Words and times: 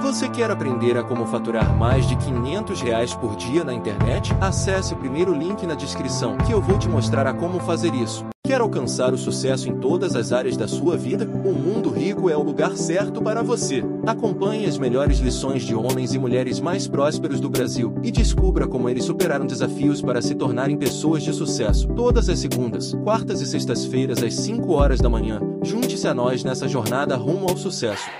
Você 0.00 0.28
quer 0.28 0.50
aprender 0.50 0.96
a 0.96 1.02
como 1.02 1.26
faturar 1.26 1.76
mais 1.76 2.06
de 2.06 2.16
500 2.16 2.80
reais 2.80 3.14
por 3.14 3.36
dia 3.36 3.64
na 3.64 3.74
internet? 3.74 4.32
Acesse 4.40 4.94
o 4.94 4.96
primeiro 4.96 5.34
link 5.34 5.66
na 5.66 5.74
descrição 5.74 6.36
que 6.38 6.52
eu 6.52 6.60
vou 6.60 6.78
te 6.78 6.88
mostrar 6.88 7.26
a 7.26 7.34
como 7.34 7.60
fazer 7.60 7.94
isso. 7.94 8.24
Quer 8.44 8.60
alcançar 8.60 9.14
o 9.14 9.18
sucesso 9.18 9.68
em 9.68 9.76
todas 9.76 10.16
as 10.16 10.32
áreas 10.32 10.56
da 10.56 10.66
sua 10.66 10.96
vida? 10.96 11.24
O 11.24 11.52
Mundo 11.52 11.90
Rico 11.90 12.28
é 12.28 12.36
o 12.36 12.42
lugar 12.42 12.76
certo 12.76 13.22
para 13.22 13.40
você. 13.42 13.84
Acompanhe 14.04 14.66
as 14.66 14.76
melhores 14.76 15.18
lições 15.18 15.62
de 15.62 15.74
homens 15.74 16.12
e 16.12 16.18
mulheres 16.18 16.58
mais 16.58 16.88
prósperos 16.88 17.40
do 17.40 17.48
Brasil 17.48 17.94
e 18.02 18.10
descubra 18.10 18.66
como 18.66 18.88
eles 18.88 19.04
superaram 19.04 19.46
desafios 19.46 20.02
para 20.02 20.20
se 20.20 20.34
tornarem 20.34 20.76
pessoas 20.76 21.22
de 21.22 21.32
sucesso. 21.32 21.86
Todas 21.94 22.28
as 22.28 22.40
segundas, 22.40 22.92
quartas 23.04 23.40
e 23.40 23.46
sextas-feiras 23.46 24.22
às 24.22 24.34
5 24.34 24.72
horas 24.72 25.00
da 25.00 25.08
manhã. 25.08 25.40
Junte-se 25.62 26.08
a 26.08 26.12
nós 26.12 26.42
nessa 26.42 26.66
jornada 26.66 27.16
rumo 27.16 27.48
ao 27.48 27.56
sucesso. 27.56 28.10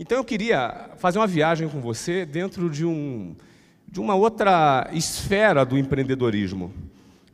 Então 0.00 0.16
eu 0.16 0.24
queria 0.24 0.88
fazer 0.96 1.18
uma 1.18 1.26
viagem 1.26 1.68
com 1.68 1.78
você 1.78 2.24
dentro 2.24 2.70
de, 2.70 2.86
um, 2.86 3.36
de 3.86 4.00
uma 4.00 4.14
outra 4.14 4.88
esfera 4.94 5.62
do 5.62 5.76
empreendedorismo. 5.76 6.72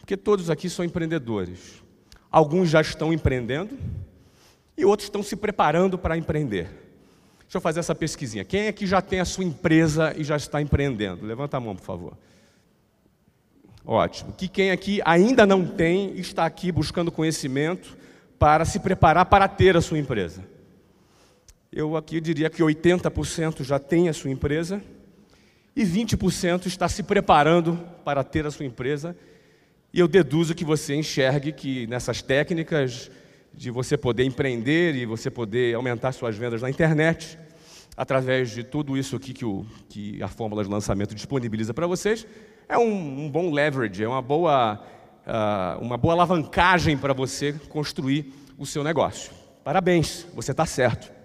Porque 0.00 0.16
todos 0.16 0.50
aqui 0.50 0.68
são 0.68 0.84
empreendedores. 0.84 1.80
Alguns 2.28 2.68
já 2.68 2.80
estão 2.80 3.12
empreendendo 3.12 3.78
e 4.76 4.84
outros 4.84 5.06
estão 5.06 5.22
se 5.22 5.36
preparando 5.36 5.96
para 5.96 6.18
empreender. 6.18 6.64
Deixa 7.42 7.58
eu 7.58 7.60
fazer 7.60 7.78
essa 7.78 7.94
pesquisinha. 7.94 8.44
Quem 8.44 8.66
aqui 8.66 8.84
já 8.84 9.00
tem 9.00 9.20
a 9.20 9.24
sua 9.24 9.44
empresa 9.44 10.12
e 10.16 10.24
já 10.24 10.36
está 10.36 10.60
empreendendo? 10.60 11.24
Levanta 11.24 11.58
a 11.58 11.60
mão, 11.60 11.76
por 11.76 11.84
favor. 11.84 12.18
Ótimo. 13.84 14.32
Que 14.32 14.48
quem 14.48 14.72
aqui 14.72 15.00
ainda 15.04 15.46
não 15.46 15.64
tem 15.64 16.18
está 16.18 16.44
aqui 16.44 16.72
buscando 16.72 17.12
conhecimento 17.12 17.96
para 18.40 18.64
se 18.64 18.80
preparar 18.80 19.26
para 19.26 19.46
ter 19.46 19.76
a 19.76 19.80
sua 19.80 20.00
empresa. 20.00 20.55
Eu 21.76 21.94
aqui 21.94 22.22
diria 22.22 22.48
que 22.48 22.62
80% 22.62 23.62
já 23.62 23.78
tem 23.78 24.08
a 24.08 24.14
sua 24.14 24.30
empresa 24.30 24.82
e 25.76 25.84
20% 25.84 26.64
está 26.64 26.88
se 26.88 27.02
preparando 27.02 27.78
para 28.02 28.24
ter 28.24 28.46
a 28.46 28.50
sua 28.50 28.64
empresa 28.64 29.14
e 29.92 30.00
eu 30.00 30.08
deduzo 30.08 30.54
que 30.54 30.64
você 30.64 30.94
enxergue 30.94 31.52
que 31.52 31.86
nessas 31.86 32.22
técnicas 32.22 33.10
de 33.52 33.70
você 33.70 33.94
poder 33.94 34.24
empreender 34.24 34.94
e 34.94 35.04
você 35.04 35.30
poder 35.30 35.74
aumentar 35.74 36.12
suas 36.12 36.34
vendas 36.34 36.62
na 36.62 36.70
internet, 36.70 37.38
através 37.94 38.52
de 38.52 38.64
tudo 38.64 38.96
isso 38.96 39.14
aqui 39.14 39.34
que, 39.34 39.44
o, 39.44 39.66
que 39.90 40.22
a 40.22 40.28
fórmula 40.28 40.64
de 40.64 40.70
lançamento 40.70 41.14
disponibiliza 41.14 41.74
para 41.74 41.86
vocês, 41.86 42.26
é 42.70 42.78
um, 42.78 43.26
um, 43.26 43.30
bom 43.30 43.52
leverage, 43.52 44.02
é 44.02 44.08
uma 44.08 44.22
boa, 44.22 44.82
uh, 45.26 45.84
uma 45.84 45.98
boa 45.98 46.14
alavancagem 46.14 46.96
para 46.96 47.12
você 47.12 47.52
construir 47.68 48.32
o 48.56 48.64
seu 48.64 48.82
negócio. 48.82 49.30
Parabéns, 49.62 50.26
você 50.34 50.52
está 50.52 50.64
certo. 50.64 51.15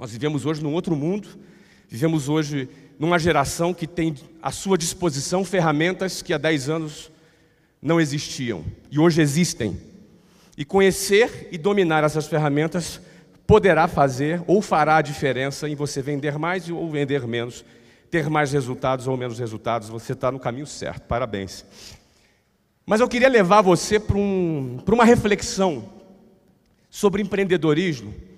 Nós 0.00 0.12
vivemos 0.12 0.46
hoje 0.46 0.62
num 0.62 0.72
outro 0.72 0.96
mundo, 0.96 1.28
vivemos 1.86 2.26
hoje 2.26 2.70
numa 2.98 3.18
geração 3.18 3.74
que 3.74 3.86
tem 3.86 4.14
à 4.40 4.50
sua 4.50 4.78
disposição 4.78 5.44
ferramentas 5.44 6.22
que 6.22 6.32
há 6.32 6.38
10 6.38 6.70
anos 6.70 7.10
não 7.82 8.00
existiam 8.00 8.64
e 8.90 8.98
hoje 8.98 9.20
existem. 9.20 9.78
E 10.56 10.64
conhecer 10.64 11.48
e 11.52 11.58
dominar 11.58 12.02
essas 12.02 12.26
ferramentas 12.26 12.98
poderá 13.46 13.86
fazer 13.86 14.42
ou 14.46 14.62
fará 14.62 14.96
a 14.96 15.02
diferença 15.02 15.68
em 15.68 15.74
você 15.74 16.00
vender 16.00 16.38
mais 16.38 16.70
ou 16.70 16.90
vender 16.90 17.26
menos, 17.26 17.62
ter 18.10 18.30
mais 18.30 18.52
resultados 18.52 19.06
ou 19.06 19.18
menos 19.18 19.38
resultados. 19.38 19.90
Você 19.90 20.14
está 20.14 20.32
no 20.32 20.40
caminho 20.40 20.66
certo. 20.66 21.02
Parabéns. 21.02 21.62
Mas 22.86 23.02
eu 23.02 23.08
queria 23.08 23.28
levar 23.28 23.60
você 23.60 24.00
para, 24.00 24.16
um, 24.16 24.78
uma 24.88 25.04
reflexão 25.04 25.84
sobre 26.88 27.20
empreendedorismo 27.20 28.29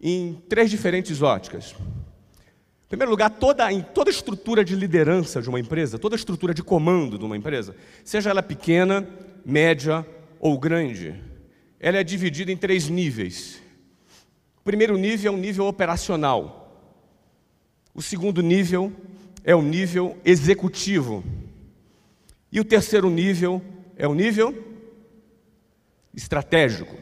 em 0.00 0.42
três 0.48 0.70
diferentes 0.70 1.20
óticas. 1.20 1.74
Em 2.84 2.88
primeiro 2.88 3.10
lugar, 3.10 3.30
toda, 3.30 3.72
em 3.72 3.82
toda 3.82 4.10
estrutura 4.10 4.64
de 4.64 4.74
liderança 4.74 5.40
de 5.40 5.48
uma 5.48 5.60
empresa, 5.60 5.98
toda 5.98 6.16
estrutura 6.16 6.52
de 6.52 6.62
comando 6.62 7.18
de 7.18 7.24
uma 7.24 7.36
empresa, 7.36 7.76
seja 8.04 8.30
ela 8.30 8.42
pequena, 8.42 9.06
média 9.44 10.04
ou 10.40 10.58
grande, 10.58 11.14
ela 11.78 11.98
é 11.98 12.04
dividida 12.04 12.50
em 12.50 12.56
três 12.56 12.88
níveis. 12.88 13.60
O 14.58 14.62
primeiro 14.64 14.96
nível 14.98 15.32
é 15.32 15.36
o 15.36 15.38
nível 15.38 15.66
operacional. 15.66 16.88
O 17.94 18.02
segundo 18.02 18.42
nível 18.42 18.92
é 19.44 19.54
o 19.54 19.62
nível 19.62 20.18
executivo. 20.24 21.24
E 22.52 22.60
o 22.60 22.64
terceiro 22.64 23.08
nível 23.08 23.62
é 23.96 24.06
o 24.06 24.14
nível 24.14 24.54
estratégico. 26.14 26.96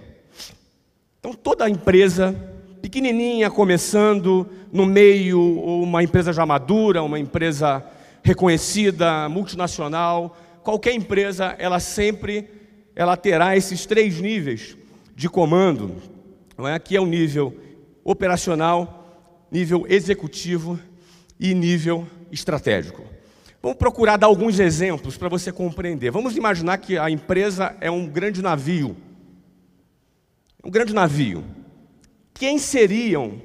Então, 1.18 1.32
toda 1.32 1.68
empresa 1.68 2.47
pequenininha, 2.80 3.50
começando, 3.50 4.48
no 4.72 4.86
meio, 4.86 5.40
uma 5.40 6.02
empresa 6.02 6.32
já 6.32 6.46
madura, 6.46 7.02
uma 7.02 7.18
empresa 7.18 7.84
reconhecida, 8.22 9.28
multinacional, 9.28 10.36
qualquer 10.62 10.92
empresa, 10.92 11.54
ela 11.58 11.80
sempre 11.80 12.48
ela 12.94 13.16
terá 13.16 13.56
esses 13.56 13.86
três 13.86 14.20
níveis 14.20 14.76
de 15.14 15.28
comando, 15.28 15.96
não 16.56 16.66
é? 16.66 16.78
que 16.80 16.96
é 16.96 17.00
o 17.00 17.06
nível 17.06 17.56
operacional, 18.02 19.46
nível 19.52 19.86
executivo 19.88 20.78
e 21.38 21.54
nível 21.54 22.06
estratégico. 22.32 23.04
Vamos 23.62 23.78
procurar 23.78 24.16
dar 24.16 24.26
alguns 24.26 24.58
exemplos 24.58 25.16
para 25.16 25.28
você 25.28 25.52
compreender. 25.52 26.10
Vamos 26.10 26.36
imaginar 26.36 26.78
que 26.78 26.98
a 26.98 27.08
empresa 27.08 27.76
é 27.80 27.90
um 27.90 28.06
grande 28.06 28.42
navio. 28.42 28.96
Um 30.64 30.70
grande 30.70 30.92
navio 30.92 31.44
quem 32.38 32.56
seriam, 32.56 33.42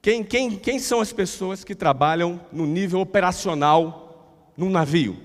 quem, 0.00 0.24
quem, 0.24 0.56
quem 0.56 0.78
são 0.78 1.00
as 1.00 1.12
pessoas 1.12 1.62
que 1.62 1.74
trabalham 1.74 2.40
no 2.50 2.66
nível 2.66 2.98
operacional 2.98 4.50
num 4.56 4.70
navio? 4.70 5.18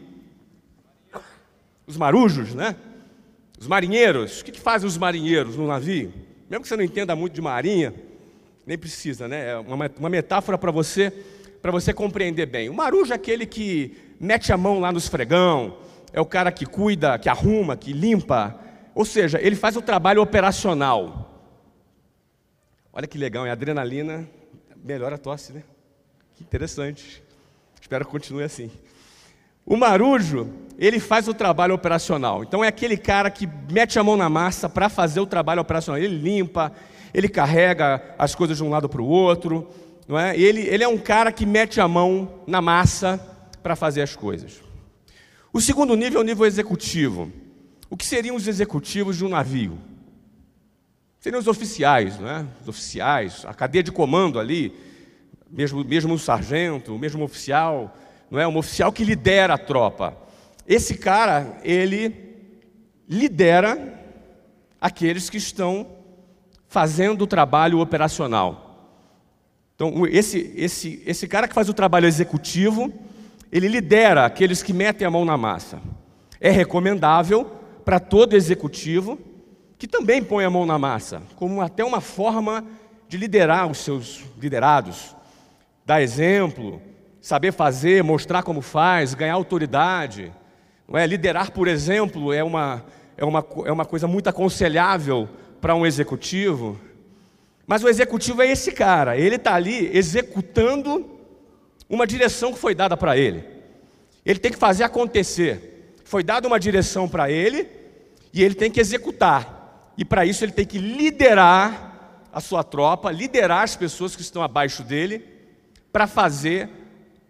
Os 1.88 1.96
marujos, 1.96 2.53
né? 2.53 2.75
Os 3.58 3.66
marinheiros. 3.66 4.41
O 4.41 4.46
que, 4.46 4.52
que 4.52 4.59
fazem 4.59 4.85
os 4.85 4.97
marinheiros 4.97 5.56
no 5.56 5.66
navio? 5.66 6.14
Mesmo 6.50 6.64
que 6.64 6.68
você 6.68 6.75
não 6.75 6.84
entenda 6.84 7.16
muito 7.16 7.34
de 7.34 7.41
marinha, 7.41 7.94
nem 8.66 8.78
precisa, 8.78 9.25
né? 9.25 9.52
É 9.52 9.58
uma, 9.58 9.90
uma 9.97 10.09
metáfora 10.09 10.58
para 10.58 10.72
você, 10.72 11.14
para 11.62 11.72
você 11.72 11.94
compreender 11.94 12.46
bem. 12.46 12.69
O 12.69 12.74
marujo 12.74 13.14
é 13.14 13.16
aquele 13.16 13.46
que 13.46 13.96
mete 14.19 14.52
a 14.52 14.58
mão 14.58 14.80
lá 14.81 14.91
no 14.91 14.97
esfregão, 14.97 15.78
é 16.12 16.19
o 16.19 16.25
cara 16.25 16.52
que 16.52 16.66
cuida, 16.66 17.18
que 17.18 17.30
arruma, 17.30 17.78
que 17.78 17.94
limpa. 17.94 18.59
Ou 18.94 19.06
seja, 19.06 19.40
ele 19.41 19.56
faz 19.56 19.78
o 19.78 19.81
trabalho 19.81 20.22
operacional. 20.22 21.25
Olha 22.98 23.08
que 23.08 23.18
legal, 23.18 23.46
é 23.46 23.52
adrenalina, 23.52 24.26
melhora 24.82 25.16
a 25.16 25.18
tosse, 25.18 25.52
né? 25.52 25.64
Que 26.34 26.44
interessante. 26.44 27.22
Espero 27.82 28.06
que 28.06 28.12
continue 28.12 28.42
assim. 28.42 28.72
O 29.66 29.76
marujo, 29.76 30.48
ele 30.78 30.98
faz 30.98 31.28
o 31.28 31.34
trabalho 31.34 31.76
operacional. 31.76 32.42
Então 32.42 32.64
é 32.64 32.70
aquele 32.70 32.96
cara 32.96 33.30
que 33.30 33.50
mete 33.70 34.00
a 34.00 34.04
mão 34.04 34.16
na 34.16 34.30
massa 34.30 34.70
para 34.70 34.88
fazer 34.88 35.20
o 35.20 35.26
trabalho 35.26 35.60
operacional. 35.60 36.02
Ele 36.02 36.16
limpa, 36.18 36.72
ele 37.14 37.28
carrega 37.28 38.16
as 38.18 38.34
coisas 38.34 38.56
de 38.56 38.64
um 38.64 38.70
lado 38.70 38.88
para 38.88 39.02
o 39.02 39.06
outro, 39.06 39.68
não 40.08 40.18
é? 40.18 40.40
Ele, 40.40 40.62
ele 40.62 40.86
é 40.86 40.88
um 40.88 40.98
cara 40.98 41.34
que 41.34 41.46
mete 41.46 41.82
a 41.82 41.90
mão 41.90 42.44
na 42.48 42.62
massa 42.62 43.20
para 43.62 43.76
fazer 43.76 44.04
as 44.04 44.16
coisas. 44.16 44.62
O 45.52 45.60
segundo 45.60 45.98
nível 45.98 46.22
é 46.22 46.24
o 46.24 46.26
nível 46.26 46.46
executivo. 46.46 47.30
O 47.90 47.98
que 47.98 48.06
seriam 48.06 48.38
os 48.38 48.48
executivos 48.48 49.18
de 49.18 49.26
um 49.26 49.30
navio? 49.30 49.78
Seriam 51.25 51.40
os 51.40 51.47
oficiais, 51.47 52.19
não 52.19 52.30
é? 52.30 52.46
Os 52.62 52.68
oficiais, 52.68 53.44
a 53.47 53.52
cadeia 53.52 53.81
de 53.81 53.91
comando 53.91 54.40
ali, 54.40 54.72
mesmo, 55.50 55.84
mesmo 55.84 56.13
o 56.13 56.19
sargento, 56.19 56.94
o 56.94 57.00
mesmo 57.00 57.24
oficial, 57.24 57.97
não 58.30 58.40
é? 58.40 58.47
Um 58.47 58.56
oficial 58.56 58.91
que 58.91 59.03
lidera 59.03 59.56
a 59.56 59.58
tropa. 59.58 60.16
Esse 60.68 60.96
cara, 60.96 61.58
ele 61.64 62.16
lidera 63.09 64.00
aqueles 64.80 65.28
que 65.28 65.38
estão 65.38 65.88
fazendo 66.68 67.24
o 67.24 67.28
trabalho 67.28 67.80
operacional. 67.80 68.94
Então, 69.74 70.06
esse, 70.06 70.53
esse, 70.56 71.02
esse 71.08 71.28
cara 71.28 71.47
que 71.47 71.55
faz 71.55 71.67
o 71.67 71.73
trabalho 71.73 72.05
executivo, 72.05 72.94
ele 73.52 73.67
lidera 73.67 74.26
aqueles 74.26 74.61
que 74.61 74.73
metem 74.73 75.08
a 75.08 75.09
mão 75.09 75.26
na 75.26 75.35
massa. 75.35 75.82
É 76.40 76.52
recomendável 76.52 77.46
para 77.84 78.00
todo 78.00 78.35
executivo 78.35 79.17
que 79.78 79.88
também 79.88 80.24
põe 80.24 80.46
a 80.46 80.50
mão 80.50 80.66
na 80.66 80.80
massa, 80.80 81.22
como 81.36 81.62
até 81.62 81.84
uma 81.84 82.02
forma 82.02 82.66
de 83.08 83.18
liderar 83.18 83.70
os 83.70 83.80
seus 83.80 84.24
liderados, 84.40 85.16
dar 85.86 86.02
exemplo, 86.02 86.82
saber 87.22 87.52
fazer, 87.52 88.04
mostrar 88.04 88.44
como 88.44 88.62
faz, 88.62 89.14
ganhar 89.14 89.34
autoridade. 89.34 90.32
Não 90.88 90.98
é? 90.98 91.06
Liderar, 91.08 91.52
por 91.52 91.68
exemplo, 91.68 92.32
é 92.32 92.44
uma, 92.44 92.86
é, 93.18 93.26
uma, 93.26 93.46
é 93.66 93.72
uma 93.72 93.86
coisa 93.86 94.08
muito 94.08 94.28
aconselhável 94.28 95.28
para 95.60 95.76
um 95.76 95.86
executivo. 95.86 96.80
Mas 97.66 97.84
o 97.84 97.90
executivo 97.90 98.42
é 98.42 98.52
esse 98.52 98.72
cara, 98.72 99.18
ele 99.18 99.38
está 99.38 99.56
ali 99.56 99.90
executando 99.98 101.04
uma 101.90 102.06
direção 102.06 102.54
que 102.54 102.60
foi 102.60 102.76
dada 102.76 102.96
para 102.96 103.18
ele. 103.18 103.44
Ele 104.26 104.40
tem 104.40 104.52
que 104.52 104.58
fazer 104.58 104.84
acontecer. 104.84 105.94
Foi 106.04 106.24
dada 106.24 106.48
uma 106.48 106.60
direção 106.60 107.08
para 107.08 107.32
ele 107.32 107.68
e 108.34 108.44
ele 108.44 108.54
tem 108.54 108.70
que 108.70 108.80
executar. 108.80 109.65
E 109.97 110.03
para 110.03 110.26
isso 110.26 110.44
ele 110.44 110.52
tem 110.52 110.66
que 110.66 110.78
liderar 110.78 112.28
a 112.32 112.42
sua 112.42 112.64
tropa, 112.64 113.12
liderar 113.12 113.64
as 113.64 113.76
pessoas 113.76 114.16
que 114.16 114.22
estão 114.22 114.44
abaixo 114.44 114.84
dele 114.84 115.24
para 115.92 116.06
fazer 116.06 116.70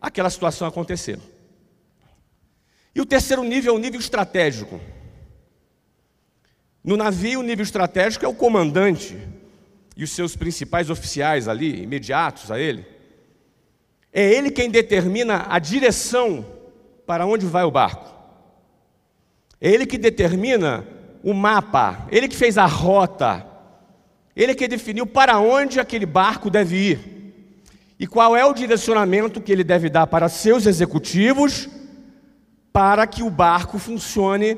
aquela 0.01 0.29
situação 0.29 0.67
acontecer. 0.67 1.19
E 2.93 3.01
o 3.01 3.05
terceiro 3.05 3.43
nível 3.43 3.73
é 3.73 3.77
o 3.77 3.79
nível 3.79 3.99
estratégico. 3.99 4.79
No 6.83 6.95
navio, 6.95 7.39
o 7.39 7.43
nível 7.43 7.63
estratégico 7.63 8.25
é 8.25 8.27
o 8.27 8.33
comandante 8.33 9.17
e 9.97 10.03
os 10.03 10.11
seus 10.11 10.35
principais 10.35 10.89
oficiais 10.89 11.47
ali, 11.47 11.83
imediatos 11.83 12.51
a 12.51 12.59
ele. 12.59 12.85
É 14.11 14.23
ele 14.23 14.49
quem 14.49 14.69
determina 14.69 15.45
a 15.49 15.59
direção 15.59 16.45
para 17.05 17.25
onde 17.25 17.45
vai 17.45 17.63
o 17.63 17.71
barco. 17.71 18.13
É 19.59 19.69
ele 19.69 19.85
que 19.85 19.97
determina 19.97 20.87
o 21.25 21.33
mapa, 21.33 22.05
ele 22.11 22.27
que 22.27 22.35
fez 22.35 22.55
a 22.55 22.67
rota, 22.67 23.43
ele 24.35 24.53
que 24.53 24.67
definiu 24.67 25.07
para 25.07 25.39
onde 25.39 25.79
aquele 25.79 26.05
barco 26.05 26.51
deve 26.51 26.75
ir 26.75 26.99
e 27.99 28.05
qual 28.05 28.37
é 28.37 28.45
o 28.45 28.53
direcionamento 28.53 29.41
que 29.41 29.51
ele 29.51 29.63
deve 29.63 29.89
dar 29.89 30.05
para 30.05 30.29
seus 30.29 30.67
executivos 30.67 31.67
para 32.71 33.07
que 33.07 33.23
o 33.23 33.29
barco 33.31 33.79
funcione 33.79 34.55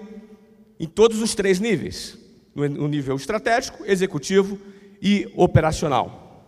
em 0.78 0.86
todos 0.86 1.22
os 1.22 1.34
três 1.34 1.58
níveis: 1.58 2.18
no 2.54 2.90
nível 2.90 3.16
estratégico, 3.16 3.86
executivo 3.86 4.60
e 5.02 5.32
operacional. 5.38 6.44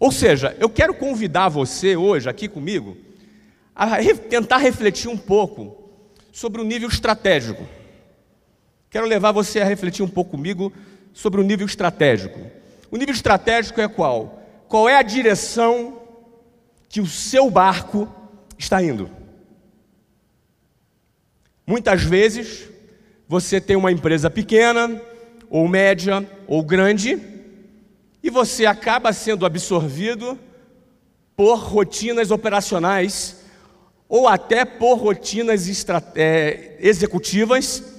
Ou 0.00 0.10
seja, 0.10 0.56
eu 0.58 0.68
quero 0.68 0.94
convidar 0.94 1.48
você 1.48 1.94
hoje 1.94 2.28
aqui 2.28 2.48
comigo 2.48 2.96
a 3.72 3.98
tentar 4.28 4.56
refletir 4.56 5.08
um 5.08 5.16
pouco 5.16 5.92
sobre 6.32 6.60
o 6.60 6.64
nível 6.64 6.88
estratégico. 6.88 7.64
Quero 8.94 9.08
levar 9.08 9.32
você 9.32 9.58
a 9.58 9.64
refletir 9.64 10.04
um 10.04 10.08
pouco 10.08 10.30
comigo 10.30 10.72
sobre 11.12 11.40
o 11.40 11.42
nível 11.42 11.66
estratégico. 11.66 12.38
O 12.92 12.96
nível 12.96 13.12
estratégico 13.12 13.80
é 13.80 13.88
qual? 13.88 14.40
Qual 14.68 14.88
é 14.88 14.94
a 14.94 15.02
direção 15.02 16.00
que 16.88 17.00
o 17.00 17.06
seu 17.06 17.50
barco 17.50 18.08
está 18.56 18.80
indo? 18.80 19.10
Muitas 21.66 22.04
vezes 22.04 22.68
você 23.26 23.60
tem 23.60 23.74
uma 23.74 23.90
empresa 23.90 24.30
pequena, 24.30 25.02
ou 25.50 25.66
média, 25.66 26.24
ou 26.46 26.62
grande, 26.62 27.20
e 28.22 28.30
você 28.30 28.64
acaba 28.64 29.12
sendo 29.12 29.44
absorvido 29.44 30.38
por 31.34 31.56
rotinas 31.56 32.30
operacionais 32.30 33.42
ou 34.08 34.28
até 34.28 34.64
por 34.64 34.94
rotinas 34.98 35.66
é, 36.14 36.76
executivas 36.78 37.93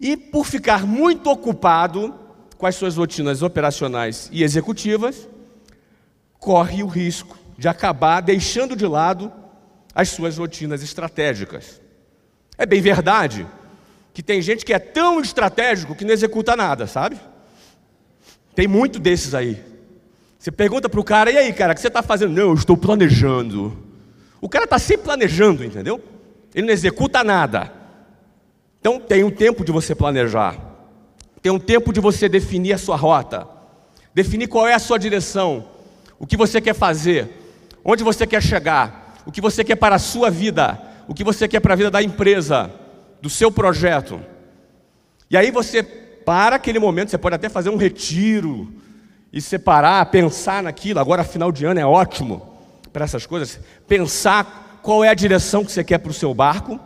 e 0.00 0.16
por 0.16 0.44
ficar 0.46 0.86
muito 0.86 1.30
ocupado 1.30 2.14
com 2.56 2.66
as 2.66 2.74
suas 2.74 2.96
rotinas 2.96 3.42
operacionais 3.42 4.28
e 4.32 4.42
executivas, 4.42 5.28
corre 6.38 6.82
o 6.82 6.86
risco 6.86 7.36
de 7.58 7.68
acabar 7.68 8.20
deixando 8.20 8.76
de 8.76 8.86
lado 8.86 9.32
as 9.94 10.10
suas 10.10 10.38
rotinas 10.38 10.82
estratégicas. 10.82 11.80
É 12.58 12.66
bem 12.66 12.80
verdade 12.80 13.46
que 14.12 14.22
tem 14.22 14.40
gente 14.40 14.64
que 14.64 14.72
é 14.72 14.78
tão 14.78 15.20
estratégico 15.20 15.94
que 15.94 16.04
não 16.04 16.12
executa 16.12 16.56
nada, 16.56 16.86
sabe? 16.86 17.18
Tem 18.54 18.66
muito 18.66 18.98
desses 18.98 19.34
aí. 19.34 19.62
Você 20.38 20.50
pergunta 20.50 20.88
para 20.88 21.00
o 21.00 21.04
cara, 21.04 21.30
e 21.30 21.36
aí, 21.36 21.52
cara, 21.52 21.72
o 21.72 21.74
que 21.74 21.80
você 21.80 21.88
está 21.88 22.02
fazendo? 22.02 22.32
Não, 22.32 22.48
eu 22.48 22.54
estou 22.54 22.76
planejando. 22.76 23.76
O 24.40 24.48
cara 24.48 24.64
está 24.64 24.78
sempre 24.78 25.04
planejando, 25.04 25.64
entendeu? 25.64 26.02
Ele 26.54 26.66
não 26.66 26.72
executa 26.72 27.22
nada. 27.22 27.70
Então 28.80 29.00
tem 29.00 29.24
um 29.24 29.30
tempo 29.30 29.64
de 29.64 29.72
você 29.72 29.94
planejar. 29.94 30.56
Tem 31.42 31.52
um 31.52 31.58
tempo 31.58 31.92
de 31.92 32.00
você 32.00 32.28
definir 32.28 32.72
a 32.72 32.78
sua 32.78 32.96
rota. 32.96 33.46
Definir 34.14 34.48
qual 34.48 34.66
é 34.66 34.74
a 34.74 34.78
sua 34.78 34.98
direção. 34.98 35.68
O 36.18 36.26
que 36.26 36.36
você 36.36 36.60
quer 36.60 36.74
fazer. 36.74 37.28
Onde 37.84 38.02
você 38.02 38.26
quer 38.26 38.42
chegar. 38.42 39.22
O 39.26 39.32
que 39.32 39.40
você 39.40 39.62
quer 39.62 39.76
para 39.76 39.96
a 39.96 39.98
sua 39.98 40.30
vida. 40.30 40.80
O 41.06 41.14
que 41.14 41.24
você 41.24 41.46
quer 41.46 41.60
para 41.60 41.74
a 41.74 41.76
vida 41.76 41.90
da 41.90 42.02
empresa. 42.02 42.70
Do 43.20 43.30
seu 43.30 43.50
projeto. 43.50 44.20
E 45.30 45.36
aí 45.36 45.50
você 45.50 45.82
para 46.26 46.56
aquele 46.56 46.80
momento, 46.80 47.10
você 47.10 47.18
pode 47.18 47.36
até 47.36 47.48
fazer 47.48 47.70
um 47.70 47.76
retiro 47.76 48.68
e 49.32 49.40
separar, 49.40 50.04
pensar 50.06 50.60
naquilo. 50.60 50.98
Agora, 50.98 51.22
final 51.22 51.52
de 51.52 51.64
ano 51.64 51.78
é 51.78 51.86
ótimo 51.86 52.56
para 52.92 53.04
essas 53.04 53.24
coisas, 53.26 53.60
pensar 53.86 54.80
qual 54.82 55.04
é 55.04 55.08
a 55.08 55.14
direção 55.14 55.64
que 55.64 55.70
você 55.70 55.84
quer 55.84 55.98
para 55.98 56.10
o 56.10 56.14
seu 56.14 56.34
barco. 56.34 56.80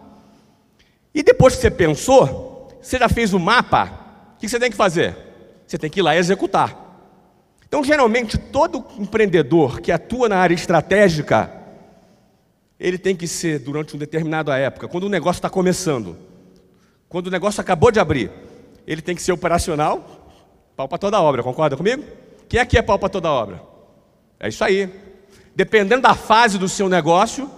E 1.15 1.23
depois 1.23 1.57
que 1.57 1.63
você 1.63 1.71
pensou, 1.71 2.69
você 2.81 2.99
já 2.99 3.09
fez 3.09 3.33
o 3.33 3.39
mapa, 3.39 4.33
o 4.35 4.39
que 4.39 4.49
você 4.49 4.59
tem 4.59 4.71
que 4.71 4.77
fazer? 4.77 5.17
Você 5.67 5.79
tem 5.79 5.91
que 5.91 6.01
ir 6.01 6.03
lá 6.03 6.15
e 6.15 6.19
executar. 6.19 6.91
Então, 7.67 7.85
geralmente, 7.85 8.37
todo 8.37 8.85
empreendedor 8.99 9.81
que 9.81 9.93
atua 9.93 10.29
na 10.29 10.39
área 10.39 10.55
estratégica, 10.55 11.53
ele 12.79 12.99
tem 12.99 13.15
que 13.15 13.29
ser, 13.29 13.61
durante 13.61 13.95
uma 13.95 14.01
determinada 14.01 14.57
época, 14.59 14.89
quando 14.89 15.05
o 15.05 15.09
negócio 15.09 15.39
está 15.39 15.51
começando, 15.51 16.17
quando 17.09 17.29
o 17.29 17.31
negócio 17.31 17.61
acabou 17.61 17.93
de 17.93 18.01
abrir, 18.01 18.31
ele 18.87 19.03
tem 19.03 19.15
que 19.15 19.23
ser 19.23 19.33
operacional, 19.33 20.35
pau 20.75 20.89
para 20.89 20.99
toda 20.99 21.21
obra, 21.21 21.43
concorda 21.43 21.77
comigo? 21.77 22.03
Quem 22.49 22.59
aqui 22.59 22.77
é 22.77 22.83
pau 22.83 22.99
para 22.99 23.09
toda 23.09 23.31
obra? 23.31 23.63
É 24.41 24.49
isso 24.49 24.65
aí. 24.65 24.91
Dependendo 25.55 26.03
da 26.03 26.15
fase 26.15 26.59
do 26.59 26.69
seu 26.69 26.89
negócio, 26.89 27.49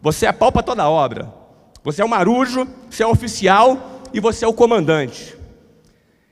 você 0.00 0.24
é 0.24 0.32
pau 0.32 0.52
para 0.52 0.62
toda 0.62 0.88
obra. 0.88 1.39
Você 1.82 2.02
é 2.02 2.04
o 2.04 2.08
marujo, 2.08 2.68
você 2.90 3.02
é 3.02 3.06
o 3.06 3.10
oficial 3.10 4.02
e 4.12 4.20
você 4.20 4.44
é 4.44 4.48
o 4.48 4.52
comandante. 4.52 5.36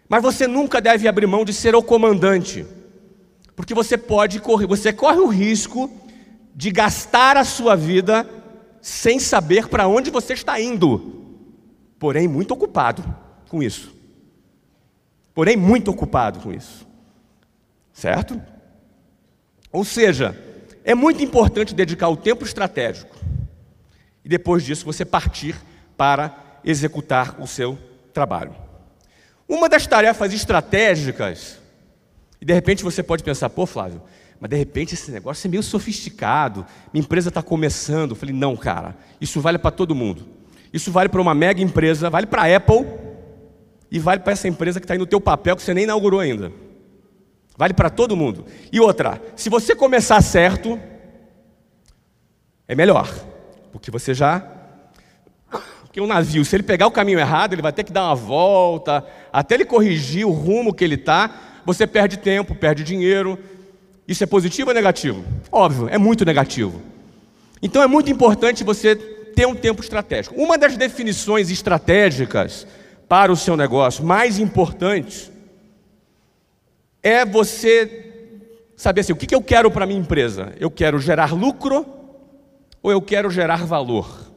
Mas 0.09 0.23
você 0.23 0.47
nunca 0.47 0.81
deve 0.81 1.09
abrir 1.09 1.27
mão 1.27 1.45
de 1.45 1.53
ser 1.53 1.75
o 1.75 1.83
comandante, 1.83 2.67
porque 3.55 3.75
você 3.75 3.97
pode 3.99 4.41
correr, 4.41 4.67
você 4.67 4.93
corre 4.93 5.19
o 5.19 5.27
risco 5.27 5.91
de 6.55 6.71
gastar 6.71 7.37
a 7.37 7.45
sua 7.45 7.77
vida 7.77 8.29
sem 8.81 9.19
saber 9.19 9.69
para 9.69 9.87
onde 9.87 10.11
você 10.11 10.33
está 10.33 10.61
indo, 10.61 11.25
porém 11.99 12.29
muito 12.29 12.53
ocupado 12.53 13.05
com 13.49 13.63
isso. 13.63 13.95
Porém 15.35 15.57
muito 15.57 15.91
ocupado 15.91 16.41
com 16.41 16.53
isso. 16.53 16.87
Certo? 17.93 18.41
Ou 19.71 19.85
seja, 19.85 20.37
é 20.85 20.95
muito 20.95 21.23
importante 21.23 21.75
dedicar 21.75 22.09
o 22.09 22.17
tempo 22.17 22.45
estratégico 22.45 23.18
e 24.29 24.31
depois 24.31 24.63
disso 24.63 24.85
você 24.85 25.07
partir 25.07 25.57
para 25.97 26.61
executar 26.63 27.41
o 27.41 27.47
seu 27.47 27.79
trabalho. 28.13 28.55
Uma 29.49 29.71
das 29.71 29.87
tarefas 29.87 30.35
estratégicas, 30.35 31.59
e 32.39 32.45
de 32.45 32.53
repente 32.53 32.85
você 32.85 33.03
pode 33.03 33.25
pensar, 33.25 33.49
pô, 33.49 33.65
Flávio, 33.65 34.03
mas 34.39 34.51
de 34.51 34.57
repente 34.57 34.93
esse 34.93 35.11
negócio 35.11 35.49
é 35.49 35.51
meio 35.51 35.63
sofisticado, 35.63 36.67
minha 36.93 37.03
empresa 37.03 37.31
está 37.31 37.43
começando. 37.43 38.11
Eu 38.11 38.17
falei, 38.17 38.35
não, 38.35 38.55
cara, 38.55 38.95
isso 39.19 39.41
vale 39.41 39.57
para 39.57 39.71
todo 39.71 39.95
mundo. 39.95 40.29
Isso 40.75 40.93
vale 40.93 41.09
para 41.09 41.23
uma 41.23 41.35
mega 41.35 41.63
empresa, 41.63 42.11
vale 42.11 42.27
para 42.27 42.43
a 42.43 42.57
Apple 42.57 42.87
e 43.91 43.99
vale 43.99 44.21
para 44.21 44.35
essa 44.35 44.47
empresa 44.47 44.79
que 44.79 44.85
está 44.85 44.93
aí 44.93 44.99
no 44.99 45.07
teu 45.07 45.23
papel 45.23 45.57
que 45.57 45.63
você 45.63 45.73
nem 45.73 45.85
inaugurou 45.85 46.21
ainda. 46.21 46.53
Vale 47.57 47.73
para 47.73 47.89
todo 47.89 48.15
mundo. 48.15 48.45
E 48.71 48.79
outra, 48.79 49.23
se 49.35 49.49
você 49.49 49.75
começar 49.75 50.21
certo, 50.21 50.79
é 52.69 52.75
melhor, 52.75 53.09
porque 53.73 53.91
você 53.91 54.15
já. 54.15 54.45
Porque 55.83 56.01
um 56.01 56.07
navio, 56.07 56.45
se 56.45 56.55
ele 56.55 56.63
pegar 56.63 56.87
o 56.87 56.91
caminho 56.91 57.19
errado, 57.19 57.55
ele 57.55 57.63
vai 57.63 57.73
ter 57.73 57.83
que 57.83 57.93
dar 57.93 58.05
uma 58.05 58.15
volta, 58.15 59.05
até 59.33 59.55
ele 59.55 59.65
corrigir 59.65 60.27
o 60.27 60.31
rumo 60.31 60.75
que 60.75 60.85
ele 60.85 60.97
está, 60.97 61.31
você 61.65 61.87
perde 61.87 62.19
tempo, 62.19 62.55
perde 62.55 62.85
dinheiro. 62.85 63.39
Isso 64.07 64.23
é 64.23 64.27
positivo 64.27 64.71
ou 64.71 64.75
negativo? 64.75 65.25
Óbvio, 65.51 65.89
é 65.89 65.99
muito 65.99 66.25
negativo. 66.25 66.81
Então 67.63 67.83
é 67.83 67.87
muito 67.87 68.11
importante 68.11 68.65
você 68.65 68.95
ter 68.97 69.47
um 69.47 69.55
tempo 69.55 69.83
estratégico. 69.83 70.35
Uma 70.41 70.57
das 70.57 70.77
definições 70.77 71.51
estratégicas 71.51 72.67
para 73.09 73.33
o 73.33 73.37
seu 73.37 73.57
negócio 73.57 74.05
mais 74.05 74.39
importantes 74.39 75.31
é 77.03 77.25
você 77.25 78.13
saber 78.77 79.01
assim: 79.01 79.13
o 79.13 79.17
que 79.17 79.35
eu 79.35 79.43
quero 79.43 79.71
para 79.71 79.85
a 79.85 79.87
minha 79.87 80.01
empresa? 80.01 80.53
Eu 80.61 80.71
quero 80.71 80.99
gerar 80.99 81.35
lucro 81.35 81.98
ou 82.89 82.93
eu 82.93 83.03
quero 83.03 83.31
gerar 83.31 83.65
valor? 83.67 84.33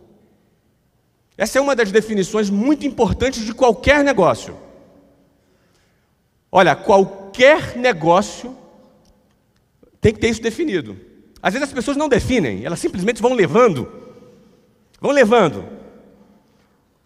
Essa 1.37 1.57
é 1.57 1.61
uma 1.61 1.75
das 1.75 1.91
definições 1.91 2.49
muito 2.49 2.85
importantes 2.85 3.45
de 3.45 3.53
qualquer 3.53 4.03
negócio. 4.03 4.57
Olha, 6.51 6.75
qualquer 6.75 7.77
negócio 7.77 8.55
tem 10.01 10.13
que 10.13 10.19
ter 10.19 10.29
isso 10.29 10.41
definido. 10.41 10.97
Às 11.41 11.53
vezes 11.53 11.69
as 11.69 11.73
pessoas 11.73 11.95
não 11.95 12.09
definem, 12.09 12.65
elas 12.65 12.79
simplesmente 12.79 13.21
vão 13.21 13.33
levando. 13.33 13.89
Vão 14.99 15.11
levando. 15.11 15.65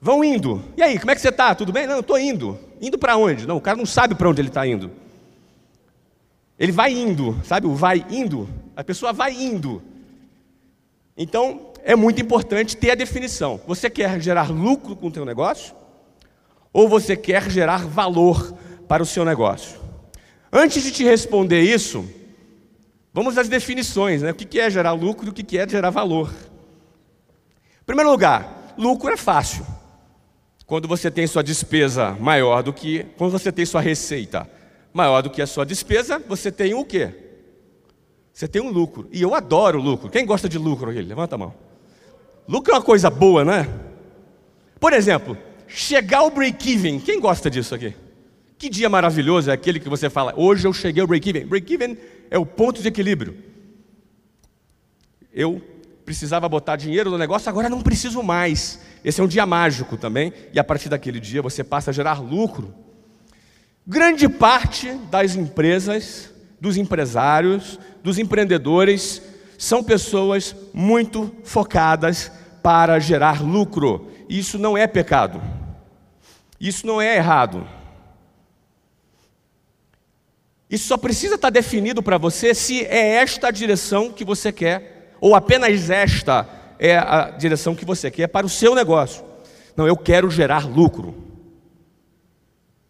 Vão 0.02 0.24
indo. 0.24 0.64
E 0.76 0.82
aí, 0.82 1.00
como 1.00 1.12
é 1.12 1.16
que 1.16 1.22
você 1.22 1.30
está? 1.30 1.54
Tudo 1.54 1.72
bem? 1.72 1.86
Não, 1.86 2.00
estou 2.00 2.20
indo. 2.20 2.60
Indo 2.82 2.98
para 2.98 3.16
onde? 3.16 3.48
Não, 3.48 3.58
o 3.58 3.62
cara 3.62 3.78
não 3.78 3.86
sabe 3.86 4.16
para 4.16 4.28
onde 4.28 4.42
ele 4.42 4.50
está 4.50 4.66
indo. 4.66 4.92
Ele 6.58 6.72
vai 6.72 6.92
indo, 6.92 7.40
sabe? 7.44 7.68
O 7.68 7.76
vai 7.76 8.04
indo. 8.10 8.50
A 8.76 8.84
pessoa 8.84 9.14
vai 9.14 9.32
indo. 9.32 9.82
Então, 11.18 11.72
é 11.84 11.96
muito 11.96 12.22
importante 12.22 12.76
ter 12.76 12.92
a 12.92 12.96
definição. 12.96 13.60
Você 13.68 13.90
quer 13.90 14.20
gerar 14.20 14.50
lucro 14.50 14.96
com 14.96 15.08
o 15.08 15.12
teu 15.12 15.24
negócio? 15.24 15.74
Ou 16.74 16.90
você 16.90 17.16
quer 17.16 17.50
gerar 17.50 17.86
valor 17.86 18.54
para 18.88 19.02
o 19.02 19.06
seu 19.06 19.24
negócio? 19.24 19.80
Antes 20.52 20.84
de 20.84 20.92
te 20.92 21.04
responder 21.04 21.62
isso, 21.62 22.06
vamos 23.14 23.38
às 23.38 23.48
definições, 23.48 24.22
né? 24.22 24.32
O 24.32 24.36
que 24.36 24.60
é 24.60 24.70
gerar 24.70 24.92
lucro 24.92 25.28
e 25.28 25.30
o 25.30 25.34
que 25.34 25.58
é 25.58 25.68
gerar 25.68 25.90
valor. 25.90 26.34
Em 27.82 27.86
primeiro 27.86 28.12
lugar, 28.12 28.74
lucro 28.78 29.12
é 29.12 29.18
fácil. 29.18 29.66
Quando 30.66 30.88
você 30.88 31.12
tem 31.12 31.28
sua 31.28 31.44
despesa 31.44 32.12
maior 32.20 32.64
do 32.64 32.74
que. 32.74 33.06
Quando 33.18 33.32
você 33.32 33.52
tem 33.52 33.66
sua 33.66 33.82
receita 33.82 34.50
maior 34.92 35.22
do 35.22 35.30
que 35.30 35.42
a 35.42 35.48
sua 35.48 35.66
despesa, 35.66 36.20
você 36.28 36.52
tem 36.52 36.74
o 36.74 36.84
quê? 36.84 37.25
Você 38.36 38.50
tem 38.50 38.62
um 38.62 38.70
lucro. 38.70 39.08
E 39.14 39.22
eu 39.22 39.34
adoro 39.34 39.80
lucro. 39.80 40.10
Quem 40.10 40.26
gosta 40.26 40.50
de 40.50 40.58
lucro 40.58 40.92
aqui? 40.92 41.02
Levanta 41.02 41.36
a 41.36 41.38
mão. 41.38 41.54
Lucro 42.46 42.74
é 42.74 42.76
uma 42.76 42.82
coisa 42.82 43.10
boa, 43.10 43.46
não 43.46 43.54
é? 43.54 43.66
Por 44.78 44.92
exemplo, 44.92 45.38
chegar 45.70 46.18
ao 46.18 46.30
break-even. 46.30 47.00
Quem 47.00 47.18
gosta 47.18 47.50
disso 47.50 47.74
aqui? 47.74 47.96
Que 48.58 48.68
dia 48.68 48.90
maravilhoso 48.90 49.50
é 49.50 49.54
aquele 49.54 49.80
que 49.80 49.88
você 49.88 50.10
fala, 50.10 50.34
hoje 50.36 50.68
eu 50.68 50.74
cheguei 50.74 51.00
ao 51.02 51.08
break-even. 51.08 51.46
Break-even 51.46 51.98
é 52.30 52.38
o 52.38 52.46
ponto 52.46 52.82
de 52.82 52.90
equilíbrio. 52.90 53.38
Eu 55.34 55.62
precisava 56.04 56.50
botar 56.50 56.76
dinheiro 56.76 57.10
no 57.10 57.18
negócio, 57.18 57.48
agora 57.50 57.70
não 57.70 57.82
preciso 57.82 58.22
mais. 58.22 58.82
Esse 59.02 59.22
é 59.22 59.24
um 59.24 59.28
dia 59.28 59.46
mágico 59.46 59.96
também, 59.96 60.34
e 60.54 60.60
a 60.60 60.64
partir 60.64 60.90
daquele 60.90 61.22
dia 61.22 61.42
você 61.42 61.64
passa 61.64 61.90
a 61.90 61.94
gerar 61.94 62.22
lucro. 62.22 62.74
Grande 63.88 64.28
parte 64.28 64.92
das 65.10 65.36
empresas, 65.36 66.32
dos 66.60 66.78
empresários, 66.78 67.80
dos 68.06 68.20
empreendedores, 68.20 69.20
são 69.58 69.84
pessoas 69.84 70.56
muito 70.72 71.36
focadas 71.44 72.32
para 72.62 73.00
gerar 73.00 73.42
lucro. 73.42 74.12
Isso 74.30 74.60
não 74.60 74.78
é 74.78 74.86
pecado. 74.86 75.42
Isso 76.60 76.86
não 76.86 77.02
é 77.02 77.16
errado. 77.16 77.68
Isso 80.70 80.88
só 80.88 80.98
precisa 80.98 81.34
estar 81.34 81.50
definido 81.50 82.04
para 82.04 82.20
você 82.20 82.54
se 82.54 82.86
é 82.86 83.16
esta 83.16 83.48
a 83.48 83.52
direção 83.52 84.12
que 84.12 84.24
você 84.24 84.52
quer, 84.52 85.16
ou 85.20 85.34
apenas 85.34 85.90
esta 85.90 86.48
é 86.78 86.96
a 86.96 87.32
direção 87.32 87.74
que 87.74 87.86
você 87.86 88.12
quer 88.12 88.28
para 88.28 88.46
o 88.46 88.50
seu 88.50 88.76
negócio. 88.76 89.26
Não, 89.76 89.88
eu 89.88 89.98
quero 89.98 90.30
gerar 90.30 90.68
lucro. 90.68 91.16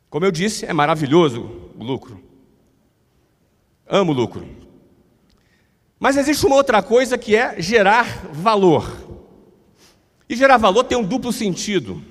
Como 0.10 0.26
eu 0.26 0.32
disse, 0.32 0.66
é 0.66 0.74
maravilhoso 0.74 1.72
o 1.80 1.84
lucro. 1.86 2.22
Amo 3.88 4.12
lucro. 4.12 4.65
Mas 6.00 6.18
existe 6.18 6.46
uma 6.46 6.56
outra 6.56 6.82
coisa 6.82 7.18
que 7.18 7.36
é 7.36 7.62
gerar 7.62 8.28
valor. 8.32 9.06
E 10.28 10.36
gerar 10.36 10.58
valor 10.58 10.84
tem 10.84 10.98
um 10.98 11.04
duplo 11.04 11.32
sentido. 11.32 12.02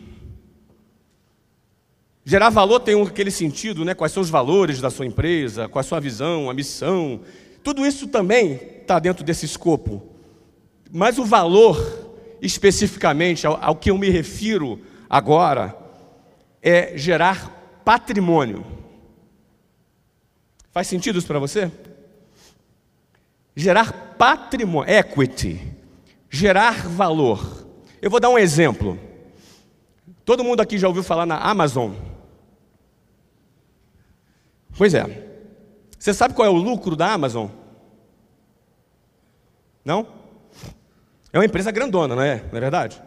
Gerar 2.25 2.49
valor 2.49 2.81
tem 2.81 3.01
aquele 3.03 3.31
sentido, 3.31 3.85
né? 3.85 3.95
Quais 3.95 4.13
são 4.13 4.23
os 4.23 4.31
valores 4.31 4.81
da 4.81 4.89
sua 4.89 5.05
empresa, 5.05 5.69
qual 5.69 5.81
a 5.81 5.85
sua 5.85 6.01
visão, 6.01 6.49
a 6.49 6.55
missão. 6.55 7.21
Tudo 7.63 7.85
isso 7.85 8.07
também 8.09 8.55
está 8.81 8.99
dentro 8.99 9.23
desse 9.23 9.45
escopo. 9.45 10.03
Mas 10.91 11.19
o 11.19 11.25
valor, 11.25 11.77
especificamente, 12.41 13.47
ao, 13.47 13.63
ao 13.63 13.77
que 13.77 13.91
eu 13.91 13.99
me 13.99 14.09
refiro 14.09 14.81
agora, 15.11 15.77
é 16.63 16.97
gerar 16.97 17.83
patrimônio. 17.85 18.65
Faz 20.73 20.87
sentido 20.87 21.19
isso 21.19 21.27
para 21.27 21.39
você? 21.39 21.71
Gerar 23.57 24.17
patrimônio, 24.19 24.93
equity, 24.93 25.61
gerar 26.29 26.89
valor. 26.89 27.67
Eu 28.03 28.11
vou 28.11 28.21
dar 28.21 28.31
um 28.31 28.39
exemplo. 28.39 28.99
Todo 30.25 30.43
mundo 30.43 30.61
aqui 30.61 30.79
já 30.79 30.89
ouviu 30.89 31.03
falar 31.03 31.27
na 31.27 31.39
Amazon? 31.39 31.93
Pois 34.77 34.95
é. 34.95 35.25
Você 35.99 36.13
sabe 36.13 36.35
qual 36.35 36.47
é 36.47 36.51
o 36.51 36.55
lucro 36.55 36.97
da 36.97 37.13
Amazon? 37.13 37.49
Não? 39.85 40.07
É 41.33 41.39
uma 41.39 41.45
empresa 41.45 41.71
grandona, 41.71 42.15
não 42.15 42.23
é? 42.23 42.37
Não 42.51 42.59
é 42.59 42.61
verdade? 42.61 43.03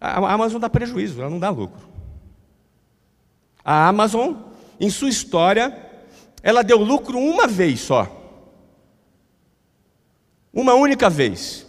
A 0.00 0.32
Amazon 0.32 0.60
dá 0.60 0.68
prejuízo, 0.68 1.20
ela 1.20 1.30
não 1.30 1.38
dá 1.38 1.50
lucro. 1.50 1.88
A 3.64 3.88
Amazon, 3.88 4.34
em 4.78 4.90
sua 4.90 5.08
história, 5.08 5.76
ela 6.42 6.62
deu 6.62 6.78
lucro 6.78 7.18
uma 7.18 7.46
vez 7.46 7.80
só. 7.80 8.15
Uma 10.56 10.72
única 10.72 11.10
vez. 11.10 11.66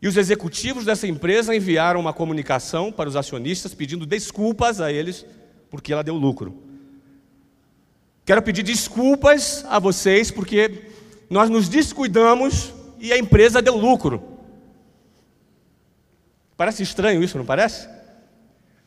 E 0.00 0.08
os 0.08 0.16
executivos 0.16 0.86
dessa 0.86 1.06
empresa 1.06 1.54
enviaram 1.54 2.00
uma 2.00 2.14
comunicação 2.14 2.90
para 2.90 3.06
os 3.06 3.14
acionistas 3.14 3.74
pedindo 3.74 4.06
desculpas 4.06 4.80
a 4.80 4.90
eles 4.90 5.26
porque 5.70 5.92
ela 5.92 6.02
deu 6.02 6.14
lucro. 6.14 6.56
Quero 8.24 8.40
pedir 8.40 8.62
desculpas 8.62 9.62
a 9.68 9.78
vocês 9.78 10.30
porque 10.30 10.84
nós 11.28 11.50
nos 11.50 11.68
descuidamos 11.68 12.72
e 12.98 13.12
a 13.12 13.18
empresa 13.18 13.60
deu 13.60 13.76
lucro. 13.76 14.22
Parece 16.56 16.82
estranho 16.82 17.22
isso, 17.22 17.36
não 17.36 17.44
parece? 17.44 17.86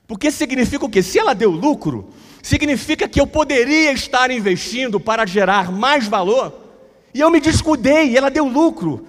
Porque 0.07 0.31
significa 0.31 0.83
o 0.83 0.89
quê? 0.89 1.03
Se 1.03 1.19
ela 1.19 1.35
deu 1.35 1.51
lucro, 1.51 2.11
significa 2.41 3.07
que 3.07 3.21
eu 3.21 3.27
poderia 3.27 3.91
estar 3.91 4.31
investindo 4.31 4.99
para 4.99 5.27
gerar 5.27 5.71
mais 5.71 6.07
valor, 6.07 6.68
e 7.13 7.19
eu 7.19 7.29
me 7.31 7.39
descuidei, 7.39 8.15
ela 8.17 8.29
deu 8.29 8.47
lucro. 8.47 9.05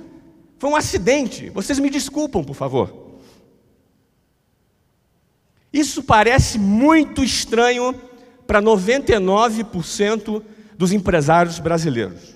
Foi 0.59 0.71
um 0.71 0.77
acidente. 0.77 1.51
Vocês 1.51 1.79
me 1.79 1.91
desculpam, 1.91 2.45
por 2.45 2.55
favor. 2.55 3.11
Isso 5.73 6.03
parece 6.03 6.59
muito 6.59 7.23
estranho 7.23 7.95
para 8.47 8.61
99% 8.61 10.43
dos 10.77 10.93
empresários 10.93 11.59
brasileiros. 11.59 12.35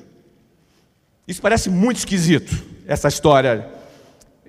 Isso 1.26 1.40
parece 1.40 1.70
muito 1.70 1.96
esquisito, 1.96 2.54
essa 2.86 3.08
história 3.08 3.68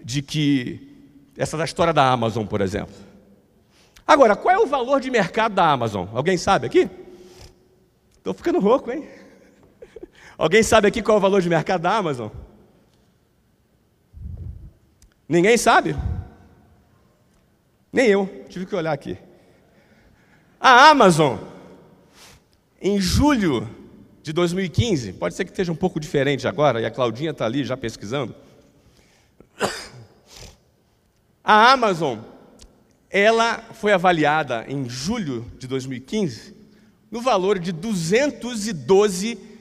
de 0.03 0.21
que. 0.21 0.93
Essa 1.37 1.57
da 1.57 1.65
história 1.65 1.91
da 1.91 2.09
Amazon, 2.09 2.45
por 2.45 2.61
exemplo. 2.61 2.95
Agora, 4.07 4.35
qual 4.35 4.55
é 4.55 4.59
o 4.59 4.67
valor 4.67 5.01
de 5.01 5.09
mercado 5.09 5.55
da 5.55 5.69
Amazon? 5.69 6.07
Alguém 6.13 6.37
sabe 6.37 6.67
aqui? 6.67 6.89
Estou 8.17 8.33
ficando 8.33 8.59
rouco, 8.59 8.91
hein? 8.91 9.05
Alguém 10.37 10.63
sabe 10.63 10.87
aqui 10.87 11.01
qual 11.01 11.15
é 11.15 11.19
o 11.19 11.21
valor 11.21 11.41
de 11.41 11.49
mercado 11.49 11.81
da 11.81 11.95
Amazon? 11.95 12.29
Ninguém 15.27 15.57
sabe? 15.57 15.95
Nem 17.91 18.07
eu, 18.07 18.45
tive 18.49 18.65
que 18.65 18.75
olhar 18.75 18.91
aqui. 18.91 19.17
A 20.59 20.89
Amazon 20.89 21.37
em 22.81 22.99
julho 22.99 23.67
de 24.21 24.33
2015, 24.33 25.13
pode 25.13 25.35
ser 25.35 25.45
que 25.45 25.51
esteja 25.51 25.71
um 25.71 25.75
pouco 25.75 25.99
diferente 25.99 26.47
agora, 26.47 26.81
e 26.81 26.85
a 26.85 26.91
Claudinha 26.91 27.31
está 27.31 27.45
ali 27.45 27.63
já 27.63 27.77
pesquisando. 27.77 28.35
A 31.43 31.71
Amazon, 31.71 32.19
ela 33.09 33.59
foi 33.73 33.93
avaliada 33.93 34.65
em 34.67 34.89
julho 34.89 35.51
de 35.57 35.67
2015 35.67 36.55
no 37.09 37.21
valor 37.21 37.57
de 37.59 37.71
212 37.71 39.35
bilhões 39.35 39.54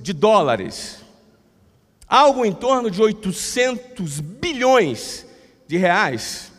de 0.00 0.12
dólares, 0.12 0.98
algo 2.08 2.44
em 2.44 2.52
torno 2.52 2.90
de 2.90 3.02
800 3.02 4.20
bilhões 4.20 5.26
de 5.66 5.76
reais, 5.76 6.50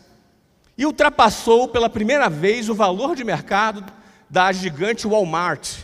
e 0.78 0.86
ultrapassou 0.86 1.68
pela 1.68 1.90
primeira 1.90 2.30
vez 2.30 2.70
o 2.70 2.76
valor 2.76 3.16
de 3.16 3.24
mercado 3.24 3.84
da 4.30 4.52
gigante 4.52 5.08
Walmart. 5.08 5.80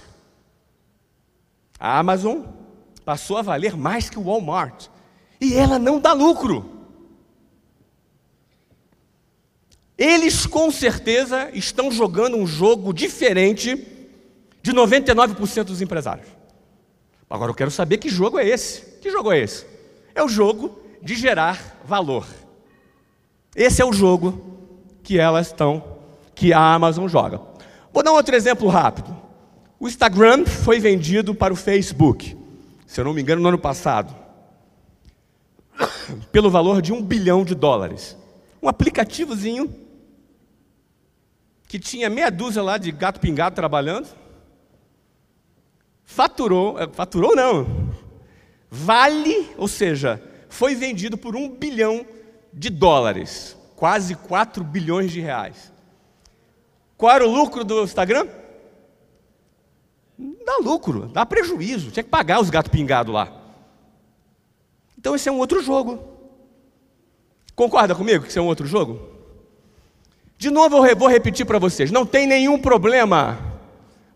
A 1.79 1.97
Amazon 1.97 2.43
passou 3.03 3.37
a 3.37 3.41
valer 3.41 3.75
mais 3.75 4.09
que 4.09 4.19
o 4.19 4.23
Walmart. 4.23 4.87
E 5.39 5.55
ela 5.55 5.79
não 5.79 5.99
dá 5.99 6.13
lucro. 6.13 6.69
Eles 9.97 10.45
com 10.45 10.69
certeza 10.69 11.49
estão 11.53 11.91
jogando 11.91 12.37
um 12.37 12.45
jogo 12.45 12.93
diferente 12.93 13.75
de 14.61 14.71
99% 14.73 15.63
dos 15.63 15.81
empresários. 15.81 16.40
Agora 17.31 17.50
eu 17.50 17.55
quero 17.55 17.71
saber 17.71 17.97
que 17.97 18.09
jogo 18.09 18.38
é 18.38 18.45
esse. 18.45 18.81
Que 19.00 19.09
jogo 19.09 19.31
é 19.31 19.39
esse? 19.39 19.65
É 20.13 20.21
o 20.21 20.27
jogo 20.27 20.77
de 21.01 21.15
gerar 21.15 21.79
valor. 21.85 22.27
Esse 23.55 23.81
é 23.81 23.85
o 23.85 23.93
jogo 23.93 24.59
que 25.01 25.17
elas 25.17 25.47
estão, 25.47 25.81
que 26.35 26.51
a 26.51 26.59
Amazon 26.59 27.07
joga. 27.07 27.39
Vou 27.93 28.03
dar 28.03 28.11
um 28.11 28.15
outro 28.15 28.35
exemplo 28.35 28.67
rápido. 28.67 29.15
O 29.79 29.88
Instagram 29.88 30.45
foi 30.45 30.77
vendido 30.77 31.33
para 31.33 31.53
o 31.53 31.55
Facebook, 31.55 32.38
se 32.85 33.00
eu 33.00 33.05
não 33.05 33.13
me 33.13 33.21
engano, 33.21 33.41
no 33.41 33.47
ano 33.47 33.57
passado, 33.57 34.13
pelo 36.33 36.51
valor 36.51 36.81
de 36.81 36.91
um 36.91 37.01
bilhão 37.01 37.45
de 37.45 37.55
dólares. 37.55 38.17
Um 38.61 38.67
aplicativozinho 38.67 39.73
que 41.65 41.79
tinha 41.79 42.09
meia 42.09 42.29
dúzia 42.29 42.61
lá 42.61 42.77
de 42.77 42.91
gato 42.91 43.21
pingado 43.21 43.55
trabalhando, 43.55 44.07
faturou, 46.13 46.77
eh, 46.79 46.87
faturou 46.91 47.35
não, 47.35 47.91
vale, 48.69 49.49
ou 49.57 49.67
seja, 49.67 50.21
foi 50.49 50.75
vendido 50.75 51.17
por 51.17 51.35
um 51.35 51.49
bilhão 51.49 52.05
de 52.53 52.69
dólares, 52.69 53.57
quase 53.75 54.15
4 54.15 54.63
bilhões 54.63 55.11
de 55.11 55.21
reais. 55.21 55.71
Qual 56.97 57.15
era 57.15 57.27
o 57.27 57.33
lucro 57.33 57.63
do 57.63 57.83
Instagram? 57.83 58.27
dá 60.45 60.57
lucro, 60.57 61.07
dá 61.07 61.25
prejuízo. 61.25 61.89
Tinha 61.91 62.03
que 62.03 62.09
pagar 62.09 62.39
os 62.39 62.49
gatos 62.49 62.71
pingados 62.71 63.11
lá. 63.13 63.31
Então 64.97 65.15
esse 65.15 65.27
é 65.27 65.31
um 65.31 65.39
outro 65.39 65.63
jogo. 65.63 66.03
Concorda 67.55 67.95
comigo 67.95 68.23
que 68.23 68.29
isso 68.29 68.37
é 68.37 68.41
um 68.41 68.47
outro 68.47 68.67
jogo? 68.67 68.99
De 70.37 70.49
novo 70.49 70.85
eu 70.85 70.95
vou 70.95 71.07
repetir 71.07 71.45
para 71.45 71.57
vocês: 71.57 71.89
não 71.89 72.05
tem 72.05 72.27
nenhum 72.27 72.59
problema 72.59 73.50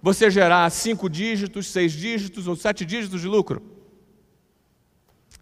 você 0.05 0.29
gerar 0.29 0.69
cinco 0.69 1.09
dígitos, 1.09 1.65
seis 1.65 1.91
dígitos 1.91 2.47
ou 2.47 2.55
sete 2.55 2.85
dígitos 2.85 3.21
de 3.21 3.27
lucro. 3.27 3.59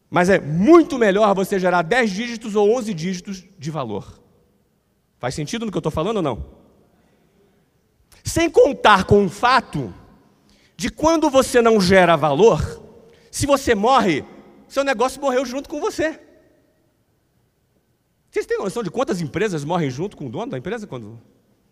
Mas 0.10 0.29
é 0.29 0.39
muito 0.39 0.98
melhor 0.98 1.36
você 1.36 1.60
gerar 1.60 1.82
dez 1.82 2.10
dígitos 2.10 2.55
ou 2.55 2.74
onze 2.74 2.93
dígitos 2.93 3.43
de 3.60 3.70
valor. 3.70 4.22
Faz 5.20 5.36
sentido 5.36 5.65
no 5.65 5.72
que 5.72 5.75
eu 5.75 5.82
estou 5.82 5.91
falando 5.91 6.15
ou 6.15 6.24
não? 6.24 6.46
Sem 8.24 8.50
contar 8.50 9.03
com 9.03 9.25
o 9.25 9.29
fato 9.29 9.93
de 10.77 10.89
quando 10.89 11.29
você 11.29 11.62
não 11.62 11.82
gera 11.82 12.15
valor, 12.15 12.82
se 13.29 13.46
você 13.46 13.75
morre, 13.75 14.24
seu 14.70 14.86
negócio 14.86 15.20
morreu 15.20 15.46
junto 15.46 15.67
com 15.67 15.82
você. 15.82 16.17
Vocês 18.32 18.46
têm 18.46 18.60
noção 18.60 18.82
de 18.82 18.89
quantas 18.89 19.20
empresas 19.20 19.65
morrem 19.65 19.89
junto 19.89 20.15
com 20.15 20.27
o 20.27 20.29
dono 20.29 20.51
da 20.51 20.58
empresa? 20.58 20.88
Quando... 20.88 21.20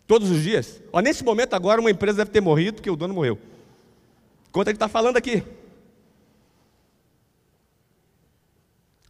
Todos 0.06 0.30
os 0.30 0.42
dias? 0.42 0.82
Ó, 0.92 1.00
nesse 1.00 1.24
momento 1.24 1.54
agora, 1.54 1.80
uma 1.80 1.90
empresa 1.90 2.18
deve 2.18 2.30
ter 2.30 2.40
morrido 2.40 2.74
porque 2.74 2.90
o 2.90 2.96
dono 2.96 3.14
morreu. 3.14 3.38
Quanto 4.50 4.68
ele 4.68 4.76
está 4.76 4.88
falando 4.88 5.16
aqui? 5.16 5.42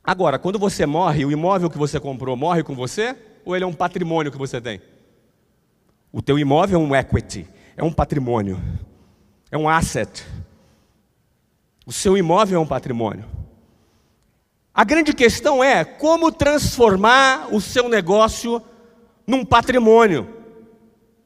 Agora, 0.05 0.39
quando 0.39 0.59
você 0.59 0.85
morre, 0.85 1.25
o 1.25 1.33
imóvel 1.33 1.71
que 1.71 1.79
você 1.79 1.99
comprou 1.99 2.37
morre 2.37 2.63
com 2.63 2.75
você? 2.75 3.17
Ou 3.45 3.55
ele 3.55 3.65
é 3.65 3.67
um 3.67 3.73
patrimônio 3.73 4.31
que 4.31 4.39
você 4.39 4.61
tem? 4.61 4.81
O 6.13 6.21
teu 6.21 6.39
imóvel 6.39 6.81
é 6.81 6.83
um 6.83 6.95
equity, 6.95 7.47
é 7.77 7.83
um 7.83 7.93
patrimônio, 7.93 8.61
é 9.51 9.57
um 9.57 9.69
asset. 9.69 10.25
O 11.87 11.93
seu 11.93 12.17
imóvel 12.17 12.59
é 12.59 12.63
um 12.63 12.67
patrimônio. 12.67 13.25
A 14.75 14.85
grande 14.85 15.13
questão 15.13 15.63
é 15.63 15.85
como 15.85 16.31
transformar 16.33 17.49
o 17.53 17.61
seu 17.61 17.89
negócio 17.89 18.63
num 19.27 19.45
patrimônio 19.45 20.42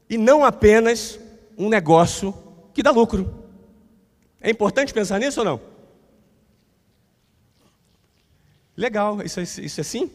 e 0.08 0.16
não 0.16 0.44
apenas 0.44 1.18
um 1.56 1.68
negócio 1.68 2.34
que 2.72 2.82
dá 2.82 2.90
lucro. 2.90 3.44
É 4.40 4.50
importante 4.50 4.92
pensar 4.94 5.18
nisso 5.18 5.40
ou 5.40 5.46
não? 5.46 5.60
Legal, 8.76 9.22
isso, 9.22 9.40
isso, 9.40 9.60
isso 9.60 9.80
é 9.80 9.82
assim? 9.82 10.10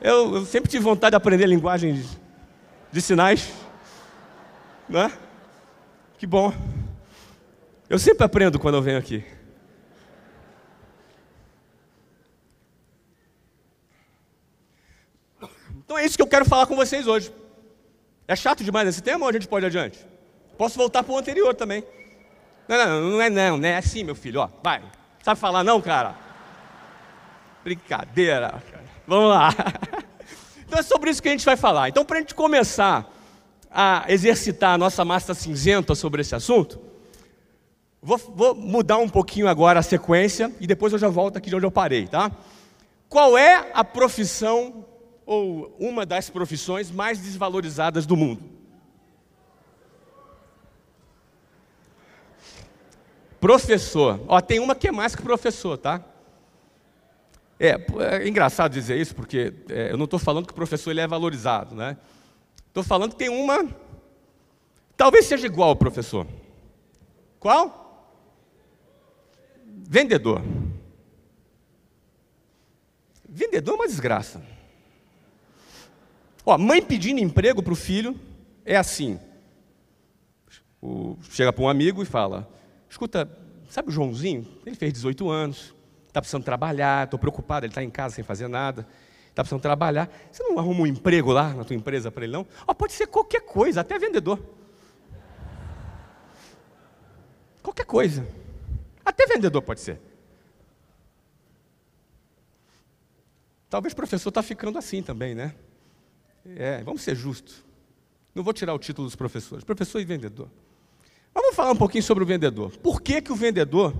Eu, 0.00 0.34
eu, 0.36 0.46
sempre 0.46 0.70
tive 0.70 0.82
vontade 0.82 1.10
de 1.12 1.16
aprender 1.16 1.46
linguagem 1.46 1.94
de, 1.94 2.08
de 2.90 3.00
sinais. 3.02 3.52
Não 4.88 5.00
é? 5.00 5.12
Que 6.18 6.26
bom. 6.26 6.52
Eu 7.88 7.98
sempre 7.98 8.24
aprendo 8.24 8.58
quando 8.58 8.76
eu 8.76 8.82
venho 8.82 8.98
aqui. 8.98 9.24
Então 15.84 15.96
é 15.96 16.04
isso 16.04 16.16
que 16.16 16.22
eu 16.22 16.26
quero 16.26 16.44
falar 16.44 16.66
com 16.66 16.74
vocês 16.74 17.06
hoje. 17.06 17.32
É 18.28 18.34
chato 18.34 18.64
demais 18.64 18.88
esse 18.88 19.02
tema 19.02 19.24
ou 19.24 19.30
a 19.30 19.32
gente 19.32 19.46
pode 19.46 19.64
ir 19.64 19.68
adiante? 19.68 20.04
Posso 20.58 20.76
voltar 20.76 21.02
para 21.02 21.12
o 21.12 21.18
anterior 21.18 21.54
também. 21.54 21.84
Não, 22.68 22.76
não, 22.76 23.10
não 23.10 23.22
é 23.22 23.30
não, 23.30 23.56
não 23.56 23.68
é 23.68 23.76
assim, 23.76 24.02
meu 24.02 24.14
filho, 24.14 24.40
ó, 24.40 24.48
vai. 24.62 24.82
Sabe 25.22 25.38
falar 25.38 25.62
não, 25.62 25.80
cara? 25.80 26.16
Brincadeira. 27.62 28.62
Vamos 29.06 29.30
lá. 29.30 29.50
Então 30.66 30.80
é 30.80 30.82
sobre 30.82 31.10
isso 31.10 31.22
que 31.22 31.28
a 31.28 31.30
gente 31.30 31.44
vai 31.44 31.56
falar. 31.56 31.88
Então, 31.88 32.04
para 32.04 32.18
a 32.18 32.20
gente 32.20 32.34
começar 32.34 33.08
a 33.70 34.04
exercitar 34.08 34.74
a 34.74 34.78
nossa 34.78 35.04
massa 35.04 35.32
cinzenta 35.32 35.94
sobre 35.94 36.22
esse 36.22 36.34
assunto, 36.34 36.80
vou, 38.02 38.18
vou 38.18 38.54
mudar 38.54 38.98
um 38.98 39.08
pouquinho 39.08 39.46
agora 39.46 39.78
a 39.78 39.82
sequência 39.82 40.52
e 40.60 40.66
depois 40.66 40.92
eu 40.92 40.98
já 40.98 41.08
volto 41.08 41.36
aqui 41.36 41.48
de 41.48 41.54
onde 41.54 41.64
eu 41.64 41.70
parei, 41.70 42.08
tá? 42.08 42.32
Qual 43.08 43.38
é 43.38 43.70
a 43.72 43.84
profissão 43.84 44.84
ou 45.26 45.76
uma 45.80 46.06
das 46.06 46.30
profissões 46.30 46.90
mais 46.90 47.18
desvalorizadas 47.18 48.06
do 48.06 48.16
mundo. 48.16 48.42
Professor. 53.40 54.20
Ó, 54.28 54.40
tem 54.40 54.60
uma 54.60 54.74
que 54.74 54.88
é 54.88 54.92
mais 54.92 55.16
que 55.16 55.22
professor, 55.22 55.76
tá? 55.76 56.02
É, 57.58 57.76
é 58.14 58.28
engraçado 58.28 58.72
dizer 58.72 58.98
isso, 59.00 59.14
porque 59.14 59.52
é, 59.68 59.90
eu 59.90 59.96
não 59.96 60.04
estou 60.04 60.18
falando 60.18 60.46
que 60.46 60.52
o 60.52 60.56
professor 60.56 60.90
ele 60.90 61.00
é 61.00 61.06
valorizado, 61.06 61.74
né? 61.74 61.96
Estou 62.68 62.84
falando 62.84 63.12
que 63.12 63.16
tem 63.16 63.28
uma. 63.28 63.66
Talvez 64.96 65.26
seja 65.26 65.46
igual 65.46 65.70
ao 65.70 65.76
professor. 65.76 66.26
Qual? 67.40 67.84
Vendedor. 69.64 70.42
Vendedor 73.28 73.74
é 73.74 73.76
uma 73.76 73.88
desgraça. 73.88 74.55
Ó, 76.48 76.56
mãe 76.56 76.80
pedindo 76.80 77.18
emprego 77.18 77.60
para 77.60 77.72
o 77.72 77.76
filho 77.76 78.18
é 78.64 78.76
assim. 78.76 79.18
O, 80.80 81.18
chega 81.30 81.52
para 81.52 81.64
um 81.64 81.68
amigo 81.68 82.00
e 82.04 82.06
fala: 82.06 82.48
Escuta, 82.88 83.28
sabe 83.68 83.88
o 83.88 83.92
Joãozinho? 83.92 84.46
Ele 84.64 84.76
fez 84.76 84.92
18 84.92 85.28
anos, 85.28 85.74
está 86.06 86.20
precisando 86.20 86.44
trabalhar, 86.44 87.04
estou 87.04 87.18
preocupado, 87.18 87.66
ele 87.66 87.72
está 87.72 87.82
em 87.82 87.90
casa 87.90 88.14
sem 88.14 88.22
fazer 88.22 88.46
nada, 88.46 88.86
está 89.28 89.42
precisando 89.42 89.60
trabalhar. 89.60 90.08
Você 90.30 90.44
não 90.44 90.56
arruma 90.60 90.82
um 90.82 90.86
emprego 90.86 91.32
lá 91.32 91.52
na 91.52 91.64
tua 91.64 91.74
empresa 91.74 92.12
para 92.12 92.22
ele, 92.22 92.32
não? 92.32 92.46
Ó, 92.64 92.72
pode 92.72 92.92
ser 92.92 93.08
qualquer 93.08 93.40
coisa, 93.40 93.80
até 93.80 93.98
vendedor. 93.98 94.40
Qualquer 97.60 97.86
coisa. 97.86 98.24
Até 99.04 99.26
vendedor 99.26 99.62
pode 99.62 99.80
ser. 99.80 100.00
Talvez 103.68 103.92
o 103.92 103.96
professor 103.96 104.28
está 104.28 104.44
ficando 104.44 104.78
assim 104.78 105.02
também, 105.02 105.34
né? 105.34 105.52
É, 106.54 106.82
vamos 106.84 107.02
ser 107.02 107.16
justos. 107.16 107.64
Não 108.34 108.44
vou 108.44 108.52
tirar 108.52 108.74
o 108.74 108.78
título 108.78 109.06
dos 109.06 109.16
professores, 109.16 109.64
professor 109.64 110.00
e 110.00 110.04
vendedor. 110.04 110.48
Mas 111.34 111.42
vamos 111.42 111.56
falar 111.56 111.72
um 111.72 111.76
pouquinho 111.76 112.04
sobre 112.04 112.22
o 112.22 112.26
vendedor. 112.26 112.70
Por 112.78 113.00
que, 113.00 113.20
que 113.20 113.32
o 113.32 113.36
vendedor 113.36 113.94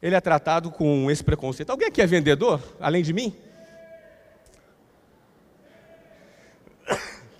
ele 0.00 0.14
é 0.14 0.20
tratado 0.20 0.70
com 0.70 1.10
esse 1.10 1.24
preconceito? 1.24 1.70
Alguém 1.70 1.88
aqui 1.88 2.00
é 2.00 2.06
vendedor, 2.06 2.62
além 2.78 3.02
de 3.02 3.12
mim? 3.12 3.34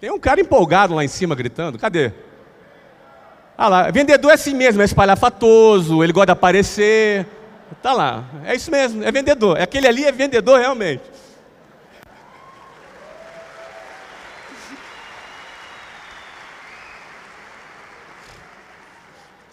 Tem 0.00 0.10
um 0.10 0.18
cara 0.18 0.40
empolgado 0.40 0.94
lá 0.94 1.04
em 1.04 1.08
cima 1.08 1.34
gritando, 1.34 1.78
cadê? 1.78 2.12
Ah 3.56 3.68
lá, 3.68 3.90
vendedor 3.90 4.30
é 4.30 4.34
assim 4.34 4.54
mesmo, 4.54 4.82
é 4.82 4.84
espalhafatoso, 4.84 6.02
ele 6.02 6.12
gosta 6.12 6.26
de 6.26 6.32
aparecer. 6.32 7.26
Tá 7.80 7.92
lá, 7.92 8.28
é 8.44 8.54
isso 8.54 8.70
mesmo, 8.70 9.04
é 9.04 9.12
vendedor. 9.12 9.60
Aquele 9.60 9.86
ali 9.86 10.04
é 10.04 10.10
vendedor 10.10 10.58
realmente. 10.58 11.02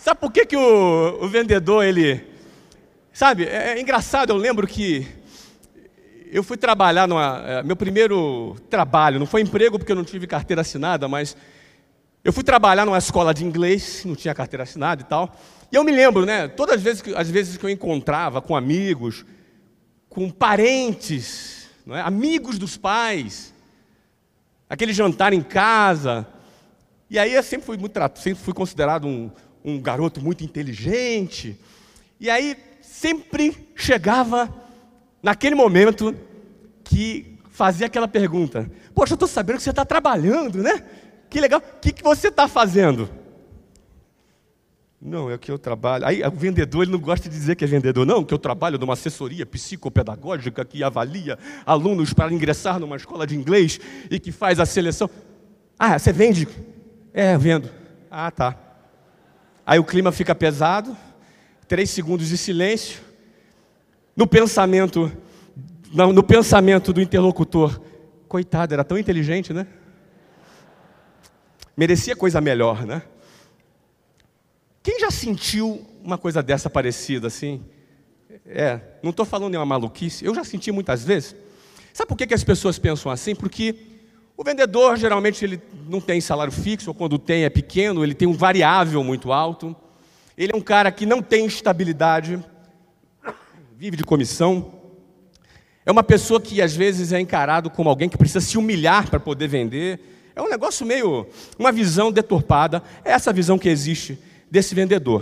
Sabe 0.10 0.22
por 0.22 0.32
que, 0.32 0.44
que 0.44 0.58
o, 0.58 1.24
o 1.24 1.30
vendedor, 1.30 1.86
ele. 1.86 2.26
Sabe, 3.14 3.44
é, 3.44 3.74
é, 3.74 3.80
engraçado, 3.80 4.32
eu 4.32 4.38
lembro 4.38 4.66
que 4.66 5.08
eu 6.32 6.42
fui 6.42 6.58
trabalhar 6.58 7.08
numa. 7.08 7.44
É, 7.46 7.62
meu 7.62 7.76
primeiro 7.76 8.56
trabalho, 8.72 9.20
não 9.20 9.28
foi 9.28 9.42
emprego 9.42 9.78
porque 9.78 9.92
eu 9.92 9.96
não 9.96 10.04
tive 10.04 10.26
carteira 10.26 10.64
assinada, 10.64 11.08
mas 11.08 11.38
eu 12.24 12.34
fui 12.34 12.44
trabalhar 12.44 12.88
numa 12.88 12.98
escola 12.98 13.36
de 13.36 13.46
inglês, 13.46 14.02
não 14.04 14.16
tinha 14.16 14.34
carteira 14.34 14.64
assinada 14.64 15.04
e 15.04 15.06
tal. 15.06 15.32
E 15.72 15.76
eu 15.76 15.84
me 15.84 15.92
lembro, 15.92 16.26
né, 16.26 16.48
todas 16.48 16.78
as 16.78 16.82
vezes 16.82 17.04
que, 17.04 17.14
as 17.14 17.30
vezes 17.30 17.56
que 17.56 17.64
eu 17.64 17.70
encontrava 17.70 18.42
com 18.42 18.56
amigos, 18.56 19.24
com 20.10 20.28
parentes, 20.32 21.70
é, 21.88 22.02
amigos 22.02 22.58
dos 22.58 22.78
pais, 22.78 23.54
aquele 24.68 24.92
jantar 24.92 25.34
em 25.34 25.44
casa. 25.44 26.26
E 27.12 27.20
aí 27.20 27.36
eu 27.36 27.44
sempre 27.44 27.68
fui, 27.68 27.78
muito, 27.78 28.00
sempre 28.16 28.44
fui 28.44 28.56
considerado 28.56 29.06
um, 29.06 29.30
um 29.64 29.80
garoto 29.80 30.22
muito 30.22 30.44
inteligente. 30.44 31.58
E 32.20 32.30
aí 32.30 32.56
sempre 32.82 33.56
chegava 33.76 34.54
naquele 35.22 35.56
momento 35.56 36.16
que 36.84 37.38
fazia 37.50 37.88
aquela 37.88 38.08
pergunta: 38.08 38.70
Poxa, 38.94 39.14
eu 39.14 39.16
estou 39.16 39.28
sabendo 39.28 39.58
que 39.58 39.64
você 39.64 39.70
está 39.70 39.86
trabalhando, 39.86 40.62
né? 40.62 40.84
Que 41.30 41.40
legal. 41.40 41.60
O 41.60 41.80
que, 41.80 41.92
que 41.92 42.04
você 42.04 42.30
está 42.30 42.48
fazendo? 42.48 43.10
Não, 45.02 45.32
é 45.32 45.38
que 45.38 45.50
eu 45.50 45.58
trabalho. 45.58 46.06
Aí 46.06 46.22
o 46.22 46.32
vendedor 46.32 46.84
ele 46.84 46.92
não 46.92 47.00
gosta 47.00 47.30
de 47.30 47.36
dizer 47.36 47.56
que 47.56 47.64
é 47.64 47.68
vendedor, 47.68 48.06
não, 48.06 48.24
que 48.24 48.34
eu 48.34 48.38
trabalho 48.38 48.78
numa 48.78 48.94
assessoria 48.94 49.46
psicopedagógica 49.46 50.66
que 50.66 50.84
avalia 50.84 51.40
alunos 51.66 52.14
para 52.14 52.34
ingressar 52.34 52.80
numa 52.80 52.98
escola 52.98 53.26
de 53.26 53.36
inglês 53.36 53.80
e 54.12 54.20
que 54.20 54.32
faz 54.32 54.60
a 54.60 54.66
seleção. 54.66 55.10
Ah, 55.78 55.98
você 55.98 56.12
vende? 56.12 56.46
É, 57.14 57.38
vendo. 57.38 57.70
Ah, 58.12 58.30
tá. 58.30 58.69
Aí 59.70 59.78
o 59.78 59.84
clima 59.84 60.12
fica 60.12 60.34
pesado, 60.34 60.98
três 61.68 61.92
segundos 61.92 62.28
de 62.30 62.40
silêncio. 62.40 63.02
No 64.16 64.26
pensamento, 64.26 65.12
no 65.94 66.24
pensamento 66.24 66.92
do 66.92 67.00
interlocutor, 67.00 67.80
coitado, 68.28 68.74
era 68.74 68.84
tão 68.84 68.98
inteligente, 68.98 69.54
né? 69.54 69.68
Merecia 71.78 72.16
coisa 72.16 72.42
melhor, 72.42 72.84
né? 72.84 73.04
Quem 74.82 75.02
já 75.02 75.12
sentiu 75.12 75.86
uma 76.04 76.18
coisa 76.18 76.42
dessa 76.42 76.68
parecida 76.68 77.28
assim? 77.28 77.64
É, 78.48 78.82
não 79.04 79.12
estou 79.12 79.24
falando 79.24 79.52
nenhuma 79.52 79.68
maluquice, 79.68 80.26
eu 80.26 80.34
já 80.34 80.44
senti 80.44 80.72
muitas 80.72 81.04
vezes. 81.04 81.36
Sabe 81.94 82.08
por 82.08 82.18
que, 82.18 82.26
que 82.26 82.34
as 82.34 82.44
pessoas 82.44 82.80
pensam 82.80 83.12
assim? 83.12 83.36
Porque 83.36 83.76
o 84.40 84.44
vendedor 84.46 84.96
geralmente 84.96 85.44
ele 85.44 85.62
não 85.90 86.00
tem 86.00 86.22
salário 86.22 86.54
fixo, 86.54 86.92
ou 86.92 86.94
quando 86.94 87.20
tem 87.20 87.44
é 87.44 87.50
pequeno, 87.50 88.06
ele 88.06 88.14
tem 88.14 88.26
um 88.26 88.32
variável 88.32 89.04
muito 89.04 89.34
alto. 89.34 89.76
Ele 90.38 90.54
é 90.54 90.56
um 90.56 90.62
cara 90.62 90.90
que 90.94 91.06
não 91.06 91.22
tem 91.22 91.46
estabilidade, 91.46 92.42
vive 93.76 93.98
de 93.98 94.04
comissão. 94.06 94.76
É 95.86 95.92
uma 95.92 96.04
pessoa 96.04 96.40
que 96.40 96.62
às 96.62 96.74
vezes 96.74 97.12
é 97.12 97.20
encarado 97.20 97.70
como 97.70 97.90
alguém 97.90 98.08
que 98.08 98.18
precisa 98.18 98.40
se 98.40 98.58
humilhar 98.58 99.10
para 99.10 99.20
poder 99.20 99.50
vender. 99.50 100.00
É 100.34 100.42
um 100.42 100.50
negócio 100.50 100.86
meio, 100.86 101.28
uma 101.58 101.74
visão 101.74 102.10
deturpada. 102.10 102.82
É 103.04 103.12
essa 103.12 103.34
visão 103.34 103.60
que 103.60 103.68
existe 103.68 104.18
desse 104.50 104.74
vendedor. 104.74 105.22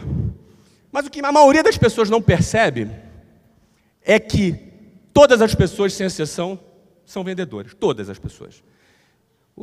Mas 0.92 1.08
o 1.08 1.10
que 1.10 1.26
a 1.26 1.32
maioria 1.32 1.64
das 1.64 1.76
pessoas 1.76 2.08
não 2.08 2.22
percebe 2.22 2.88
é 4.04 4.20
que 4.20 4.56
todas 5.12 5.42
as 5.42 5.56
pessoas, 5.56 5.92
sem 5.92 6.06
exceção, 6.06 6.60
são 7.04 7.24
vendedores. 7.24 7.74
Todas 7.74 8.12
as 8.12 8.20
pessoas. 8.20 8.62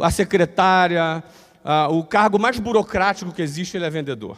A 0.00 0.10
secretária, 0.10 1.22
a, 1.64 1.88
o 1.88 2.04
cargo 2.04 2.38
mais 2.38 2.58
burocrático 2.58 3.32
que 3.32 3.42
existe, 3.42 3.76
ele 3.76 3.84
é 3.84 3.90
vendedor. 3.90 4.36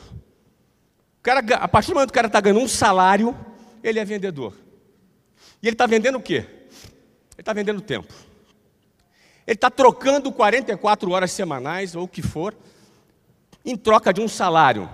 O 1.18 1.22
cara, 1.22 1.40
a 1.56 1.68
partir 1.68 1.88
do 1.88 1.94
momento 1.94 2.10
que 2.10 2.12
o 2.12 2.14
cara 2.14 2.26
está 2.28 2.40
ganhando 2.40 2.60
um 2.60 2.68
salário, 2.68 3.36
ele 3.82 3.98
é 3.98 4.04
vendedor. 4.04 4.54
E 5.62 5.66
ele 5.66 5.74
está 5.74 5.86
vendendo 5.86 6.18
o 6.18 6.22
quê? 6.22 6.44
Ele 6.44 7.40
está 7.40 7.52
vendendo 7.52 7.80
tempo. 7.80 8.12
Ele 9.46 9.54
está 9.54 9.70
trocando 9.70 10.32
44 10.32 11.10
horas 11.10 11.30
semanais, 11.30 11.94
ou 11.94 12.04
o 12.04 12.08
que 12.08 12.22
for, 12.22 12.54
em 13.64 13.76
troca 13.76 14.12
de 14.12 14.20
um 14.20 14.28
salário. 14.28 14.88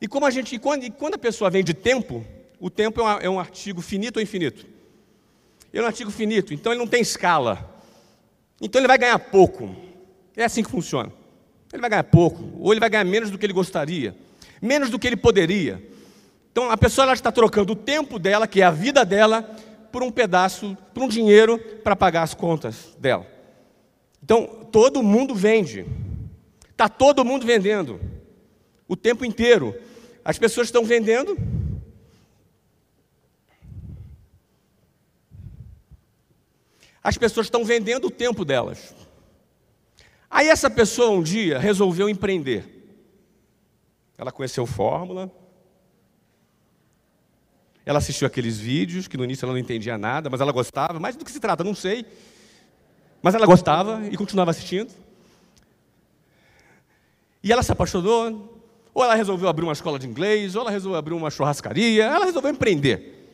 E 0.00 0.08
como 0.08 0.26
a 0.26 0.30
gente, 0.30 0.58
quando, 0.58 0.90
quando 0.92 1.14
a 1.14 1.18
pessoa 1.18 1.50
vende 1.50 1.72
tempo, 1.72 2.24
o 2.60 2.70
tempo 2.70 3.00
é, 3.00 3.02
uma, 3.02 3.18
é 3.22 3.30
um 3.30 3.40
artigo 3.40 3.80
finito 3.80 4.16
ou 4.16 4.22
infinito? 4.22 4.66
Ele 5.72 5.82
é 5.82 5.84
um 5.84 5.88
artigo 5.88 6.10
finito, 6.10 6.54
então 6.54 6.72
ele 6.72 6.78
não 6.78 6.86
tem 6.86 7.02
escala. 7.02 7.73
Então 8.64 8.80
ele 8.80 8.88
vai 8.88 8.96
ganhar 8.96 9.18
pouco. 9.18 9.76
É 10.34 10.42
assim 10.42 10.62
que 10.64 10.70
funciona. 10.70 11.12
Ele 11.70 11.82
vai 11.82 11.90
ganhar 11.90 12.04
pouco, 12.04 12.42
ou 12.58 12.72
ele 12.72 12.80
vai 12.80 12.88
ganhar 12.88 13.04
menos 13.04 13.30
do 13.30 13.36
que 13.36 13.44
ele 13.44 13.52
gostaria, 13.52 14.16
menos 14.62 14.88
do 14.88 14.98
que 14.98 15.06
ele 15.06 15.16
poderia. 15.16 15.86
Então 16.50 16.70
a 16.70 16.76
pessoa 16.76 17.04
ela 17.04 17.12
está 17.12 17.30
trocando 17.30 17.74
o 17.74 17.76
tempo 17.76 18.18
dela, 18.18 18.46
que 18.46 18.62
é 18.62 18.64
a 18.64 18.70
vida 18.70 19.04
dela, 19.04 19.42
por 19.92 20.02
um 20.02 20.10
pedaço, 20.10 20.76
por 20.94 21.02
um 21.02 21.08
dinheiro 21.08 21.58
para 21.58 21.94
pagar 21.94 22.22
as 22.22 22.32
contas 22.32 22.96
dela. 22.98 23.26
Então 24.22 24.66
todo 24.72 25.02
mundo 25.02 25.34
vende. 25.34 25.84
Está 26.70 26.88
todo 26.88 27.24
mundo 27.24 27.44
vendendo. 27.44 28.00
O 28.88 28.96
tempo 28.96 29.26
inteiro. 29.26 29.74
As 30.24 30.38
pessoas 30.38 30.68
estão 30.68 30.84
vendendo 30.84 31.36
As 37.04 37.18
pessoas 37.18 37.46
estão 37.46 37.66
vendendo 37.66 38.06
o 38.06 38.10
tempo 38.10 38.46
delas. 38.46 38.94
Aí 40.30 40.48
essa 40.48 40.70
pessoa 40.70 41.10
um 41.10 41.22
dia 41.22 41.58
resolveu 41.58 42.08
empreender. 42.08 42.64
Ela 44.16 44.32
conheceu 44.32 44.64
fórmula. 44.64 45.30
Ela 47.84 47.98
assistiu 47.98 48.26
aqueles 48.26 48.58
vídeos 48.58 49.06
que 49.06 49.18
no 49.18 49.24
início 49.24 49.44
ela 49.44 49.52
não 49.52 49.58
entendia 49.58 49.98
nada, 49.98 50.30
mas 50.30 50.40
ela 50.40 50.50
gostava. 50.50 50.98
Mas 50.98 51.14
do 51.14 51.26
que 51.26 51.30
se 51.30 51.38
trata? 51.38 51.62
Não 51.62 51.74
sei. 51.74 52.06
Mas 53.20 53.34
ela 53.34 53.44
gostava 53.44 54.06
e 54.10 54.16
continuava 54.16 54.50
assistindo. 54.50 54.90
E 57.42 57.52
ela 57.52 57.62
se 57.62 57.70
apaixonou. 57.70 58.62
Ou 58.94 59.04
ela 59.04 59.14
resolveu 59.14 59.48
abrir 59.48 59.64
uma 59.64 59.72
escola 59.74 59.98
de 59.98 60.06
inglês, 60.06 60.54
ou 60.54 60.62
ela 60.62 60.70
resolveu 60.70 60.98
abrir 60.98 61.14
uma 61.14 61.30
churrascaria. 61.30 62.04
Ela 62.04 62.24
resolveu 62.24 62.50
empreender. 62.50 63.28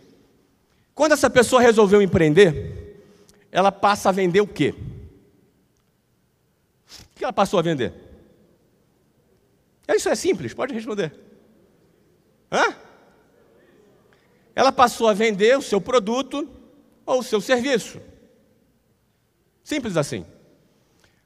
Quando 0.92 1.12
essa 1.12 1.30
pessoa 1.30 1.62
resolveu 1.62 2.02
empreender, 2.02 2.89
ela 3.50 3.72
passa 3.72 4.08
a 4.08 4.12
vender 4.12 4.40
o 4.40 4.46
quê? 4.46 4.74
O 7.14 7.16
que 7.16 7.24
ela 7.24 7.32
passou 7.32 7.58
a 7.58 7.62
vender? 7.62 7.92
Isso 9.88 10.08
é 10.08 10.14
simples, 10.14 10.54
pode 10.54 10.72
responder. 10.72 11.12
Hã? 12.50 12.74
Ela 14.54 14.72
passou 14.72 15.08
a 15.08 15.12
vender 15.12 15.56
o 15.58 15.62
seu 15.62 15.80
produto 15.80 16.48
ou 17.04 17.20
o 17.20 17.22
seu 17.22 17.40
serviço. 17.40 18.00
Simples 19.62 19.96
assim. 19.96 20.24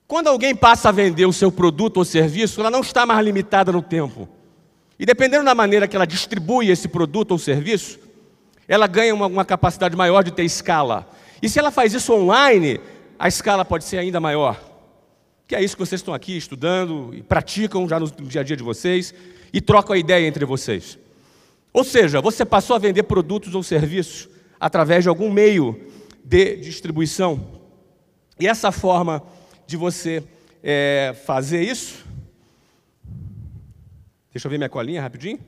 Quando 0.06 0.28
alguém 0.28 0.54
passa 0.54 0.90
a 0.90 0.92
vender 0.92 1.26
o 1.26 1.32
seu 1.32 1.50
produto 1.50 1.98
ou 1.98 2.04
serviço, 2.04 2.60
ela 2.60 2.70
não 2.70 2.80
está 2.80 3.06
mais 3.06 3.24
limitada 3.24 3.72
no 3.72 3.82
tempo. 3.82 4.28
E 4.98 5.06
dependendo 5.06 5.44
da 5.44 5.54
maneira 5.54 5.88
que 5.88 5.96
ela 5.96 6.06
distribui 6.06 6.70
esse 6.70 6.88
produto 6.88 7.32
ou 7.32 7.38
serviço, 7.38 7.98
ela 8.68 8.86
ganha 8.86 9.14
uma, 9.14 9.26
uma 9.26 9.44
capacidade 9.44 9.96
maior 9.96 10.22
de 10.22 10.30
ter 10.30 10.44
escala. 10.44 11.08
E 11.44 11.48
se 11.50 11.58
ela 11.58 11.70
faz 11.70 11.92
isso 11.92 12.10
online, 12.10 12.80
a 13.18 13.28
escala 13.28 13.66
pode 13.66 13.84
ser 13.84 13.98
ainda 13.98 14.18
maior. 14.18 14.58
Que 15.46 15.54
é 15.54 15.62
isso 15.62 15.76
que 15.76 15.84
vocês 15.84 16.00
estão 16.00 16.14
aqui 16.14 16.34
estudando 16.34 17.14
e 17.14 17.22
praticam 17.22 17.86
já 17.86 18.00
no 18.00 18.10
dia 18.10 18.40
a 18.40 18.44
dia 18.44 18.56
de 18.56 18.62
vocês 18.62 19.12
e 19.52 19.60
trocam 19.60 19.94
a 19.94 19.98
ideia 19.98 20.26
entre 20.26 20.46
vocês. 20.46 20.98
Ou 21.70 21.84
seja, 21.84 22.18
você 22.22 22.46
passou 22.46 22.74
a 22.74 22.78
vender 22.78 23.02
produtos 23.02 23.54
ou 23.54 23.62
serviços 23.62 24.26
através 24.58 25.02
de 25.02 25.10
algum 25.10 25.30
meio 25.30 25.78
de 26.24 26.56
distribuição. 26.56 27.60
E 28.40 28.48
essa 28.48 28.72
forma 28.72 29.22
de 29.66 29.76
você 29.76 30.24
é, 30.62 31.14
fazer 31.26 31.60
isso. 31.60 32.06
Deixa 34.32 34.46
eu 34.46 34.50
ver 34.50 34.56
minha 34.56 34.70
colinha 34.70 35.02
rapidinho. 35.02 35.38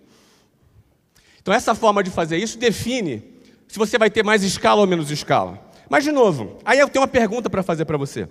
Então, 1.40 1.54
essa 1.54 1.74
forma 1.74 2.04
de 2.04 2.10
fazer 2.10 2.36
isso 2.36 2.58
define 2.58 3.24
se 3.66 3.78
você 3.78 3.96
vai 3.96 4.10
ter 4.10 4.22
mais 4.22 4.42
escala 4.42 4.82
ou 4.82 4.86
menos 4.86 5.10
escala. 5.10 5.64
Mas, 5.88 6.04
de 6.04 6.12
novo, 6.12 6.58
aí 6.64 6.78
eu 6.78 6.88
tenho 6.88 7.02
uma 7.02 7.08
pergunta 7.08 7.48
para 7.48 7.62
fazer 7.62 7.84
para 7.84 7.96
você. 7.96 8.28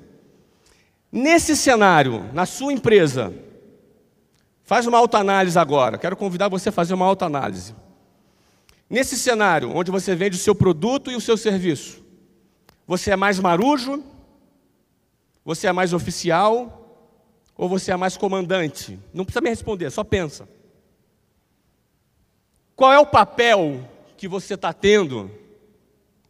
Nesse 1.11 1.55
cenário, 1.55 2.29
na 2.33 2.45
sua 2.45 2.73
empresa, 2.73 3.33
faz 4.63 4.85
uma 4.85 4.97
autoanálise 4.97 5.57
agora. 5.57 5.97
Quero 5.97 6.17
convidar 6.17 6.49
você 6.49 6.69
a 6.69 6.71
fazer 6.71 6.93
uma 6.93 7.05
autoanálise. 7.05 7.73
Nesse 8.89 9.17
cenário, 9.17 9.71
onde 9.75 9.89
você 9.91 10.13
vende 10.15 10.35
o 10.35 10.39
seu 10.39 10.53
produto 10.53 11.09
e 11.09 11.15
o 11.15 11.21
seu 11.21 11.37
serviço, 11.37 12.03
você 12.85 13.11
é 13.11 13.15
mais 13.15 13.39
marujo? 13.39 14.03
Você 15.43 15.67
é 15.67 15.71
mais 15.71 15.93
oficial? 15.93 16.81
Ou 17.57 17.69
você 17.69 17.91
é 17.91 17.95
mais 17.95 18.17
comandante? 18.17 18.99
Não 19.13 19.23
precisa 19.23 19.41
me 19.41 19.49
responder, 19.49 19.89
só 19.89 20.03
pensa. 20.03 20.47
Qual 22.75 22.91
é 22.91 22.99
o 22.99 23.05
papel 23.05 23.87
que 24.17 24.27
você 24.27 24.55
está 24.55 24.73
tendo 24.73 25.31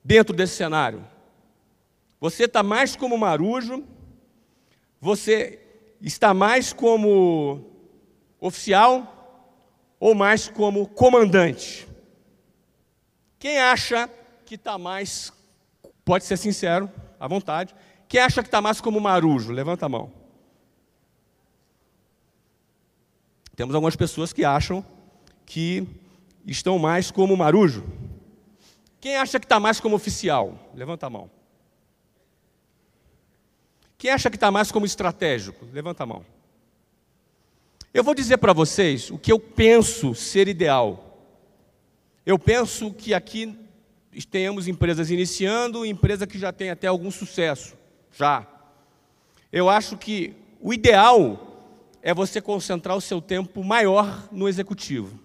dentro 0.04 0.36
desse 0.36 0.56
cenário? 0.56 1.04
Você 2.20 2.46
está 2.46 2.64
mais 2.64 2.96
como 2.96 3.18
marujo, 3.18 3.84
você 5.00 5.60
está 6.02 6.34
mais 6.34 6.74
como 6.74 7.64
oficial 8.40 9.12
ou 10.00 10.16
mais 10.16 10.48
como 10.48 10.88
comandante? 10.88 11.88
Quem 13.38 13.60
acha 13.60 14.10
que 14.46 14.56
está 14.56 14.78
mais, 14.78 15.32
pode 16.04 16.24
ser 16.24 16.38
sincero, 16.38 16.90
à 17.20 17.28
vontade, 17.28 17.76
quem 18.08 18.22
acha 18.22 18.42
que 18.42 18.48
está 18.48 18.62
mais 18.62 18.80
como 18.80 19.00
marujo? 19.00 19.52
Levanta 19.52 19.86
a 19.86 19.90
mão. 19.90 20.12
Temos 23.56 23.74
algumas 23.74 23.96
pessoas 23.96 24.34
que 24.34 24.44
acham 24.44 24.86
que 25.46 25.88
estão 26.46 26.78
mais 26.78 27.10
como 27.10 27.36
marujo. 27.38 27.84
Quem 29.00 29.16
acha 29.16 29.40
que 29.40 29.46
está 29.46 29.60
mais 29.60 29.80
como 29.80 29.96
oficial? 29.96 30.72
Levanta 30.74 31.08
a 31.08 31.10
mão. 31.10 31.30
Quem 34.06 34.12
acha 34.12 34.30
que 34.30 34.38
está 34.38 34.52
mais 34.52 34.72
como 34.72 34.86
estratégico? 34.86 35.68
Levanta 35.74 36.04
a 36.04 36.06
mão. 36.06 36.24
Eu 37.92 38.04
vou 38.04 38.14
dizer 38.14 38.38
para 38.38 38.54
vocês 38.54 39.10
o 39.10 39.18
que 39.18 39.32
eu 39.32 39.40
penso 39.40 40.14
ser 40.14 40.48
ideal. 40.48 41.20
Eu 42.24 42.38
penso 42.38 42.94
que 42.94 43.16
aqui 43.16 43.58
tenhamos 44.30 44.68
empresas 44.68 45.10
iniciando, 45.10 45.84
empresa 45.84 46.28
que 46.28 46.38
já 46.38 46.54
tem 46.54 46.70
até 46.70 46.86
algum 46.86 47.10
sucesso, 47.10 47.76
já. 48.16 48.48
Eu 49.52 49.72
acho 49.72 49.98
que 49.98 50.36
o 50.62 50.72
ideal 50.72 51.66
é 52.00 52.14
você 52.14 52.40
concentrar 52.40 52.96
o 52.96 53.02
seu 53.02 53.20
tempo 53.20 53.64
maior 53.64 54.30
no 54.32 54.48
executivo. 54.48 55.20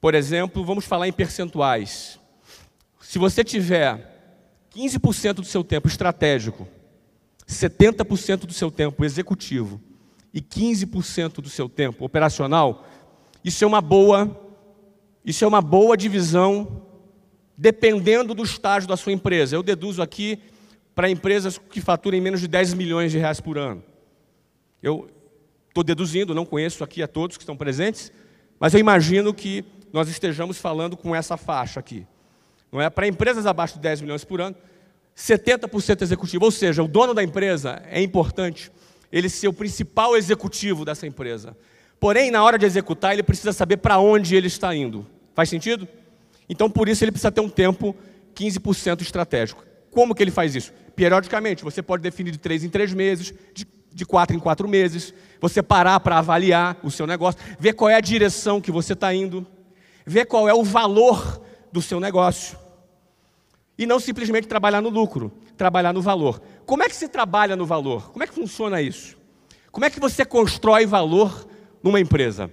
Por 0.00 0.14
exemplo, 0.14 0.64
vamos 0.64 0.86
falar 0.86 1.06
em 1.06 1.12
percentuais. 1.12 2.18
Se 2.98 3.18
você 3.18 3.44
tiver 3.44 4.17
15% 4.78 5.34
do 5.34 5.44
seu 5.44 5.64
tempo 5.64 5.88
estratégico, 5.88 6.68
70% 7.46 8.46
do 8.46 8.52
seu 8.52 8.70
tempo 8.70 9.04
executivo 9.04 9.80
e 10.32 10.40
15% 10.40 11.40
do 11.40 11.48
seu 11.48 11.68
tempo 11.68 12.04
operacional, 12.04 12.86
isso 13.42 13.64
é 13.64 13.66
uma 13.66 13.80
boa, 13.80 14.38
isso 15.24 15.44
é 15.44 15.48
uma 15.48 15.60
boa 15.60 15.96
divisão 15.96 16.82
dependendo 17.56 18.34
do 18.34 18.44
estágio 18.44 18.88
da 18.88 18.96
sua 18.96 19.12
empresa. 19.12 19.56
Eu 19.56 19.62
deduzo 19.62 20.00
aqui 20.00 20.38
para 20.94 21.10
empresas 21.10 21.58
que 21.58 21.80
faturem 21.80 22.20
menos 22.20 22.40
de 22.40 22.46
10 22.46 22.74
milhões 22.74 23.10
de 23.10 23.18
reais 23.18 23.40
por 23.40 23.58
ano. 23.58 23.82
Eu 24.80 25.10
Estou 25.78 25.84
deduzindo, 25.84 26.34
não 26.34 26.44
conheço 26.44 26.82
aqui 26.82 27.04
a 27.04 27.06
todos 27.06 27.36
que 27.36 27.42
estão 27.44 27.56
presentes, 27.56 28.10
mas 28.58 28.74
eu 28.74 28.80
imagino 28.80 29.32
que 29.32 29.64
nós 29.92 30.08
estejamos 30.08 30.58
falando 30.58 30.96
com 30.96 31.14
essa 31.14 31.36
faixa 31.36 31.78
aqui. 31.78 32.04
Não 32.70 32.80
é? 32.80 32.90
Para 32.90 33.06
empresas 33.06 33.46
abaixo 33.46 33.74
de 33.74 33.80
10 33.80 34.02
milhões 34.02 34.24
por 34.24 34.40
ano, 34.40 34.56
70% 35.16 36.02
executivo, 36.02 36.44
ou 36.44 36.50
seja, 36.50 36.82
o 36.82 36.88
dono 36.88 37.12
da 37.12 37.22
empresa 37.22 37.82
é 37.90 38.00
importante 38.00 38.70
ele 39.10 39.28
ser 39.28 39.48
o 39.48 39.52
principal 39.52 40.16
executivo 40.16 40.84
dessa 40.84 41.06
empresa. 41.06 41.56
Porém, 41.98 42.30
na 42.30 42.44
hora 42.44 42.58
de 42.58 42.66
executar, 42.66 43.12
ele 43.12 43.22
precisa 43.22 43.52
saber 43.52 43.78
para 43.78 43.98
onde 43.98 44.36
ele 44.36 44.46
está 44.46 44.74
indo. 44.74 45.06
Faz 45.34 45.48
sentido? 45.48 45.88
Então, 46.48 46.70
por 46.70 46.88
isso, 46.88 47.02
ele 47.02 47.10
precisa 47.10 47.32
ter 47.32 47.40
um 47.40 47.48
tempo 47.48 47.96
15% 48.34 49.00
estratégico. 49.02 49.64
Como 49.90 50.14
que 50.14 50.22
ele 50.22 50.30
faz 50.30 50.54
isso? 50.54 50.72
Periodicamente, 50.94 51.64
você 51.64 51.82
pode 51.82 52.02
definir 52.02 52.30
de 52.30 52.38
três 52.38 52.62
em 52.62 52.68
três 52.68 52.92
meses, 52.92 53.34
de, 53.52 53.66
de 53.92 54.06
quatro 54.06 54.36
em 54.36 54.38
quatro 54.38 54.68
meses, 54.68 55.12
você 55.40 55.62
parar 55.62 55.98
para 56.00 56.18
avaliar 56.18 56.78
o 56.82 56.90
seu 56.90 57.06
negócio, 57.06 57.40
ver 57.58 57.72
qual 57.72 57.90
é 57.90 57.94
a 57.94 58.00
direção 58.00 58.60
que 58.60 58.70
você 58.70 58.92
está 58.92 59.12
indo, 59.12 59.46
ver 60.06 60.26
qual 60.26 60.48
é 60.48 60.54
o 60.54 60.62
valor 60.62 61.42
do 61.72 61.82
seu 61.82 62.00
negócio. 62.00 62.58
E 63.76 63.86
não 63.86 64.00
simplesmente 64.00 64.48
trabalhar 64.48 64.80
no 64.80 64.88
lucro, 64.88 65.32
trabalhar 65.56 65.92
no 65.92 66.02
valor. 66.02 66.42
Como 66.66 66.82
é 66.82 66.88
que 66.88 66.96
se 66.96 67.08
trabalha 67.08 67.54
no 67.54 67.64
valor? 67.64 68.10
Como 68.10 68.22
é 68.22 68.26
que 68.26 68.34
funciona 68.34 68.82
isso? 68.82 69.16
Como 69.70 69.84
é 69.84 69.90
que 69.90 70.00
você 70.00 70.24
constrói 70.24 70.86
valor 70.86 71.46
numa 71.82 72.00
empresa? 72.00 72.50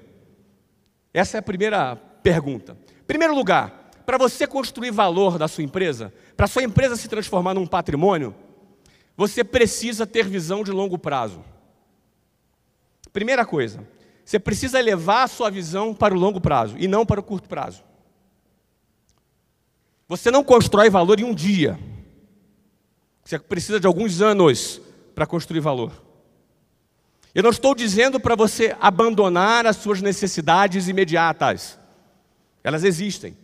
Essa 1.14 1.38
é 1.38 1.40
a 1.40 1.44
primeira 1.44 1.96
pergunta. 1.96 2.78
Primeiro 3.08 3.34
lugar, 3.34 3.92
para 4.06 4.18
você 4.18 4.46
construir 4.46 4.92
valor 4.92 5.38
da 5.38 5.48
sua 5.48 5.64
empresa, 5.64 6.14
para 6.38 6.48
sua 6.48 6.64
empresa 6.64 6.96
se 6.96 7.08
transformar 7.08 7.54
num 7.54 7.66
patrimônio, 7.66 8.36
você 9.18 9.44
precisa 9.44 10.06
ter 10.06 10.28
visão 10.28 10.64
de 10.64 10.72
longo 10.72 10.98
prazo. 10.98 11.44
Primeira 13.12 13.46
coisa, 13.46 13.88
você 14.26 14.38
precisa 14.38 14.80
levar 14.80 15.24
a 15.24 15.28
sua 15.28 15.50
visão 15.50 15.94
para 15.94 16.14
o 16.14 16.20
longo 16.20 16.42
prazo 16.42 16.76
e 16.78 16.88
não 16.88 17.06
para 17.06 17.20
o 17.20 17.24
curto 17.24 17.48
prazo. 17.48 17.84
Você 20.08 20.30
não 20.30 20.44
constrói 20.44 20.90
valor 20.90 21.20
em 21.20 21.24
um 21.24 21.34
dia. 21.34 21.80
Você 23.24 23.40
precisa 23.40 23.80
de 23.80 23.88
alguns 23.88 24.22
anos 24.22 24.80
para 25.16 25.26
construir 25.26 25.60
valor. 25.60 26.04
Eu 27.34 27.44
não 27.44 27.50
estou 27.50 27.74
dizendo 27.74 28.20
para 28.20 28.36
você 28.36 28.76
abandonar 28.80 29.66
as 29.66 29.78
suas 29.78 30.02
necessidades 30.02 30.88
imediatas. 30.88 31.80
Elas 32.64 32.84
existem. 32.84 33.36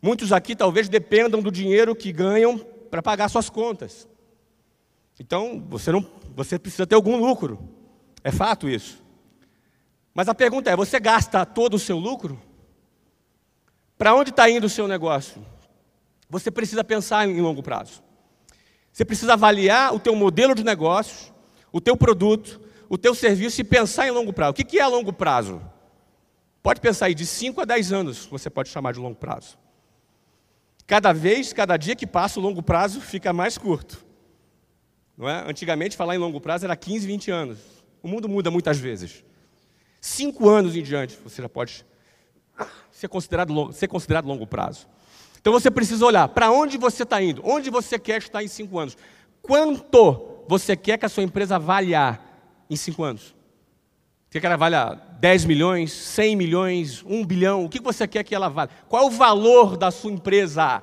Muitos 0.00 0.32
aqui 0.32 0.56
talvez 0.56 0.88
dependam 0.88 1.40
do 1.40 1.50
dinheiro 1.50 1.94
que 1.94 2.10
ganham 2.12 2.58
para 2.58 3.02
pagar 3.02 3.28
suas 3.28 3.48
contas. 3.48 4.08
Então, 5.20 5.64
você 5.68 5.92
não, 5.92 6.04
você 6.34 6.58
precisa 6.58 6.86
ter 6.86 6.94
algum 6.94 7.16
lucro. 7.16 7.58
É 8.24 8.32
fato 8.32 8.68
isso. 8.68 9.00
Mas 10.12 10.28
a 10.28 10.34
pergunta 10.34 10.70
é: 10.70 10.76
você 10.76 10.98
gasta 10.98 11.46
todo 11.46 11.74
o 11.74 11.78
seu 11.78 11.98
lucro? 11.98 12.40
Para 13.96 14.14
onde 14.14 14.30
está 14.30 14.50
indo 14.50 14.66
o 14.66 14.70
seu 14.70 14.88
negócio? 14.88 15.51
Você 16.32 16.50
precisa 16.50 16.82
pensar 16.82 17.28
em 17.28 17.42
longo 17.42 17.62
prazo. 17.62 18.02
Você 18.90 19.04
precisa 19.04 19.34
avaliar 19.34 19.94
o 19.94 20.00
teu 20.00 20.16
modelo 20.16 20.54
de 20.54 20.64
negócios, 20.64 21.30
o 21.70 21.78
teu 21.78 21.94
produto, 21.94 22.58
o 22.88 22.96
teu 22.96 23.14
serviço 23.14 23.60
e 23.60 23.64
pensar 23.64 24.08
em 24.08 24.10
longo 24.10 24.32
prazo. 24.32 24.52
O 24.52 24.54
que 24.54 24.78
é 24.78 24.86
longo 24.86 25.12
prazo? 25.12 25.60
Pode 26.62 26.80
pensar 26.80 27.06
aí 27.06 27.14
de 27.14 27.26
5 27.26 27.60
a 27.60 27.64
10 27.66 27.92
anos, 27.92 28.24
você 28.24 28.48
pode 28.48 28.70
chamar 28.70 28.94
de 28.94 28.98
longo 28.98 29.14
prazo. 29.14 29.58
Cada 30.86 31.12
vez, 31.12 31.52
cada 31.52 31.76
dia 31.76 31.94
que 31.94 32.06
passa, 32.06 32.40
o 32.40 32.42
longo 32.42 32.62
prazo 32.62 33.02
fica 33.02 33.30
mais 33.34 33.58
curto. 33.58 34.02
Não 35.18 35.28
é? 35.28 35.44
Antigamente, 35.46 35.98
falar 35.98 36.14
em 36.14 36.18
longo 36.18 36.40
prazo 36.40 36.64
era 36.64 36.74
15, 36.74 37.06
20 37.06 37.30
anos. 37.30 37.58
O 38.02 38.08
mundo 38.08 38.26
muda 38.26 38.50
muitas 38.50 38.78
vezes. 38.78 39.22
Cinco 40.00 40.48
anos 40.48 40.74
em 40.74 40.82
diante, 40.82 41.18
você 41.22 41.42
já 41.42 41.48
pode 41.48 41.84
ser 42.90 43.08
considerado, 43.08 43.70
ser 43.74 43.86
considerado 43.86 44.24
longo 44.24 44.46
prazo. 44.46 44.88
Então 45.42 45.52
você 45.52 45.72
precisa 45.72 46.06
olhar 46.06 46.28
para 46.28 46.52
onde 46.52 46.78
você 46.78 47.02
está 47.02 47.20
indo, 47.20 47.42
onde 47.44 47.68
você 47.68 47.98
quer 47.98 48.18
estar 48.18 48.44
em 48.44 48.48
cinco 48.48 48.78
anos, 48.78 48.96
quanto 49.42 50.44
você 50.46 50.76
quer 50.76 50.96
que 50.96 51.04
a 51.04 51.08
sua 51.08 51.24
empresa 51.24 51.58
valha 51.58 52.20
em 52.70 52.76
cinco 52.76 53.02
anos. 53.02 53.34
Você 54.30 54.34
quer 54.34 54.40
que 54.40 54.46
ela 54.46 54.56
valha 54.56 54.94
10 55.18 55.44
milhões, 55.44 55.90
100 55.92 56.36
milhões, 56.36 57.02
1 57.04 57.26
bilhão? 57.26 57.64
O 57.64 57.68
que 57.68 57.80
você 57.80 58.06
quer 58.06 58.22
que 58.22 58.32
ela 58.34 58.48
valha? 58.48 58.70
Qual 58.88 59.02
é 59.02 59.06
o 59.06 59.10
valor 59.10 59.76
da 59.76 59.90
sua 59.90 60.12
empresa? 60.12 60.80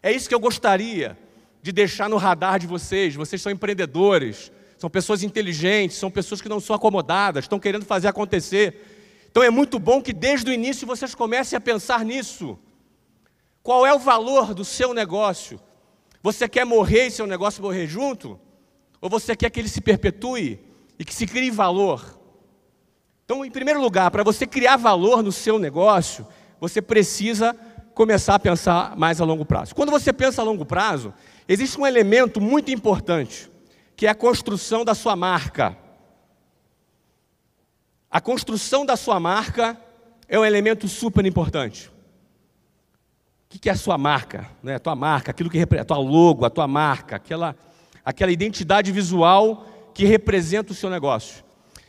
É 0.00 0.12
isso 0.12 0.28
que 0.28 0.34
eu 0.34 0.40
gostaria 0.40 1.18
de 1.60 1.72
deixar 1.72 2.08
no 2.08 2.16
radar 2.16 2.60
de 2.60 2.68
vocês. 2.68 3.16
Vocês 3.16 3.42
são 3.42 3.50
empreendedores, 3.50 4.52
são 4.78 4.88
pessoas 4.88 5.24
inteligentes, 5.24 5.96
são 5.96 6.12
pessoas 6.12 6.40
que 6.40 6.48
não 6.48 6.60
são 6.60 6.76
acomodadas, 6.76 7.44
estão 7.44 7.58
querendo 7.58 7.84
fazer 7.84 8.06
acontecer. 8.06 9.26
Então 9.28 9.42
é 9.42 9.50
muito 9.50 9.80
bom 9.80 10.00
que 10.00 10.12
desde 10.12 10.48
o 10.48 10.54
início 10.54 10.86
vocês 10.86 11.12
comecem 11.12 11.56
a 11.56 11.60
pensar 11.60 12.04
nisso. 12.04 12.56
Qual 13.70 13.86
é 13.86 13.94
o 13.94 14.00
valor 14.00 14.52
do 14.52 14.64
seu 14.64 14.92
negócio? 14.92 15.60
Você 16.24 16.48
quer 16.48 16.66
morrer 16.66 17.06
e 17.06 17.10
seu 17.12 17.24
negócio 17.24 17.62
morrer 17.62 17.86
junto? 17.86 18.36
Ou 19.00 19.08
você 19.08 19.36
quer 19.36 19.48
que 19.48 19.60
ele 19.60 19.68
se 19.68 19.80
perpetue 19.80 20.58
e 20.98 21.04
que 21.04 21.14
se 21.14 21.24
crie 21.24 21.52
valor? 21.52 22.18
Então, 23.24 23.44
em 23.44 23.50
primeiro 23.52 23.80
lugar, 23.80 24.10
para 24.10 24.24
você 24.24 24.44
criar 24.44 24.76
valor 24.76 25.22
no 25.22 25.30
seu 25.30 25.56
negócio, 25.56 26.26
você 26.58 26.82
precisa 26.82 27.56
começar 27.94 28.34
a 28.34 28.40
pensar 28.40 28.96
mais 28.96 29.20
a 29.20 29.24
longo 29.24 29.44
prazo. 29.44 29.72
Quando 29.72 29.92
você 29.92 30.12
pensa 30.12 30.42
a 30.42 30.44
longo 30.44 30.66
prazo, 30.66 31.14
existe 31.46 31.80
um 31.80 31.86
elemento 31.86 32.40
muito 32.40 32.72
importante, 32.72 33.48
que 33.94 34.04
é 34.04 34.10
a 34.10 34.16
construção 34.16 34.84
da 34.84 34.96
sua 34.96 35.14
marca. 35.14 35.78
A 38.10 38.20
construção 38.20 38.84
da 38.84 38.96
sua 38.96 39.20
marca 39.20 39.80
é 40.26 40.36
um 40.36 40.44
elemento 40.44 40.88
super 40.88 41.24
importante. 41.24 41.88
O 43.52 43.58
que 43.58 43.68
é 43.68 43.72
a 43.72 43.76
sua 43.76 43.98
marca? 43.98 44.48
Né? 44.62 44.76
A 44.76 44.78
tua 44.78 44.94
marca, 44.94 45.32
aquilo 45.32 45.50
que 45.50 45.58
representa, 45.58 45.82
a 45.82 45.96
tua 45.96 45.98
logo, 45.98 46.44
a 46.44 46.50
tua 46.50 46.68
marca, 46.68 47.16
aquela, 47.16 47.56
aquela 48.04 48.30
identidade 48.30 48.92
visual 48.92 49.66
que 49.92 50.04
representa 50.04 50.70
o 50.70 50.74
seu 50.74 50.88
negócio. 50.88 51.44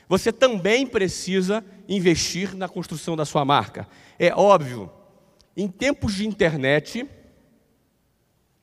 Você 0.10 0.32
também 0.34 0.88
precisa 0.88 1.64
investir 1.88 2.56
na 2.56 2.68
construção 2.68 3.16
da 3.16 3.26
sua 3.26 3.46
marca. 3.46 3.88
É 4.18 4.34
óbvio, 4.34 4.92
em 5.56 5.68
tempos 5.68 6.16
de 6.16 6.28
internet, 6.28 7.08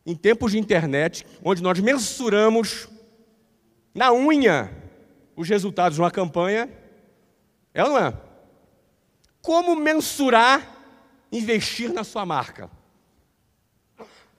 em 0.04 0.16
tempos 0.16 0.52
de 0.52 0.58
internet, 0.58 1.24
onde 1.42 1.62
nós 1.62 1.78
mensuramos 1.78 2.88
na 3.94 4.12
unha 4.12 4.70
os 5.36 5.48
resultados 5.48 5.94
de 5.94 6.02
uma 6.02 6.10
campanha, 6.10 6.68
é 7.72 7.84
ou 7.84 7.90
não 7.90 7.98
é? 7.98 8.12
Como 9.40 9.76
mensurar 9.76 10.76
investir 11.30 11.92
na 11.92 12.02
sua 12.02 12.26
marca? 12.26 12.77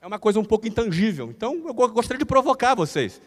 É 0.00 0.06
uma 0.06 0.18
coisa 0.18 0.40
um 0.40 0.44
pouco 0.44 0.66
intangível. 0.66 1.28
Então, 1.30 1.62
eu 1.66 1.74
gostaria 1.74 2.18
de 2.18 2.24
provocar 2.24 2.74
vocês. 2.74 3.20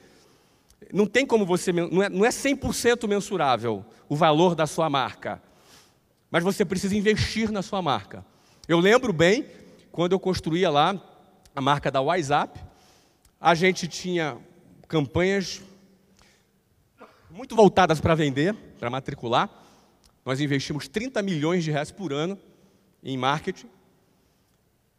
Não 0.92 1.06
tem 1.06 1.26
como 1.26 1.46
você, 1.46 1.72
não 1.72 2.02
é, 2.02 2.10
não 2.10 2.26
é 2.26 2.30
100% 2.30 3.08
mensurável 3.08 3.86
o 4.10 4.16
valor 4.16 4.56
da 4.56 4.66
sua 4.66 4.90
marca, 4.90 5.42
mas 6.30 6.44
você 6.44 6.66
precisa 6.66 6.96
investir 6.96 7.52
na 7.52 7.62
sua 7.62 7.82
marca. 7.82 8.26
Eu 8.68 8.80
lembro 8.80 9.14
bem, 9.14 9.46
quando 9.92 10.14
eu 10.14 10.20
construía 10.20 10.70
lá 10.70 11.00
a 11.56 11.62
marca 11.62 11.92
da 11.92 12.02
WhatsApp, 12.02 12.60
a 13.40 13.54
gente 13.54 13.88
tinha 13.88 14.38
campanhas 14.88 15.62
muito 17.30 17.56
voltadas 17.56 18.02
para 18.02 18.16
vender, 18.16 18.54
para 18.80 18.90
matricular. 18.90 19.50
Nós 20.26 20.40
investimos 20.40 20.88
30 20.88 21.22
milhões 21.22 21.64
de 21.64 21.72
reais 21.72 21.92
por 21.92 22.12
ano 22.12 22.38
em 23.04 23.18
marketing. 23.18 23.68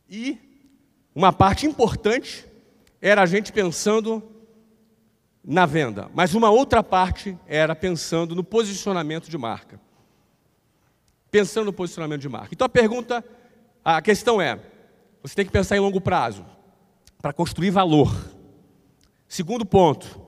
E 0.08 0.53
uma 1.14 1.32
parte 1.32 1.66
importante 1.66 2.44
era 3.00 3.22
a 3.22 3.26
gente 3.26 3.52
pensando 3.52 4.22
na 5.44 5.66
venda, 5.66 6.10
mas 6.14 6.34
uma 6.34 6.50
outra 6.50 6.82
parte 6.82 7.38
era 7.46 7.76
pensando 7.76 8.34
no 8.34 8.42
posicionamento 8.42 9.28
de 9.28 9.36
marca. 9.36 9.78
Pensando 11.30 11.66
no 11.66 11.72
posicionamento 11.72 12.22
de 12.22 12.28
marca. 12.28 12.48
Então 12.52 12.64
a 12.64 12.68
pergunta, 12.68 13.22
a 13.84 14.00
questão 14.00 14.40
é: 14.40 14.58
você 15.22 15.34
tem 15.34 15.44
que 15.44 15.52
pensar 15.52 15.76
em 15.76 15.80
longo 15.80 16.00
prazo 16.00 16.44
para 17.20 17.32
construir 17.32 17.70
valor. 17.70 18.12
Segundo 19.28 19.64
ponto 19.64 20.20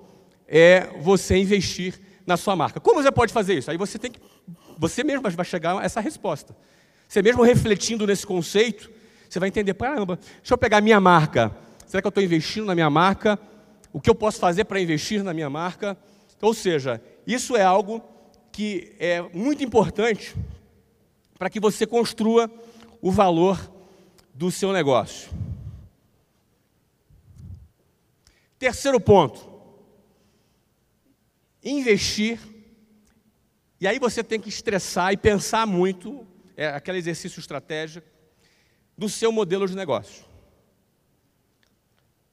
é 0.46 0.88
você 1.00 1.36
investir 1.36 2.00
na 2.26 2.36
sua 2.36 2.56
marca. 2.56 2.80
Como 2.80 3.02
você 3.02 3.10
pode 3.10 3.32
fazer 3.32 3.54
isso? 3.54 3.70
Aí 3.70 3.76
você 3.76 3.98
tem 3.98 4.10
que, 4.10 4.20
você 4.76 5.02
mesmo 5.02 5.22
vai 5.30 5.44
chegar 5.44 5.78
a 5.78 5.84
essa 5.84 6.00
resposta. 6.00 6.56
Você 7.08 7.22
mesmo 7.22 7.42
refletindo 7.42 8.06
nesse 8.06 8.26
conceito, 8.26 8.90
você 9.36 9.40
vai 9.40 9.50
entender, 9.50 9.74
caramba, 9.74 10.16
deixa 10.16 10.54
eu 10.54 10.56
pegar 10.56 10.80
minha 10.80 10.98
marca. 10.98 11.54
Será 11.86 12.00
que 12.00 12.06
eu 12.06 12.08
estou 12.08 12.24
investindo 12.24 12.64
na 12.64 12.74
minha 12.74 12.88
marca? 12.88 13.38
O 13.92 14.00
que 14.00 14.08
eu 14.08 14.14
posso 14.14 14.38
fazer 14.38 14.64
para 14.64 14.80
investir 14.80 15.22
na 15.22 15.34
minha 15.34 15.50
marca? 15.50 15.94
Ou 16.40 16.54
seja, 16.54 17.02
isso 17.26 17.54
é 17.54 17.62
algo 17.62 18.02
que 18.50 18.96
é 18.98 19.20
muito 19.20 19.62
importante 19.62 20.34
para 21.38 21.50
que 21.50 21.60
você 21.60 21.86
construa 21.86 22.50
o 23.02 23.10
valor 23.10 23.60
do 24.32 24.50
seu 24.50 24.72
negócio. 24.72 25.30
Terceiro 28.58 28.98
ponto: 28.98 29.46
investir 31.62 32.40
E 33.78 33.86
aí 33.86 33.98
você 33.98 34.24
tem 34.24 34.40
que 34.40 34.48
estressar 34.48 35.12
e 35.12 35.16
pensar 35.18 35.66
muito, 35.66 36.26
é 36.56 36.68
aquele 36.68 36.96
exercício 36.96 37.38
estratégico, 37.38 38.15
do 38.96 39.08
seu 39.08 39.30
modelo 39.30 39.66
de 39.66 39.76
negócio. 39.76 40.24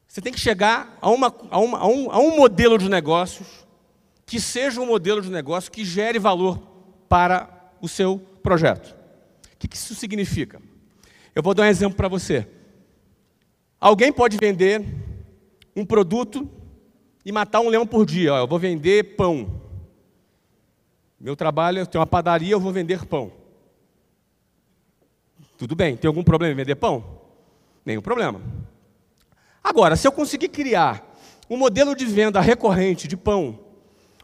Você 0.08 0.21
tem 0.21 0.32
que 0.32 0.39
chegar 0.39 0.97
a, 1.02 1.10
uma, 1.10 1.34
a, 1.49 1.60
uma, 1.60 1.78
a, 1.80 1.88
um, 1.88 2.12
a 2.12 2.19
um 2.19 2.38
modelo 2.38 2.78
de 2.78 2.88
negócios 2.88 3.47
que 4.26 4.39
seja 4.39 4.80
um 4.80 4.86
modelo 4.86 5.21
de 5.21 5.30
negócio 5.30 5.71
que 5.71 5.84
gere 5.84 6.19
valor 6.19 6.60
para 7.10 7.71
o 7.82 7.88
seu 7.88 8.19
projeto. 8.41 8.95
O 9.54 9.58
que 9.67 9.76
isso 9.76 9.95
significa? 9.95 10.62
Eu 11.34 11.41
vou 11.41 11.54
dar 11.54 11.63
um 11.63 11.67
exemplo 11.67 11.95
para 11.95 12.08
você. 12.08 12.47
Alguém 13.80 14.13
pode 14.13 14.38
vender 14.38 14.86
um 15.76 15.86
produto 15.86 16.49
e 17.26 17.32
matar 17.32 17.60
um 17.60 17.69
leão 17.69 17.86
por 17.86 18.06
dia. 18.06 18.30
eu 18.30 18.47
vou 18.47 18.60
vender 18.60 19.15
pão. 19.15 19.62
Meu 21.19 21.36
trabalho, 21.36 21.80
eu 21.80 21.88
tenho 21.88 21.99
uma 22.02 22.08
padaria, 22.08 22.52
eu 22.52 22.60
vou 22.60 22.71
vender 22.71 23.06
pão. 23.06 23.32
Tudo 25.57 25.75
bem, 25.75 25.95
tem 25.95 26.07
algum 26.07 26.23
problema 26.23 26.53
em 26.53 26.57
vender 26.57 26.75
pão? 26.75 27.03
Nenhum 27.85 28.01
problema. 28.01 28.41
Agora, 29.63 29.95
se 29.95 30.07
eu 30.07 30.11
conseguir 30.11 30.49
criar 30.49 31.15
um 31.49 31.57
modelo 31.57 31.95
de 31.95 32.05
venda 32.05 32.41
recorrente 32.41 33.07
de 33.07 33.15
pão, 33.15 33.59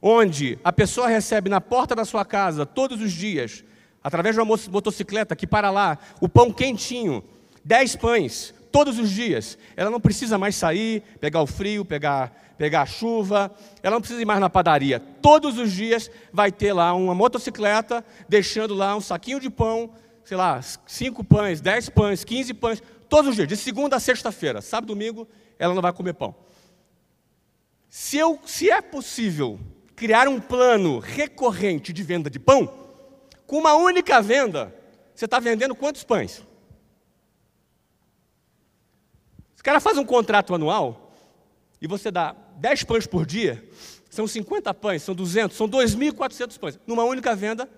onde 0.01 0.57
a 0.63 0.71
pessoa 0.71 1.07
recebe 1.07 1.49
na 1.49 1.61
porta 1.61 1.95
da 1.95 2.05
sua 2.05 2.25
casa 2.25 2.65
todos 2.65 3.01
os 3.01 3.11
dias, 3.11 3.63
através 4.03 4.35
de 4.35 4.41
uma 4.41 4.57
motocicleta 4.69 5.35
que 5.35 5.45
para 5.45 5.69
lá, 5.69 5.97
o 6.21 6.27
pão 6.27 6.51
quentinho, 6.51 7.23
10 7.63 7.95
pães, 7.97 8.53
todos 8.71 8.97
os 8.97 9.09
dias. 9.09 9.57
Ela 9.75 9.89
não 9.89 9.99
precisa 9.99 10.37
mais 10.37 10.55
sair, 10.55 11.03
pegar 11.19 11.41
o 11.41 11.47
frio, 11.47 11.83
pegar, 11.83 12.53
pegar 12.57 12.81
a 12.81 12.85
chuva, 12.85 13.51
ela 13.83 13.95
não 13.95 14.01
precisa 14.01 14.21
ir 14.21 14.25
mais 14.25 14.39
na 14.39 14.49
padaria. 14.49 14.99
Todos 14.99 15.57
os 15.57 15.71
dias 15.71 16.09
vai 16.31 16.51
ter 16.51 16.73
lá 16.73 16.93
uma 16.93 17.13
motocicleta, 17.13 18.03
deixando 18.27 18.73
lá 18.73 18.95
um 18.95 19.01
saquinho 19.01 19.39
de 19.39 19.49
pão, 19.49 19.89
sei 20.23 20.38
lá, 20.38 20.62
cinco 20.86 21.23
pães, 21.23 21.62
dez 21.62 21.89
pães, 21.89 22.23
quinze 22.23 22.53
pães, 22.53 22.82
todos 23.08 23.29
os 23.29 23.36
dias, 23.36 23.47
de 23.47 23.58
segunda 23.58 23.95
a 23.95 23.99
sexta-feira. 23.99 24.62
Sábado, 24.62 24.88
domingo, 24.88 25.27
ela 25.58 25.73
não 25.73 25.82
vai 25.82 25.91
comer 25.91 26.13
pão. 26.13 26.36
Se, 27.89 28.17
eu, 28.17 28.39
se 28.45 28.69
é 28.69 28.82
possível 28.82 29.60
criar 29.95 30.27
um 30.27 30.39
plano 30.39 30.99
recorrente 30.99 31.91
de 31.91 32.03
venda 32.03 32.29
de 32.29 32.39
pão, 32.39 32.71
com 33.47 33.58
uma 33.58 33.73
única 33.73 34.21
venda, 34.21 34.73
você 35.13 35.25
está 35.25 35.39
vendendo 35.39 35.75
quantos 35.75 36.03
pães? 36.03 36.43
Se 39.55 39.62
o 39.62 39.63
cara 39.63 39.79
faz 39.79 39.97
um 39.97 40.05
contrato 40.05 40.55
anual 40.55 41.12
e 41.82 41.88
você 41.88 42.12
dá 42.12 42.36
10 42.58 42.84
pães 42.84 43.08
por 43.08 43.25
dia, 43.25 43.67
são 44.10 44.27
50 44.27 44.73
pães, 44.73 45.03
são 45.03 45.13
200, 45.13 45.58
são 45.58 45.67
2.400 45.67 46.58
pães. 46.58 46.79
Numa 46.88 47.03
única 47.03 47.36
venda, 47.36 47.69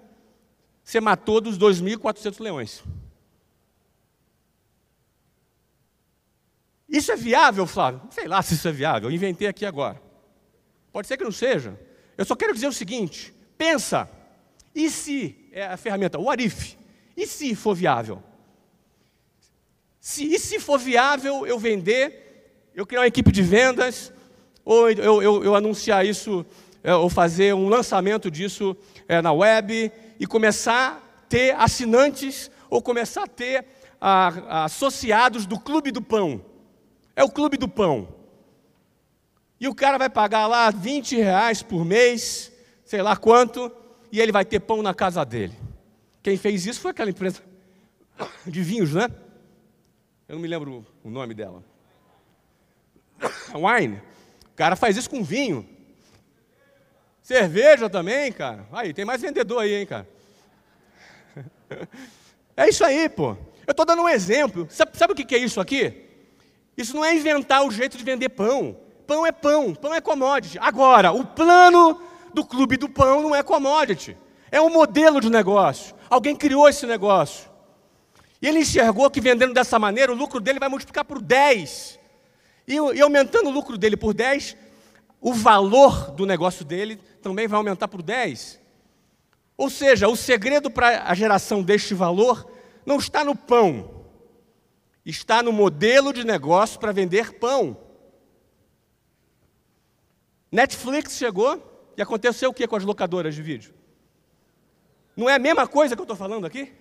você 0.92 1.00
matou 1.00 1.40
dos 1.40 1.58
2.400 1.58 2.42
leões. 2.42 2.84
Isso 6.90 7.14
é 7.14 7.16
viável, 7.16 7.66
Flávio? 7.66 8.02
Sei 8.10 8.28
lá 8.28 8.42
se 8.42 8.56
isso 8.56 8.68
é 8.68 8.74
viável, 8.74 9.10
eu 9.10 9.16
inventei 9.16 9.48
aqui 9.48 9.66
agora. 9.66 10.02
Pode 10.92 11.08
ser 11.08 11.16
que 11.16 11.24
não 11.24 11.32
seja. 11.32 11.80
Eu 12.18 12.26
só 12.26 12.36
quero 12.36 12.54
dizer 12.54 12.68
o 12.68 12.74
seguinte: 12.74 13.34
pensa, 13.58 14.10
e 14.76 14.90
se, 14.90 15.48
é 15.54 15.66
a 15.66 15.78
ferramenta, 15.78 16.20
o 16.20 16.30
Arif, 16.30 16.76
e 17.16 17.26
se 17.26 17.56
for 17.56 17.74
viável? 17.74 18.22
Se, 19.98 20.26
e 20.26 20.38
se 20.38 20.60
for 20.60 20.78
viável 20.78 21.48
eu 21.48 21.58
vender, 21.58 22.68
eu 22.76 22.86
criar 22.86 23.00
uma 23.00 23.08
equipe 23.08 23.32
de 23.32 23.42
vendas, 23.42 24.12
ou 24.66 24.90
eu, 24.90 25.22
eu, 25.22 25.44
eu 25.46 25.56
anunciar 25.56 26.06
isso, 26.06 26.46
é, 26.84 26.94
ou 26.94 27.10
fazer 27.10 27.56
um 27.56 27.70
lançamento 27.70 28.30
disso 28.30 28.76
é, 29.08 29.22
na 29.22 29.32
web, 29.32 29.90
e 30.22 30.28
começar 30.28 30.98
a 30.98 31.26
ter 31.28 31.56
assinantes, 31.56 32.52
ou 32.70 32.80
começar 32.80 33.24
a 33.24 33.28
ter 33.28 33.66
a, 34.00 34.28
a, 34.28 34.64
associados 34.66 35.48
do 35.48 35.60
Clube 35.60 35.90
do 35.90 36.00
Pão. 36.00 36.46
É 37.16 37.24
o 37.24 37.30
Clube 37.32 37.58
do 37.58 37.68
Pão. 37.68 38.08
E 39.60 39.68
o 39.68 39.74
cara 39.74 39.98
vai 39.98 40.12
pagar 40.12 40.46
lá 40.46 40.70
20 40.70 41.16
reais 41.16 41.64
por 41.64 41.84
mês, 41.84 42.52
sei 42.86 43.02
lá 43.02 43.18
quanto, 43.18 43.72
e 44.12 44.22
ele 44.22 44.32
vai 44.32 44.46
ter 44.46 44.60
pão 44.60 44.84
na 44.84 44.94
casa 44.94 45.26
dele. 45.26 45.58
Quem 46.22 46.38
fez 46.38 46.68
isso 46.68 46.82
foi 46.82 46.92
aquela 46.92 47.10
empresa 47.10 47.42
de 48.46 48.62
vinhos, 48.62 48.94
né? 48.94 49.10
Eu 50.30 50.36
não 50.36 50.42
me 50.44 50.48
lembro 50.48 50.86
o 51.04 51.10
nome 51.10 51.34
dela. 51.34 51.64
Wine. 53.56 54.00
O 54.54 54.56
cara 54.56 54.76
faz 54.76 54.98
isso 54.98 55.10
com 55.10 55.24
vinho. 55.24 55.68
Cerveja 57.32 57.90
também, 57.90 58.30
cara. 58.30 58.68
Aí, 58.74 58.94
tem 58.94 59.06
mais 59.06 59.22
vendedor 59.22 59.60
aí, 59.60 59.76
hein, 59.76 59.86
cara. 59.86 60.06
É 62.58 62.68
isso 62.68 62.84
aí, 62.84 63.08
pô. 63.08 63.38
Eu 63.66 63.72
estou 63.72 63.86
dando 63.86 64.02
um 64.02 64.10
exemplo. 64.10 64.68
Sabe, 64.70 64.98
sabe 64.98 65.14
o 65.14 65.16
que 65.16 65.34
é 65.34 65.38
isso 65.38 65.62
aqui? 65.62 66.06
Isso 66.76 66.94
não 66.94 67.06
é 67.06 67.16
inventar 67.16 67.66
o 67.66 67.72
jeito 67.72 67.98
de 67.98 68.04
vender 68.04 68.28
pão. 68.28 68.78
Pão 69.08 69.26
é 69.26 69.32
pão, 69.32 69.74
pão 69.74 69.96
é 69.96 70.02
commodity. 70.02 70.60
Agora, 70.60 71.14
o 71.14 71.26
plano 71.26 72.02
do 72.34 72.46
clube 72.46 72.76
do 72.76 72.90
pão 72.90 73.22
não 73.22 73.34
é 73.34 73.42
commodity. 73.42 74.18
É 74.52 74.60
um 74.60 74.70
modelo 74.70 75.22
de 75.22 75.30
negócio. 75.30 75.96
Alguém 76.10 76.36
criou 76.36 76.68
esse 76.68 76.86
negócio. 76.86 77.50
E 78.42 78.48
ele 78.50 78.60
enxergou 78.60 79.10
que 79.10 79.22
vendendo 79.22 79.54
dessa 79.54 79.80
maneira, 79.80 80.12
o 80.12 80.16
lucro 80.16 80.42
dele 80.42 80.60
vai 80.60 80.68
multiplicar 80.68 81.06
por 81.06 81.22
10. 81.22 81.98
E, 82.68 82.74
e 82.74 83.02
aumentando 83.02 83.48
o 83.48 83.54
lucro 83.54 83.78
dele 83.78 83.96
por 83.96 84.14
10, 84.14 84.58
o 85.22 85.34
valor 85.34 86.12
do 86.12 86.26
negócio 86.26 86.66
dele 86.66 87.00
também 87.22 87.48
vai 87.48 87.58
aumentar 87.58 87.88
por 87.88 88.02
10. 88.02 88.60
Ou 89.58 89.70
seja, 89.70 90.08
o 90.08 90.16
segredo 90.16 90.70
para 90.72 91.04
a 91.04 91.14
geração 91.14 91.62
deste 91.62 91.94
valor 91.94 92.52
não 92.86 92.98
está 92.98 93.24
no 93.24 93.36
pão, 93.36 94.08
está 95.06 95.44
no 95.44 95.52
modelo 95.52 96.12
de 96.12 96.26
negócio 96.26 96.80
para 96.80 96.92
vender 96.92 97.34
pão. 97.40 97.78
Netflix 100.52 101.16
chegou 101.16 101.94
e 101.96 102.02
aconteceu 102.02 102.50
o 102.50 102.54
que 102.54 102.68
com 102.68 102.76
as 102.76 102.84
locadoras 102.84 103.36
de 103.36 103.42
vídeo? 103.42 103.74
Não 105.16 105.30
é 105.30 105.36
a 105.36 105.40
mesma 105.40 105.68
coisa 105.68 105.96
que 105.96 106.02
eu 106.02 106.06
estou 106.06 106.18
falando 106.18 106.46
aqui? 106.46 106.74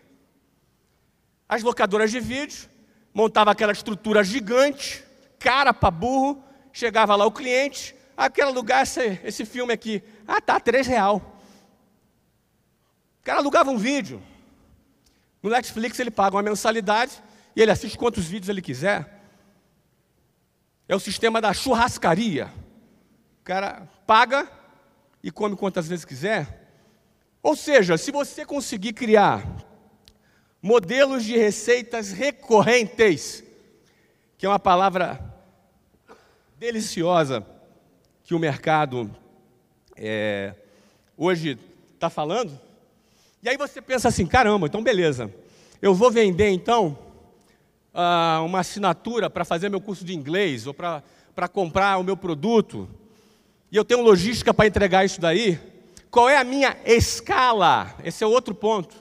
As 1.49 1.63
locadoras 1.63 2.11
de 2.11 2.19
vídeo 2.19 2.69
montavam 3.13 3.53
aquela 3.53 3.73
estrutura 3.73 4.25
gigante, 4.25 5.05
cara 5.39 5.75
para 5.75 5.91
burro, 5.91 6.43
chegava 6.73 7.17
lá 7.17 7.27
o 7.27 7.33
cliente, 7.33 7.95
aquele 8.27 8.51
lugar, 8.51 8.83
esse, 8.83 9.19
esse 9.25 9.47
filme 9.47 9.73
aqui, 9.73 10.03
ah 10.29 10.43
tá, 10.43 10.61
três 10.61 10.87
real. 10.87 11.41
O 13.21 13.25
cara 13.25 13.39
alugava 13.39 13.71
um 13.71 13.79
vídeo. 13.79 14.23
No 15.43 15.49
Netflix 15.49 15.99
ele 15.99 16.11
paga 16.11 16.37
uma 16.37 16.43
mensalidade 16.43 17.13
e 17.57 17.63
ele 17.63 17.71
assiste 17.71 17.97
quantos 17.97 18.27
vídeos 18.27 18.51
ele 18.51 18.61
quiser. 18.61 19.23
É 20.87 20.95
o 20.95 21.01
sistema 21.01 21.41
da 21.41 21.55
churrascaria. 21.55 22.53
O 23.41 23.45
cara 23.45 23.89
paga 24.07 24.47
e 25.23 25.31
come 25.31 25.57
quantas 25.57 25.89
vezes 25.89 26.05
quiser. 26.05 26.69
Ou 27.43 27.57
seja, 27.57 27.97
se 27.97 28.11
você 28.11 28.45
conseguir 28.45 28.93
criar 28.93 29.47
modelos 30.61 31.25
de 31.25 31.39
receitas 31.39 32.13
recorrentes, 32.13 33.43
que 34.37 34.45
é 34.45 34.49
uma 34.49 34.59
palavra 34.59 35.19
deliciosa 36.59 37.47
que 38.31 38.35
o 38.37 38.39
mercado 38.39 39.11
é, 39.97 40.55
hoje 41.17 41.59
está 41.95 42.09
falando. 42.09 42.57
E 43.43 43.49
aí 43.49 43.57
você 43.57 43.83
pensa 43.83 44.07
assim, 44.07 44.25
caramba, 44.25 44.69
então 44.69 44.85
beleza, 44.85 45.35
eu 45.83 45.93
vou 45.93 46.13
vender 46.13 46.49
então 46.51 46.97
ah, 47.93 48.41
uma 48.45 48.61
assinatura 48.61 49.29
para 49.29 49.45
fazer 49.45 49.69
meu 49.69 49.81
curso 49.81 50.05
de 50.05 50.15
inglês 50.15 50.65
ou 50.69 50.73
para 50.73 51.49
comprar 51.53 51.99
o 51.99 52.05
meu 52.05 52.17
produto, 52.17 52.89
e 53.69 53.77
eu 53.77 53.85
tenho 53.85 54.01
logística 54.01 54.55
para 54.55 54.69
entregar 54.69 55.05
isso 55.05 55.21
daí. 55.21 55.59
Qual 56.09 56.29
é 56.29 56.37
a 56.37 56.45
minha 56.45 56.77
escala? 56.85 57.97
Esse 58.05 58.23
é 58.23 58.29
outro 58.29 58.55
ponto. 58.55 58.95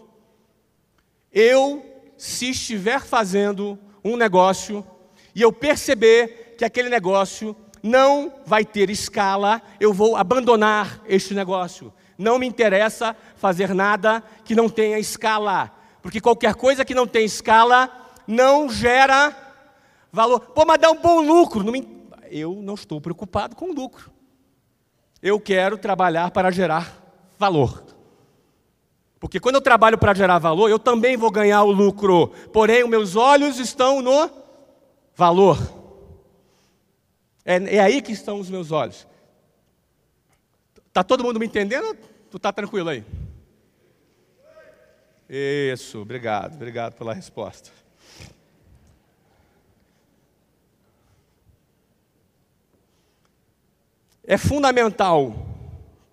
Eu, 1.31 1.85
se 2.17 2.49
estiver 2.49 2.99
fazendo 3.01 3.77
um 4.03 4.17
negócio 4.17 4.83
e 5.35 5.41
eu 5.43 5.53
perceber 5.53 6.55
que 6.57 6.65
aquele 6.65 6.89
negócio 6.89 7.55
não 7.81 8.33
vai 8.45 8.65
ter 8.65 8.89
escala, 8.89 9.61
eu 9.79 9.93
vou 9.93 10.15
abandonar 10.15 11.01
este 11.07 11.33
negócio. 11.33 11.93
Não 12.17 12.37
me 12.37 12.47
interessa 12.47 13.15
fazer 13.35 13.73
nada 13.73 14.23
que 14.43 14.55
não 14.55 14.67
tenha 14.67 14.99
escala, 14.99 15.71
porque 16.01 16.19
qualquer 16.19 16.55
coisa 16.55 16.83
que 16.83 16.93
não 16.93 17.07
tem 17.07 17.25
escala 17.25 17.89
não 18.27 18.69
gera 18.69 19.35
valor. 20.11 20.39
Pô, 20.39 20.65
mas 20.65 20.79
dá 20.79 20.91
um 20.91 21.01
bom 21.01 21.21
lucro. 21.21 21.63
Não 21.63 21.71
me... 21.71 21.87
Eu 22.29 22.55
não 22.61 22.75
estou 22.75 23.01
preocupado 23.01 23.55
com 23.55 23.71
lucro. 23.71 24.11
Eu 25.21 25.39
quero 25.39 25.77
trabalhar 25.77 26.31
para 26.31 26.51
gerar 26.51 27.03
valor. 27.37 27.83
Porque 29.19 29.39
quando 29.39 29.55
eu 29.55 29.61
trabalho 29.61 29.97
para 29.97 30.13
gerar 30.13 30.39
valor, 30.39 30.69
eu 30.69 30.79
também 30.79 31.17
vou 31.17 31.31
ganhar 31.31 31.63
o 31.63 31.71
lucro. 31.71 32.27
Porém, 32.53 32.83
os 32.83 32.89
meus 32.89 33.15
olhos 33.15 33.59
estão 33.59 34.01
no 34.01 34.29
valor. 35.15 35.78
É, 37.49 37.77
é 37.77 37.79
aí 37.79 37.99
que 37.99 38.11
estão 38.11 38.39
os 38.39 38.47
meus 38.47 38.71
olhos. 38.71 39.07
Está 40.87 41.03
todo 41.03 41.23
mundo 41.23 41.39
me 41.39 41.47
entendendo? 41.47 41.97
Tu 42.29 42.37
está 42.37 42.53
tranquilo 42.53 42.89
aí? 42.89 43.03
Isso, 45.27 45.99
obrigado, 45.99 46.53
obrigado 46.53 46.93
pela 46.93 47.11
resposta. 47.11 47.71
É 54.23 54.37
fundamental 54.37 55.33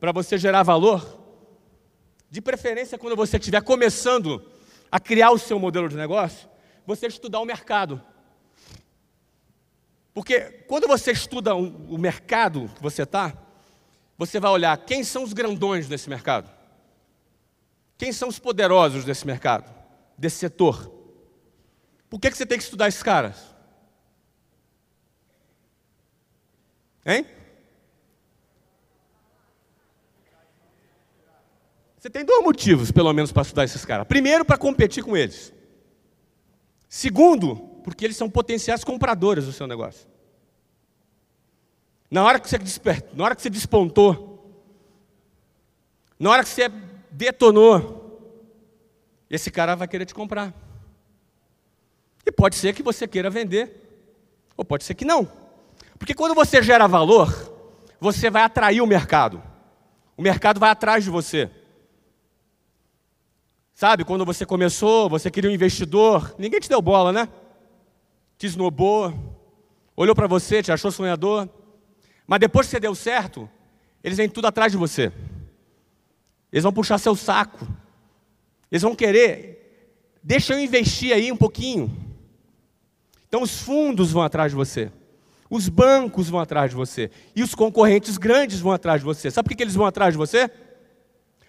para 0.01 0.12
você 0.12 0.39
gerar 0.39 0.62
valor, 0.62 1.20
de 2.30 2.41
preferência 2.41 2.97
quando 2.97 3.14
você 3.14 3.37
estiver 3.37 3.61
começando 3.61 4.43
a 4.91 4.99
criar 4.99 5.32
o 5.32 5.39
seu 5.39 5.59
modelo 5.59 5.87
de 5.87 5.97
negócio, 5.97 6.49
você 6.87 7.07
estudar 7.09 7.41
o 7.41 7.45
mercado. 7.45 8.03
Porque 10.16 10.40
quando 10.66 10.88
você 10.88 11.12
estuda 11.12 11.54
o 11.54 11.98
mercado 11.98 12.70
que 12.74 12.82
você 12.82 13.02
está, 13.02 13.36
você 14.16 14.40
vai 14.40 14.50
olhar 14.50 14.74
quem 14.78 15.04
são 15.04 15.22
os 15.22 15.34
grandões 15.34 15.88
desse 15.88 16.08
mercado. 16.08 16.50
Quem 17.98 18.10
são 18.14 18.30
os 18.30 18.38
poderosos 18.38 19.04
desse 19.04 19.26
mercado, 19.26 19.70
desse 20.16 20.38
setor? 20.38 20.90
Por 22.08 22.18
que, 22.18 22.30
que 22.30 22.36
você 22.38 22.46
tem 22.46 22.56
que 22.56 22.64
estudar 22.64 22.88
esses 22.88 23.02
caras? 23.02 23.54
Hein? 27.04 27.26
Você 31.98 32.08
tem 32.08 32.24
dois 32.24 32.42
motivos, 32.42 32.90
pelo 32.90 33.12
menos, 33.12 33.32
para 33.32 33.42
estudar 33.42 33.64
esses 33.64 33.84
caras. 33.84 34.06
Primeiro, 34.06 34.46
para 34.46 34.56
competir 34.56 35.04
com 35.04 35.14
eles. 35.14 35.52
Segundo, 36.88 37.76
porque 37.87 38.05
eles 38.05 38.16
são 38.16 38.28
potenciais 38.28 38.82
compradores 38.82 39.45
do 39.45 39.53
seu 39.53 39.64
negócio. 39.64 40.09
Na 42.11 42.24
hora 42.24 42.41
que 42.41 42.49
você 42.51 42.59
despertou, 42.59 43.14
na 43.14 43.24
hora 43.24 43.37
que 43.37 43.41
você 43.41 43.49
despontou, 43.49 44.61
na 46.18 46.30
hora 46.30 46.43
que 46.43 46.49
você 46.49 46.68
detonou, 47.12 48.43
esse 49.30 49.53
cara 49.53 49.76
vai 49.76 49.87
querer 49.87 50.05
te 50.05 50.12
comprar. 50.12 50.53
E 52.26 52.32
pode 52.32 52.57
ser 52.57 52.74
que 52.74 52.82
você 52.82 53.07
queira 53.07 53.30
vender, 53.30 53.80
ou 54.57 54.64
pode 54.64 54.82
ser 54.82 54.97
que 54.97 55.05
não. 55.05 55.30
Porque 55.97 56.12
quando 56.12 56.34
você 56.34 56.61
gera 56.61 56.89
valor, 56.89 57.32
você 58.01 58.28
vai 58.28 58.43
atrair 58.43 58.80
o 58.80 58.87
mercado. 58.87 59.41
O 60.16 60.22
mercado 60.22 60.59
vai 60.59 60.70
atrás 60.70 61.05
de 61.05 61.11
você. 61.11 61.49
Sabe, 63.72 64.05
quando 64.05 64.24
você 64.24 64.45
começou, 64.45 65.09
você 65.09 65.30
queria 65.30 65.49
um 65.49 65.55
investidor, 65.55 66.34
ninguém 66.37 66.59
te 66.59 66.68
deu 66.68 66.82
bola, 66.82 67.12
né? 67.12 67.28
Te 68.39 68.47
esnobou, 68.47 69.14
olhou 69.97 70.14
para 70.14 70.26
você, 70.26 70.62
te 70.62 70.70
achou 70.70 70.91
sonhador. 70.91 71.49
Mas 72.26 72.41
depois 72.41 72.66
que 72.66 72.72
você 72.72 72.80
deu 72.80 72.95
certo, 72.95 73.49
eles 74.03 74.18
vêm 74.18 74.28
tudo 74.28 74.47
atrás 74.47 74.72
de 74.72 74.78
você. 74.78 75.12
Eles 76.53 76.62
vão 76.62 76.72
puxar 76.72 76.99
seu 76.99 77.14
saco. 77.14 77.66
Eles 78.70 78.82
vão 78.82 78.95
querer, 78.95 80.16
deixa 80.22 80.55
eu 80.55 80.61
investir 80.61 81.12
aí 81.12 81.30
um 81.30 81.37
pouquinho. 81.37 81.95
Então 83.28 83.43
os 83.43 83.61
fundos 83.61 84.12
vão 84.12 84.22
atrás 84.22 84.53
de 84.53 84.57
você. 84.57 84.91
Os 85.49 85.68
bancos 85.68 86.28
vão 86.28 86.41
atrás 86.41 86.70
de 86.70 86.76
você. 86.76 87.11
E 87.34 87.43
os 87.43 87.55
concorrentes 87.55 88.18
grandes 88.18 88.59
vão 88.61 88.72
atrás 88.72 89.01
de 89.01 89.05
você. 89.05 89.30
Sabe 89.30 89.49
por 89.49 89.57
que 89.57 89.62
eles 89.62 89.74
vão 89.74 89.87
atrás 89.87 90.12
de 90.14 90.18
você? 90.18 90.51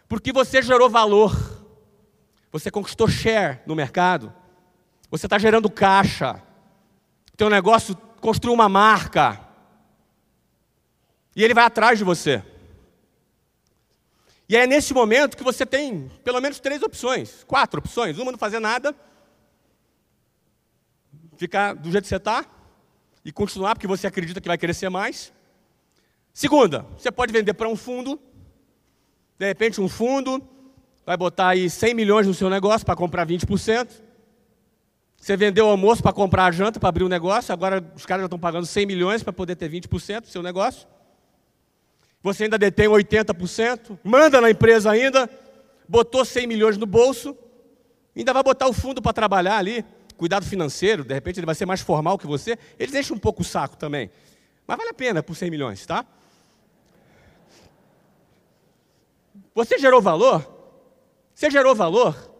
Porque 0.08 0.32
você 0.32 0.62
gerou 0.62 0.90
valor. 0.90 1.36
Você 2.52 2.70
conquistou 2.70 3.08
share 3.08 3.60
no 3.66 3.76
mercado. 3.76 4.34
Você 5.10 5.26
está 5.26 5.38
gerando 5.38 5.70
caixa. 5.70 6.42
Teu 7.38 7.50
negócio 7.50 7.96
construiu 8.20 8.56
uma 8.56 8.68
marca. 8.68 9.40
E 11.36 11.44
ele 11.44 11.54
vai 11.54 11.64
atrás 11.64 12.00
de 12.00 12.04
você. 12.04 12.44
E 14.50 14.58
é 14.58 14.66
nesse 14.66 14.94
momento 14.94 15.38
que 15.38 15.44
você 15.44 15.66
tem 15.66 16.10
pelo 16.24 16.42
menos 16.42 16.60
três 16.60 16.82
opções, 16.82 17.44
quatro 17.44 17.80
opções. 17.80 18.18
Uma, 18.18 18.32
não 18.32 18.40
fazer 18.40 18.60
nada, 18.60 18.96
ficar 21.38 21.74
do 21.74 21.92
jeito 21.92 22.06
que 22.06 22.10
você 22.10 22.16
está 22.16 22.44
e 23.24 23.32
continuar 23.32 23.76
porque 23.76 23.88
você 23.88 24.08
acredita 24.08 24.42
que 24.42 24.48
vai 24.48 24.58
crescer 24.58 24.90
mais. 24.90 25.32
Segunda, 26.34 26.88
você 26.98 27.12
pode 27.12 27.32
vender 27.32 27.54
para 27.54 27.68
um 27.68 27.76
fundo, 27.76 28.20
de 29.38 29.46
repente 29.46 29.80
um 29.80 29.90
fundo 29.90 30.42
vai 31.06 31.16
botar 31.16 31.50
aí 31.50 31.70
100 31.70 31.94
milhões 31.94 32.28
no 32.28 32.34
seu 32.34 32.50
negócio 32.50 32.86
para 32.86 32.96
comprar 32.96 33.28
20%. 33.28 34.07
Você 35.18 35.36
vendeu 35.36 35.66
o 35.66 35.70
almoço 35.70 36.02
para 36.02 36.14
comprar 36.14 36.46
a 36.46 36.52
janta, 36.52 36.80
para 36.80 36.90
abrir 36.90 37.04
o 37.04 37.08
um 37.08 37.10
negócio, 37.10 37.52
agora 37.52 37.84
os 37.96 38.06
caras 38.06 38.22
já 38.22 38.26
estão 38.28 38.40
pagando 38.40 38.66
100 38.66 38.86
milhões 38.86 39.24
para 39.24 39.34
poder 39.34 39.56
ter 39.56 39.70
20% 39.70 40.22
do 40.22 40.28
seu 40.28 40.44
negócio. 40.44 40.88
Você 42.22 42.44
ainda 42.44 42.58
detém 42.58 42.88
80%, 42.88 43.98
manda 44.04 44.40
na 44.40 44.50
empresa 44.50 44.92
ainda, 44.92 45.30
botou 45.88 46.24
100 46.24 46.48
milhões 46.48 46.78
no 46.78 46.86
bolso, 46.86 47.36
ainda 48.16 48.34
vai 48.34 48.44
botar 48.44 48.68
o 48.68 48.74
fundo 48.74 49.02
para 49.02 49.14
trabalhar 49.14 49.58
ali, 49.58 49.84
cuidado 50.16 50.46
financeiro, 50.46 51.04
de 51.04 51.14
repente 51.14 51.40
ele 51.40 51.46
vai 51.46 51.56
ser 51.56 51.66
mais 51.66 51.82
formal 51.82 52.18
que 52.18 52.28
você, 52.28 52.58
eles 52.78 52.94
enchem 52.96 53.16
um 53.16 53.20
pouco 53.20 53.42
o 53.42 53.46
saco 53.46 53.76
também. 53.76 54.10
Mas 54.66 54.78
vale 54.78 54.90
a 54.90 54.94
pena 54.94 55.24
por 55.24 55.36
100 55.36 55.50
milhões, 55.50 55.86
tá? 55.86 56.06
Você 59.56 59.80
gerou 59.80 60.02
valor? 60.02 60.46
Você 61.34 61.50
gerou 61.50 61.74
valor? 61.74 62.37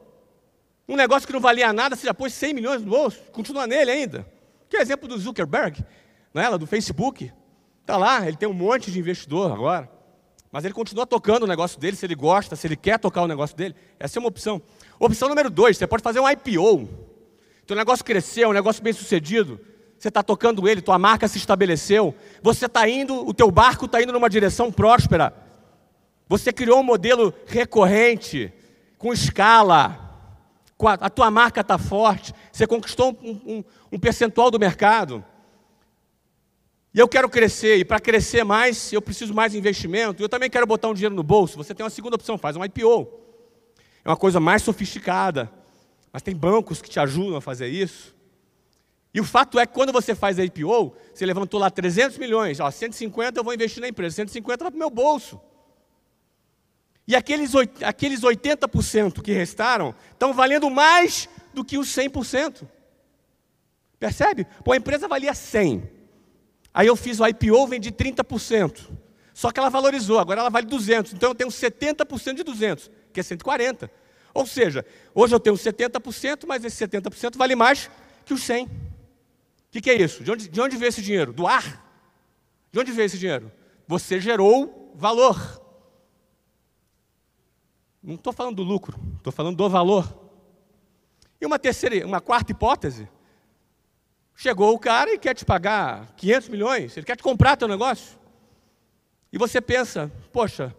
Um 0.88 0.96
negócio 0.96 1.28
que 1.28 1.34
não 1.34 1.40
valia 1.40 1.74
nada, 1.74 1.96
você 1.96 2.08
já 2.08 2.14
pôs 2.14 2.34
100 2.34 2.54
milhões 2.54 2.82
no 2.82 2.90
bolso, 2.90 3.20
continua 3.32 3.68
nele 3.68 3.92
ainda. 3.92 4.26
Que 4.70 4.78
é 4.78 4.80
o 4.80 4.82
exemplo 4.82 5.08
do 5.08 5.18
Zuckerberg, 5.18 5.84
não 6.34 6.42
é? 6.42 6.58
do 6.58 6.66
Facebook. 6.66 7.32
Está 7.82 7.98
lá, 7.98 8.26
ele 8.28 8.38
tem 8.38 8.48
um 8.48 8.54
monte 8.54 8.92
de 8.92 9.00
investidor 9.00 9.52
agora. 9.52 9.90
Mas 10.52 10.64
ele 10.64 10.74
continua 10.74 11.06
tocando 11.06 11.44
o 11.44 11.48
negócio 11.48 11.80
dele, 11.80 11.98
se 11.98 12.06
ele 12.06 12.16
gosta, 12.16 12.56
se 12.56 12.66
ele 12.66 12.76
quer 12.76 12.98
tocar 12.98 13.22
o 13.22 13.28
negócio 13.28 13.56
dele. 13.56 13.76
Essa 14.00 14.18
é 14.18 14.20
uma 14.20 14.30
opção. 14.30 14.62
Opção 14.98 15.28
número 15.28 15.50
dois, 15.50 15.78
você 15.78 15.86
pode 15.86 16.02
fazer 16.02 16.20
um 16.20 16.30
IPO. 16.30 16.88
Teu 17.66 17.76
negócio 17.76 18.04
cresceu, 18.04 18.50
um 18.50 18.54
negócio 18.54 18.82
bem 18.82 18.94
sucedido. 18.94 19.60
Você 20.00 20.08
está 20.08 20.24
tocando 20.24 20.68
ele, 20.68 20.82
tua 20.82 20.98
marca 20.98 21.28
se 21.28 21.38
estabeleceu. 21.38 22.16
Você 22.42 22.66
está 22.66 22.88
indo, 22.88 23.28
o 23.28 23.34
teu 23.34 23.52
barco 23.52 23.86
está 23.86 24.02
indo 24.02 24.14
numa 24.14 24.30
direção 24.30 24.72
próspera. 24.72 25.34
Você 26.30 26.54
criou 26.54 26.80
um 26.80 26.84
modelo 26.84 27.34
recorrente 27.46 28.54
com 28.98 29.12
escala, 29.12 30.07
a 30.86 31.10
tua 31.10 31.32
marca 31.32 31.62
está 31.62 31.78
forte, 31.78 32.34
você 32.52 32.68
conquistou 32.68 33.18
um, 33.22 33.32
um, 33.32 33.64
um, 33.94 34.00
percentual 34.00 34.52
do 34.52 34.60
mercado. 34.60 35.26
E 36.94 37.00
eu 37.00 37.08
quero 37.08 37.28
crescer, 37.30 37.78
e 37.78 37.86
para 37.86 38.00
crescer 38.00 38.44
mais, 38.44 38.94
eu 38.94 39.02
preciso 39.02 39.34
mais 39.34 39.56
investimento. 39.56 40.22
Eu 40.22 40.30
também 40.30 40.50
quero 40.50 40.68
botar 40.68 40.88
um 40.88 40.94
dinheiro 40.94 41.16
no 41.16 41.24
bolso. 41.24 41.58
Você 41.58 41.74
tem 41.74 41.84
uma 41.84 41.90
segunda 41.90 42.16
opção, 42.16 42.38
faz 42.38 42.56
um 42.56 42.64
IPO. 42.64 43.08
É 44.06 44.10
uma 44.10 44.18
coisa 44.18 44.40
mais 44.40 44.62
sofisticada, 44.62 45.52
mas 46.14 46.22
tem 46.22 46.36
bancos 46.36 46.82
que 46.82 46.90
te 46.90 47.00
ajudam 47.00 47.38
a 47.38 47.42
fazer 47.42 47.68
isso. 47.68 48.16
E 49.14 49.20
o 49.20 49.24
fato 49.24 49.60
é 49.60 49.66
que 49.66 49.74
quando 49.74 49.92
você 49.92 50.14
faz 50.14 50.38
a 50.38 50.46
IPO, 50.46 50.96
você 51.14 51.26
levantou 51.26 51.60
lá 51.60 51.72
300 51.72 52.18
milhões, 52.18 52.60
ó, 52.60 52.70
150 52.70 53.40
eu 53.40 53.44
vou 53.44 53.54
investir 53.54 53.82
na 53.82 53.88
empresa, 53.88 54.16
150 54.18 54.64
vai 54.64 54.72
para 54.72 54.76
o 54.76 54.80
meu 54.80 54.90
bolso. 54.90 55.42
E 57.08 57.16
aqueles, 57.16 57.54
aqueles 57.84 58.22
80% 58.22 59.22
que 59.22 59.32
restaram 59.32 59.96
estão 60.12 60.34
valendo 60.34 60.70
mais 60.70 61.30
do 61.54 61.64
que 61.64 61.78
os 61.78 61.88
100%. 61.88 62.68
Percebe? 63.98 64.46
Pô, 64.64 64.74
a 64.74 64.78
empresa 64.78 65.08
valia 65.08 65.34
100. 65.34 65.90
Aí 66.74 66.86
eu 66.86 66.96
fiz 66.96 67.20
o 67.20 67.26
IPO, 67.26 67.66
vendi 67.68 67.92
30%. 67.92 68.90
Só 69.34 69.52
que 69.52 69.60
ela 69.60 69.70
valorizou, 69.70 70.20
agora 70.20 70.42
ela 70.42 70.50
vale 70.50 70.68
200. 70.68 71.14
Então 71.14 71.30
eu 71.30 71.36
tenho 71.36 71.50
70% 71.50 72.36
de 72.36 72.44
200, 72.44 72.92
que 73.14 73.20
é 73.20 73.24
140. 73.24 73.90
Ou 74.34 74.46
seja, 74.46 74.86
hoje 75.16 75.34
eu 75.34 75.40
tenho 75.40 75.56
70%, 75.56 76.46
mas 76.46 76.64
esse 76.66 76.86
70% 76.86 77.38
vale 77.38 77.56
mais 77.56 77.90
que 78.26 78.34
os 78.34 78.44
100. 78.44 78.66
O 78.66 78.70
que, 79.72 79.82
que 79.82 79.90
é 79.90 79.96
isso? 79.96 80.24
De 80.24 80.32
onde, 80.32 80.48
de 80.50 80.62
onde 80.62 80.76
veio 80.76 80.90
esse 80.90 81.02
dinheiro? 81.02 81.32
Do 81.32 81.48
ar? 81.48 81.84
De 82.72 82.80
onde 82.80 82.92
veio 82.92 83.06
esse 83.06 83.18
dinheiro? 83.18 83.52
Você 83.88 84.20
gerou 84.20 84.92
valor. 84.96 85.67
Não 88.08 88.16
estou 88.16 88.32
falando 88.32 88.56
do 88.56 88.64
lucro, 88.64 88.98
estou 89.18 89.34
falando 89.34 89.58
do 89.58 89.70
valor. 89.70 90.08
E 91.42 91.46
uma 91.46 91.60
terceira, 91.60 92.08
uma 92.08 92.22
quarta 92.22 92.54
hipótese. 92.54 93.06
Chegou 94.34 94.74
o 94.74 94.80
cara 94.80 95.14
e 95.14 95.20
quer 95.20 95.34
te 95.34 95.44
pagar 95.44 96.14
500 96.16 96.48
milhões, 96.48 96.96
ele 96.96 97.06
quer 97.06 97.18
te 97.18 97.24
comprar 97.24 97.58
teu 97.58 97.68
negócio. 97.68 98.18
E 99.30 99.38
você 99.38 99.60
pensa, 99.60 100.10
poxa, 100.32 100.74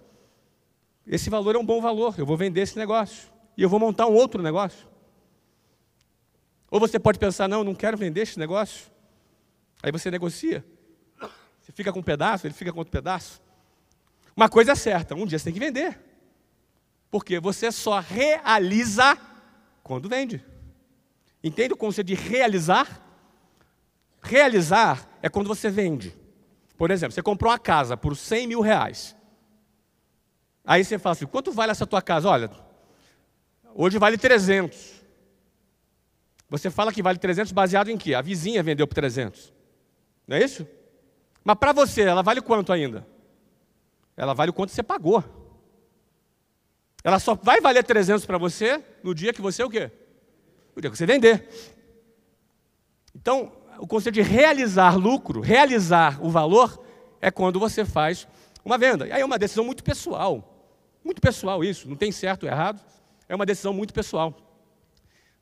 esse 1.07 1.29
valor 1.29 1.55
é 1.55 1.59
um 1.59 1.66
bom 1.66 1.83
valor, 1.83 2.14
eu 2.16 2.24
vou 2.24 2.35
vender 2.35 2.62
esse 2.62 2.79
negócio. 2.79 3.31
E 3.59 3.62
eu 3.62 3.68
vou 3.68 3.79
montar 3.79 4.07
um 4.07 4.14
outro 4.14 4.43
negócio. 4.43 4.89
Ou 6.70 6.81
você 6.81 6.99
pode 6.99 7.18
pensar, 7.18 7.47
não, 7.47 7.62
não 7.62 7.74
quero 7.74 7.99
vender 7.99 8.22
esse 8.22 8.39
negócio. 8.39 8.91
Aí 9.83 9.93
você 9.93 10.11
negocia. 10.11 10.64
Você 11.61 11.72
fica 11.72 11.93
com 11.93 11.99
um 11.99 12.03
pedaço, 12.03 12.47
ele 12.47 12.55
fica 12.55 12.72
com 12.72 12.79
outro 12.79 12.93
pedaço. 12.93 13.43
Uma 14.35 14.49
coisa 14.49 14.72
é 14.72 14.74
certa, 14.74 15.14
um 15.14 15.26
dia 15.26 15.39
você 15.39 15.45
tem 15.45 15.53
que 15.53 15.61
vender. 15.61 16.08
Porque 17.11 17.41
você 17.41 17.73
só 17.73 18.01
realiza 18.01 19.17
quando 19.83 20.09
vende. 20.09 20.45
Entende 21.43 21.73
o 21.73 21.77
conceito 21.77 22.09
de 22.09 22.15
realizar? 22.15 23.03
Realizar 24.21 25.09
é 25.23 25.29
quando 25.29 25.47
você 25.47 25.71
vende. 25.71 26.17
Por 26.77 26.91
exemplo, 26.91 27.13
você 27.13 27.23
comprou 27.23 27.51
uma 27.51 27.59
casa 27.59 27.97
por 27.97 28.17
100 28.17 28.47
mil 28.47 28.61
reais. 28.61 29.17
Aí 30.65 30.85
você 30.85 30.99
fala 30.99 31.13
assim: 31.13 31.27
quanto 31.27 31.51
vale 31.51 31.73
essa 31.73 31.87
tua 31.87 32.03
casa? 32.03 32.29
Olha, 32.29 32.51
hoje 33.75 33.99
vale 33.99 34.19
300. 34.19 34.99
Você 36.51 36.71
fala 36.71 36.93
que 36.93 37.03
vale 37.03 37.19
300 37.19 37.53
baseado 37.53 37.89
em 37.89 37.97
quê? 37.97 38.15
A 38.15 38.23
vizinha 38.23 38.63
vendeu 38.63 38.87
por 38.87 38.95
300. 38.95 39.53
Não 40.27 40.37
é 40.37 40.43
isso? 40.43 40.67
Mas 41.45 41.57
para 41.57 41.73
você, 41.73 42.03
ela 42.03 42.23
vale 42.23 42.41
quanto 42.41 42.73
ainda? 42.73 43.07
Ela 44.17 44.35
vale 44.35 44.51
o 44.51 44.55
quanto 44.55 44.71
você 44.71 44.83
pagou. 44.83 45.38
Ela 47.05 47.18
só 47.18 47.34
vai 47.34 47.61
valer 47.61 47.84
300 47.84 48.26
para 48.26 48.38
você 48.38 48.82
no 49.03 49.14
dia 49.14 49.32
que 49.32 49.40
você 49.40 49.62
o 49.62 49.70
quê? 49.70 49.90
No 50.74 50.82
dia 50.82 50.90
que 50.90 50.96
você 50.96 51.07
vender. 51.07 51.49
Então, 53.14 53.53
o 53.78 53.86
conceito 53.86 54.14
de 54.14 54.22
realizar 54.22 54.96
lucro, 54.96 55.40
realizar 55.40 56.18
o 56.24 56.30
valor, 56.30 56.84
é 57.20 57.30
quando 57.30 57.59
você 57.59 57.84
faz 57.84 58.26
uma 58.64 58.76
venda. 58.76 59.07
E 59.07 59.12
aí 59.12 59.20
é 59.20 59.24
uma 59.24 59.38
decisão 59.38 59.64
muito 59.64 59.82
pessoal. 59.82 60.55
Muito 61.05 61.20
pessoal 61.20 61.64
isso, 61.64 61.88
não 61.88 61.96
tem 61.96 62.12
certo 62.12 62.44
ou 62.44 62.49
errado. 62.49 62.82
É 63.28 63.34
uma 63.34 63.46
decisão 63.46 63.72
muito 63.72 63.94
pessoal. 63.94 64.36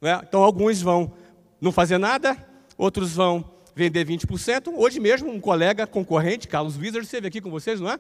É? 0.03 0.15
Então, 0.23 0.43
alguns 0.43 0.83
vão 0.83 1.13
não 1.61 1.73
fazer 1.73 1.99
nada, 1.99 2.37
outros 2.77 3.15
vão 3.15 3.51
vender 3.75 4.07
20%. 4.07 4.73
Hoje 4.75 5.01
mesmo, 5.01 5.31
um 5.31 5.41
colega 5.41 5.87
concorrente, 5.87 6.47
Carlos 6.47 6.77
Wizard, 6.77 7.05
esteve 7.05 7.27
aqui 7.27 7.41
com 7.41 7.51
vocês, 7.51 7.81
não 7.81 7.91
é? 7.91 7.99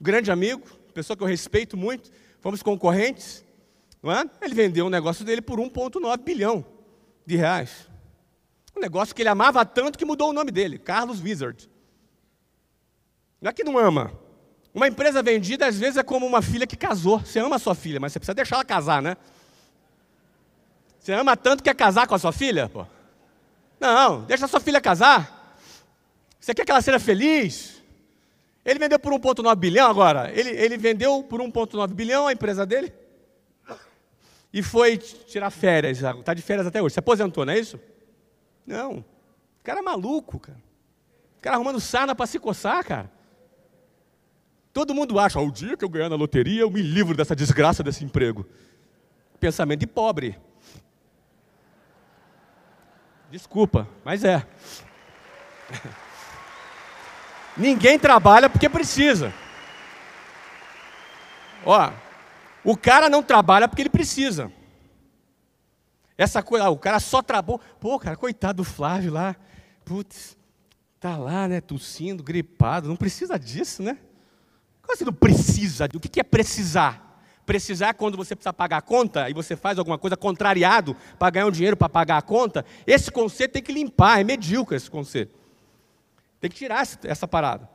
Grande 0.00 0.30
amigo, 0.30 0.62
pessoa 0.92 1.16
que 1.16 1.22
eu 1.22 1.26
respeito 1.26 1.76
muito, 1.76 2.10
fomos 2.40 2.62
concorrentes, 2.62 3.44
não 4.02 4.12
é? 4.12 4.28
Ele 4.40 4.54
vendeu 4.54 4.86
um 4.86 4.90
negócio 4.90 5.24
dele 5.24 5.42
por 5.42 5.58
1,9 5.58 6.22
bilhão 6.22 6.64
de 7.26 7.36
reais. 7.36 7.88
Um 8.76 8.80
negócio 8.80 9.14
que 9.14 9.22
ele 9.22 9.28
amava 9.28 9.64
tanto 9.64 9.98
que 9.98 10.04
mudou 10.04 10.30
o 10.30 10.32
nome 10.32 10.50
dele, 10.50 10.78
Carlos 10.78 11.20
Wizard. 11.20 11.68
Não 13.40 13.50
é 13.50 13.52
que 13.52 13.64
não 13.64 13.76
ama. 13.76 14.12
Uma 14.72 14.86
empresa 14.86 15.22
vendida, 15.22 15.66
às 15.66 15.78
vezes, 15.78 15.96
é 15.96 16.02
como 16.02 16.26
uma 16.26 16.40
filha 16.42 16.66
que 16.66 16.76
casou. 16.76 17.18
Você 17.20 17.40
ama 17.40 17.56
a 17.56 17.58
sua 17.58 17.74
filha, 17.74 17.98
mas 17.98 18.12
você 18.12 18.20
precisa 18.20 18.34
deixar 18.34 18.56
ela 18.56 18.64
casar, 18.64 19.02
né? 19.02 19.16
Você 20.98 21.12
ama 21.12 21.36
tanto 21.36 21.62
que 21.62 21.70
quer 21.70 21.74
casar 21.74 22.06
com 22.06 22.14
a 22.14 22.18
sua 22.18 22.32
filha? 22.32 22.68
Pô. 22.68 22.86
Não, 23.80 24.22
deixa 24.22 24.44
a 24.44 24.48
sua 24.48 24.60
filha 24.60 24.80
casar. 24.80 25.56
Você 26.38 26.54
quer 26.54 26.64
que 26.64 26.70
ela 26.70 26.82
seja 26.82 26.98
feliz? 27.00 27.77
Ele 28.68 28.78
vendeu 28.78 28.98
por 28.98 29.14
1,9 29.14 29.56
bilhão 29.56 29.90
agora. 29.90 30.30
Ele, 30.30 30.50
ele 30.50 30.76
vendeu 30.76 31.22
por 31.22 31.40
1,9 31.40 31.94
bilhão 31.94 32.26
a 32.26 32.34
empresa 32.34 32.66
dele 32.66 32.92
e 34.52 34.62
foi 34.62 34.98
tirar 34.98 35.48
férias. 35.48 36.02
Está 36.02 36.34
de 36.34 36.42
férias 36.42 36.66
até 36.66 36.82
hoje. 36.82 36.92
Se 36.92 36.98
aposentou, 36.98 37.46
não 37.46 37.54
é 37.54 37.58
isso? 37.58 37.80
Não. 38.66 38.98
O 38.98 39.64
cara 39.64 39.78
é 39.78 39.82
maluco, 39.82 40.38
cara. 40.38 40.58
O 41.38 41.40
cara 41.40 41.56
arrumando 41.56 41.80
sarna 41.80 42.14
para 42.14 42.26
se 42.26 42.38
coçar, 42.38 42.84
cara. 42.84 43.10
Todo 44.70 44.94
mundo 44.94 45.18
acha, 45.18 45.40
o 45.40 45.50
dia 45.50 45.74
que 45.74 45.84
eu 45.84 45.88
ganhar 45.88 46.10
na 46.10 46.16
loteria, 46.16 46.60
eu 46.60 46.70
me 46.70 46.82
livro 46.82 47.16
dessa 47.16 47.34
desgraça 47.34 47.82
desse 47.82 48.04
emprego. 48.04 48.46
Pensamento 49.40 49.80
de 49.80 49.86
pobre. 49.86 50.38
Desculpa, 53.30 53.88
mas 54.04 54.24
é. 54.24 54.46
Ninguém 57.58 57.98
trabalha 57.98 58.48
porque 58.48 58.68
precisa. 58.68 59.32
Ó, 61.64 61.90
o 62.64 62.76
cara 62.76 63.08
não 63.10 63.22
trabalha 63.22 63.66
porque 63.68 63.82
ele 63.82 63.90
precisa. 63.90 64.52
Essa 66.16 66.42
coisa, 66.42 66.68
o 66.70 66.78
cara 66.78 67.00
só 67.00 67.20
trabalhou. 67.20 67.60
Pô, 67.80 67.98
cara, 67.98 68.16
coitado 68.16 68.58
do 68.58 68.64
Flávio 68.64 69.12
lá. 69.12 69.36
Putz, 69.84 70.36
tá 71.00 71.16
lá, 71.16 71.48
né, 71.48 71.60
tossindo, 71.60 72.22
gripado. 72.22 72.88
Não 72.88 72.96
precisa 72.96 73.38
disso, 73.38 73.82
né? 73.82 73.98
Como 74.82 74.94
assim 74.94 75.04
não 75.04 75.12
precisa? 75.12 75.86
O 75.94 76.00
que 76.00 76.20
é 76.20 76.24
precisar? 76.24 77.08
precisar 77.48 77.94
quando 77.94 78.14
você 78.14 78.36
precisa 78.36 78.52
pagar 78.52 78.76
a 78.76 78.82
conta 78.82 79.30
e 79.30 79.32
você 79.32 79.56
faz 79.56 79.78
alguma 79.78 79.96
coisa 79.96 80.18
contrariado 80.18 80.94
para 81.18 81.30
ganhar 81.30 81.46
um 81.46 81.50
dinheiro 81.50 81.78
para 81.78 81.88
pagar 81.88 82.18
a 82.18 82.22
conta, 82.22 82.62
esse 82.86 83.10
conceito 83.10 83.52
tem 83.52 83.62
que 83.62 83.72
limpar, 83.72 84.20
é 84.20 84.24
medíocre 84.24 84.76
esse 84.76 84.90
conceito. 84.90 85.34
Tem 86.40 86.50
que 86.50 86.56
tirar 86.56 86.86
essa 87.04 87.26
parada. 87.26 87.68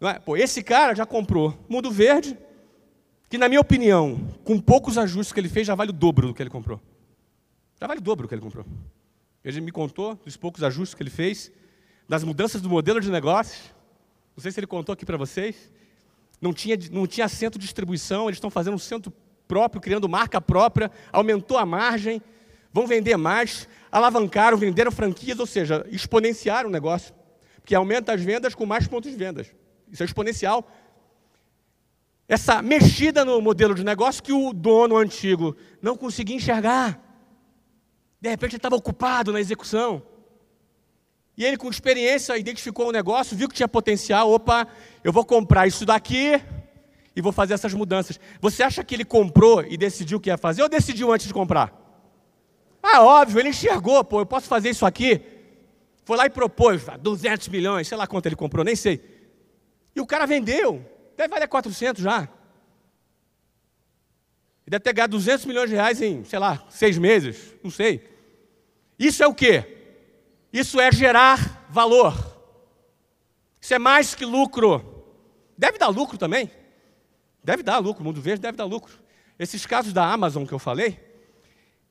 É? 0.00 0.18
Pô, 0.18 0.36
esse 0.36 0.62
cara 0.62 0.94
já 0.94 1.06
comprou 1.06 1.58
Mundo 1.68 1.90
Verde, 1.90 2.36
que 3.28 3.38
na 3.38 3.48
minha 3.48 3.60
opinião, 3.60 4.28
com 4.44 4.60
poucos 4.60 4.98
ajustes 4.98 5.32
que 5.32 5.40
ele 5.40 5.48
fez, 5.48 5.66
já 5.66 5.74
vale 5.74 5.90
o 5.90 5.92
dobro 5.92 6.28
do 6.28 6.34
que 6.34 6.42
ele 6.42 6.50
comprou. 6.50 6.80
Já 7.80 7.86
vale 7.86 8.00
o 8.00 8.02
dobro 8.02 8.26
do 8.26 8.28
que 8.28 8.34
ele 8.34 8.42
comprou. 8.42 8.64
Ele 9.42 9.60
me 9.60 9.72
contou 9.72 10.14
dos 10.16 10.36
poucos 10.36 10.62
ajustes 10.62 10.94
que 10.94 11.02
ele 11.02 11.10
fez, 11.10 11.50
das 12.08 12.22
mudanças 12.22 12.60
do 12.60 12.68
modelo 12.68 13.00
de 13.00 13.10
negócio. 13.10 13.74
Não 14.36 14.42
sei 14.42 14.52
se 14.52 14.60
ele 14.60 14.66
contou 14.66 14.92
aqui 14.92 15.06
para 15.06 15.16
vocês 15.16 15.72
não 16.44 16.52
tinha, 16.52 16.78
não 16.90 17.06
tinha 17.06 17.26
centro 17.26 17.58
de 17.58 17.64
distribuição, 17.64 18.26
eles 18.26 18.36
estão 18.36 18.50
fazendo 18.50 18.74
um 18.74 18.78
centro 18.78 19.12
próprio, 19.48 19.80
criando 19.80 20.08
marca 20.08 20.40
própria, 20.40 20.90
aumentou 21.10 21.56
a 21.56 21.64
margem, 21.64 22.20
vão 22.72 22.86
vender 22.86 23.16
mais, 23.16 23.68
alavancaram, 23.90 24.56
venderam 24.56 24.92
franquias, 24.92 25.38
ou 25.38 25.46
seja, 25.46 25.86
exponenciaram 25.90 26.68
o 26.68 26.72
negócio, 26.72 27.14
porque 27.64 27.74
aumenta 27.74 28.12
as 28.12 28.20
vendas 28.20 28.54
com 28.54 28.66
mais 28.66 28.86
pontos 28.86 29.10
de 29.10 29.16
vendas. 29.16 29.50
Isso 29.90 30.02
é 30.02 30.04
exponencial. 30.06 30.70
Essa 32.28 32.60
mexida 32.60 33.24
no 33.24 33.40
modelo 33.40 33.74
de 33.74 33.82
negócio 33.82 34.22
que 34.22 34.34
o 34.34 34.52
dono 34.52 34.98
antigo 34.98 35.56
não 35.80 35.96
conseguia 35.96 36.36
enxergar. 36.36 37.00
De 38.20 38.28
repente 38.28 38.50
ele 38.50 38.58
estava 38.58 38.76
ocupado 38.76 39.32
na 39.32 39.40
execução. 39.40 40.02
E 41.38 41.42
ele, 41.42 41.56
com 41.56 41.70
experiência, 41.70 42.36
identificou 42.36 42.88
o 42.88 42.92
negócio, 42.92 43.34
viu 43.34 43.48
que 43.48 43.54
tinha 43.54 43.66
potencial. 43.66 44.30
Opa, 44.30 44.68
eu 45.02 45.10
vou 45.10 45.24
comprar 45.24 45.66
isso 45.66 45.86
daqui 45.86 46.38
e 47.16 47.22
vou 47.22 47.32
fazer 47.32 47.54
essas 47.54 47.72
mudanças. 47.72 48.20
Você 48.42 48.62
acha 48.62 48.84
que 48.84 48.94
ele 48.94 49.06
comprou 49.06 49.64
e 49.64 49.78
decidiu 49.78 50.18
o 50.18 50.20
que 50.20 50.28
ia 50.28 50.36
fazer 50.36 50.62
ou 50.62 50.68
decidiu 50.68 51.10
antes 51.10 51.26
de 51.26 51.32
comprar? 51.32 51.72
Ah, 52.82 53.02
óbvio, 53.02 53.40
ele 53.40 53.48
enxergou, 53.48 54.04
pô, 54.04 54.20
eu 54.20 54.26
posso 54.26 54.48
fazer 54.48 54.68
isso 54.68 54.84
aqui. 54.84 55.33
Foi 56.04 56.16
lá 56.16 56.26
e 56.26 56.30
propôs, 56.30 56.82
200 57.00 57.48
milhões, 57.48 57.88
sei 57.88 57.96
lá 57.96 58.06
quanto 58.06 58.26
ele 58.26 58.36
comprou, 58.36 58.64
nem 58.64 58.76
sei. 58.76 59.00
E 59.96 60.00
o 60.00 60.06
cara 60.06 60.26
vendeu, 60.26 60.84
deve 61.16 61.28
valer 61.28 61.48
400 61.48 62.02
já. 62.02 62.28
Ele 64.66 64.70
deve 64.70 64.82
ter 64.82 64.92
ganhado 64.92 65.12
200 65.12 65.46
milhões 65.46 65.70
de 65.70 65.76
reais 65.76 66.00
em, 66.02 66.24
sei 66.24 66.38
lá, 66.38 66.64
seis 66.70 66.98
meses, 66.98 67.54
não 67.62 67.70
sei. 67.70 68.06
Isso 68.98 69.22
é 69.22 69.26
o 69.26 69.34
quê? 69.34 69.64
Isso 70.52 70.80
é 70.80 70.92
gerar 70.92 71.66
valor. 71.70 72.14
Isso 73.60 73.74
é 73.74 73.78
mais 73.78 74.14
que 74.14 74.24
lucro. 74.24 75.04
Deve 75.56 75.78
dar 75.78 75.88
lucro 75.88 76.18
também. 76.18 76.50
Deve 77.42 77.62
dar 77.62 77.78
lucro, 77.78 78.02
o 78.02 78.04
mundo 78.06 78.20
verde 78.20 78.42
deve 78.42 78.56
dar 78.56 78.64
lucro. 78.64 78.98
Esses 79.38 79.66
casos 79.66 79.92
da 79.92 80.06
Amazon 80.10 80.46
que 80.46 80.52
eu 80.52 80.58
falei, 80.58 80.98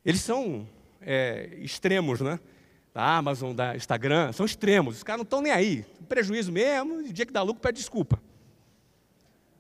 eles 0.04 0.22
são 0.22 0.68
é, 1.02 1.50
extremos, 1.60 2.22
né? 2.22 2.40
Da 2.94 3.18
Amazon, 3.18 3.56
da 3.56 3.76
Instagram, 3.76 4.32
são 4.32 4.46
extremos. 4.46 4.98
Os 4.98 5.04
caras 5.04 5.20
não 5.20 5.24
estão 5.24 5.42
nem 5.42 5.52
aí. 5.52 5.86
Prejuízo 6.08 6.52
mesmo, 6.52 7.02
e 7.02 7.12
dia 7.12 7.26
que 7.26 7.34
dá 7.34 7.42
lucro, 7.42 7.62
pede 7.62 7.80
desculpa. 7.80 8.22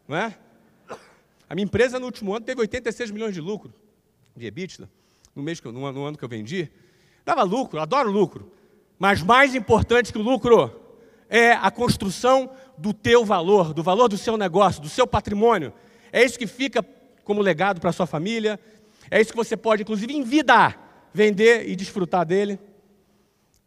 Não 0.07 0.15
é? 0.15 0.37
A 1.49 1.55
minha 1.55 1.65
empresa 1.65 1.99
no 1.99 2.05
último 2.05 2.35
ano 2.35 2.45
teve 2.45 2.61
86 2.61 3.11
milhões 3.11 3.33
de 3.33 3.41
lucro 3.41 3.73
de 4.35 4.47
EBITDA, 4.47 4.89
no, 5.35 5.43
mês 5.43 5.59
que 5.59 5.67
eu, 5.67 5.71
no, 5.71 5.91
no 5.91 6.05
ano 6.05 6.17
que 6.17 6.23
eu 6.23 6.29
vendi. 6.29 6.69
Dava 7.25 7.43
lucro, 7.43 7.79
adoro 7.79 8.11
lucro. 8.11 8.51
Mas 8.99 9.21
mais 9.21 9.55
importante 9.55 10.11
que 10.11 10.17
o 10.17 10.21
lucro 10.21 10.79
é 11.29 11.53
a 11.53 11.71
construção 11.71 12.51
do 12.77 12.93
teu 12.93 13.25
valor, 13.25 13.73
do 13.73 13.83
valor 13.83 14.07
do 14.07 14.17
seu 14.17 14.37
negócio, 14.37 14.81
do 14.81 14.89
seu 14.89 15.07
patrimônio. 15.07 15.73
É 16.11 16.23
isso 16.23 16.37
que 16.37 16.47
fica 16.47 16.85
como 17.23 17.41
legado 17.41 17.79
para 17.79 17.89
a 17.89 17.93
sua 17.93 18.05
família. 18.05 18.59
É 19.09 19.19
isso 19.19 19.31
que 19.31 19.37
você 19.37 19.57
pode, 19.57 19.83
inclusive, 19.83 20.13
em 20.13 20.23
vida, 20.23 20.75
vender 21.13 21.69
e 21.69 21.75
desfrutar 21.75 22.25
dele. 22.25 22.59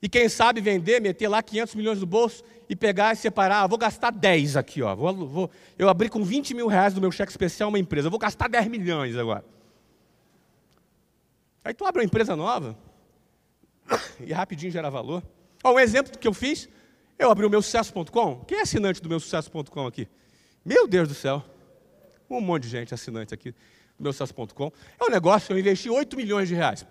E 0.06 0.08
quem 0.08 0.28
sabe 0.28 0.60
vender, 0.60 1.00
meter 1.00 1.26
lá 1.26 1.42
500 1.42 1.74
milhões 1.74 1.98
no 1.98 2.06
bolso 2.06 2.44
e 2.68 2.76
pegar 2.76 3.12
e 3.12 3.16
separar. 3.16 3.64
Ah, 3.64 3.66
vou 3.66 3.76
gastar 3.76 4.12
10 4.12 4.56
aqui. 4.56 4.80
Ó. 4.80 4.94
Vou, 4.94 5.26
vou, 5.26 5.50
eu 5.76 5.88
abri 5.88 6.08
com 6.08 6.22
20 6.22 6.54
mil 6.54 6.68
reais 6.68 6.94
do 6.94 7.00
meu 7.00 7.10
cheque 7.10 7.32
especial 7.32 7.70
uma 7.70 7.78
empresa. 7.80 8.08
Vou 8.08 8.16
gastar 8.16 8.48
10 8.48 8.68
milhões 8.68 9.16
agora. 9.16 9.44
Aí 11.64 11.74
tu 11.74 11.84
abre 11.84 12.02
uma 12.02 12.04
empresa 12.04 12.36
nova, 12.36 12.78
e 14.24 14.32
rapidinho 14.32 14.70
gera 14.70 14.88
valor. 14.88 15.24
Ó, 15.64 15.72
um 15.72 15.80
exemplo 15.80 16.16
que 16.16 16.28
eu 16.28 16.32
fiz, 16.32 16.68
eu 17.18 17.28
abri 17.28 17.44
o 17.44 17.50
meu 17.50 17.60
sucesso.com. 17.60 18.44
Quem 18.44 18.58
é 18.58 18.62
assinante 18.62 19.02
do 19.02 19.08
meu 19.08 19.18
sucesso.com 19.18 19.88
aqui? 19.88 20.06
Meu 20.64 20.86
Deus 20.86 21.08
do 21.08 21.14
céu. 21.14 21.44
Um 22.30 22.40
monte 22.40 22.62
de 22.62 22.68
gente 22.68 22.94
assinante 22.94 23.34
aqui 23.34 23.50
do 23.98 24.04
meu 24.04 24.12
sucesso.com. 24.12 24.70
É 25.00 25.04
um 25.04 25.10
negócio 25.10 25.52
eu 25.52 25.58
investi 25.58 25.90
8 25.90 26.16
milhões 26.16 26.46
de 26.48 26.54
reais 26.54 26.86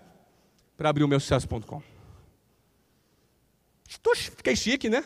para 0.76 0.90
abrir 0.90 1.02
o 1.02 1.08
meu 1.08 1.18
sucesso.com. 1.18 1.95
Fiquei 4.36 4.56
chique, 4.56 4.88
né? 4.88 5.04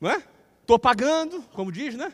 Não 0.00 0.10
é? 0.10 0.22
Estou 0.60 0.78
pagando, 0.78 1.42
como 1.52 1.70
diz, 1.70 1.94
né? 1.94 2.12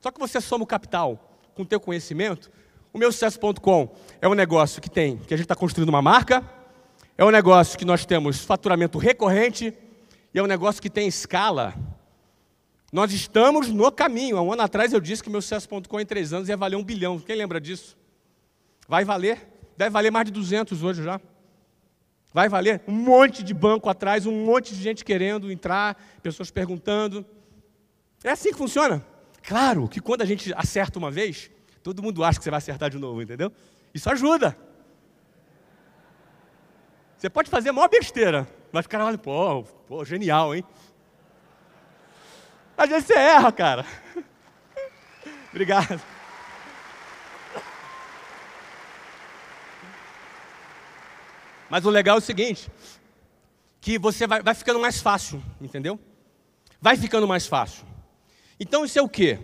Só 0.00 0.10
que 0.10 0.18
você 0.18 0.40
soma 0.40 0.64
o 0.64 0.66
capital 0.66 1.40
com 1.54 1.62
o 1.62 1.66
teu 1.66 1.80
conhecimento, 1.80 2.50
o 2.92 2.98
meu 2.98 3.12
sucesso.com 3.12 3.94
é 4.20 4.28
um 4.28 4.34
negócio 4.34 4.80
que 4.80 4.88
tem, 4.88 5.18
que 5.18 5.34
a 5.34 5.36
gente 5.36 5.44
está 5.44 5.54
construindo 5.54 5.88
uma 5.88 6.00
marca, 6.00 6.42
é 7.16 7.24
um 7.24 7.30
negócio 7.30 7.78
que 7.78 7.84
nós 7.84 8.06
temos 8.06 8.44
faturamento 8.44 8.96
recorrente 8.96 9.74
e 10.32 10.38
é 10.38 10.42
um 10.42 10.46
negócio 10.46 10.80
que 10.80 10.88
tem 10.88 11.08
escala. 11.08 11.74
Nós 12.92 13.12
estamos 13.12 13.68
no 13.68 13.90
caminho. 13.92 14.38
Há 14.38 14.42
um 14.42 14.52
ano 14.52 14.62
atrás 14.62 14.92
eu 14.92 15.00
disse 15.00 15.22
que 15.22 15.28
meu 15.28 15.42
sucesso.com 15.42 16.00
em 16.00 16.06
três 16.06 16.32
anos 16.32 16.48
ia 16.48 16.56
valer 16.56 16.76
um 16.76 16.84
bilhão. 16.84 17.18
Quem 17.18 17.36
lembra 17.36 17.60
disso? 17.60 17.96
Vai 18.88 19.04
valer. 19.04 19.46
Deve 19.76 19.90
valer 19.90 20.10
mais 20.10 20.26
de 20.26 20.32
200 20.32 20.82
hoje 20.82 21.02
já. 21.02 21.20
Vai 22.32 22.48
valer 22.48 22.82
um 22.86 22.92
monte 22.92 23.42
de 23.42 23.54
banco 23.54 23.88
atrás, 23.88 24.26
um 24.26 24.44
monte 24.44 24.74
de 24.74 24.82
gente 24.82 25.04
querendo 25.04 25.50
entrar, 25.50 25.96
pessoas 26.22 26.50
perguntando. 26.50 27.24
É 28.22 28.30
assim 28.30 28.50
que 28.50 28.58
funciona. 28.58 29.04
Claro 29.42 29.88
que 29.88 30.00
quando 30.00 30.22
a 30.22 30.26
gente 30.26 30.52
acerta 30.54 30.98
uma 30.98 31.10
vez, 31.10 31.50
todo 31.82 32.02
mundo 32.02 32.22
acha 32.22 32.38
que 32.38 32.44
você 32.44 32.50
vai 32.50 32.58
acertar 32.58 32.90
de 32.90 32.98
novo, 32.98 33.22
entendeu? 33.22 33.50
Isso 33.94 34.10
ajuda. 34.10 34.56
Você 37.16 37.30
pode 37.30 37.50
fazer 37.50 37.70
a 37.70 37.72
maior 37.72 37.88
besteira, 37.88 38.46
mas 38.70 38.86
o 38.86 38.88
cara 38.88 39.06
olha, 39.06 39.18
pô, 39.18 39.64
pô, 39.86 40.04
genial, 40.04 40.54
hein? 40.54 40.62
Às 42.76 42.88
vezes 42.90 43.06
você 43.06 43.14
erra, 43.14 43.50
cara. 43.50 43.86
Obrigado. 45.50 46.00
Mas 51.68 51.84
o 51.84 51.90
legal 51.90 52.16
é 52.16 52.18
o 52.18 52.22
seguinte, 52.22 52.70
que 53.80 53.98
você 53.98 54.26
vai, 54.26 54.42
vai 54.42 54.54
ficando 54.54 54.80
mais 54.80 55.00
fácil, 55.00 55.42
entendeu? 55.60 55.98
Vai 56.80 56.96
ficando 56.96 57.26
mais 57.26 57.46
fácil. 57.46 57.86
Então 58.58 58.84
isso 58.84 58.98
é 58.98 59.02
o 59.02 59.08
quê? 59.08 59.38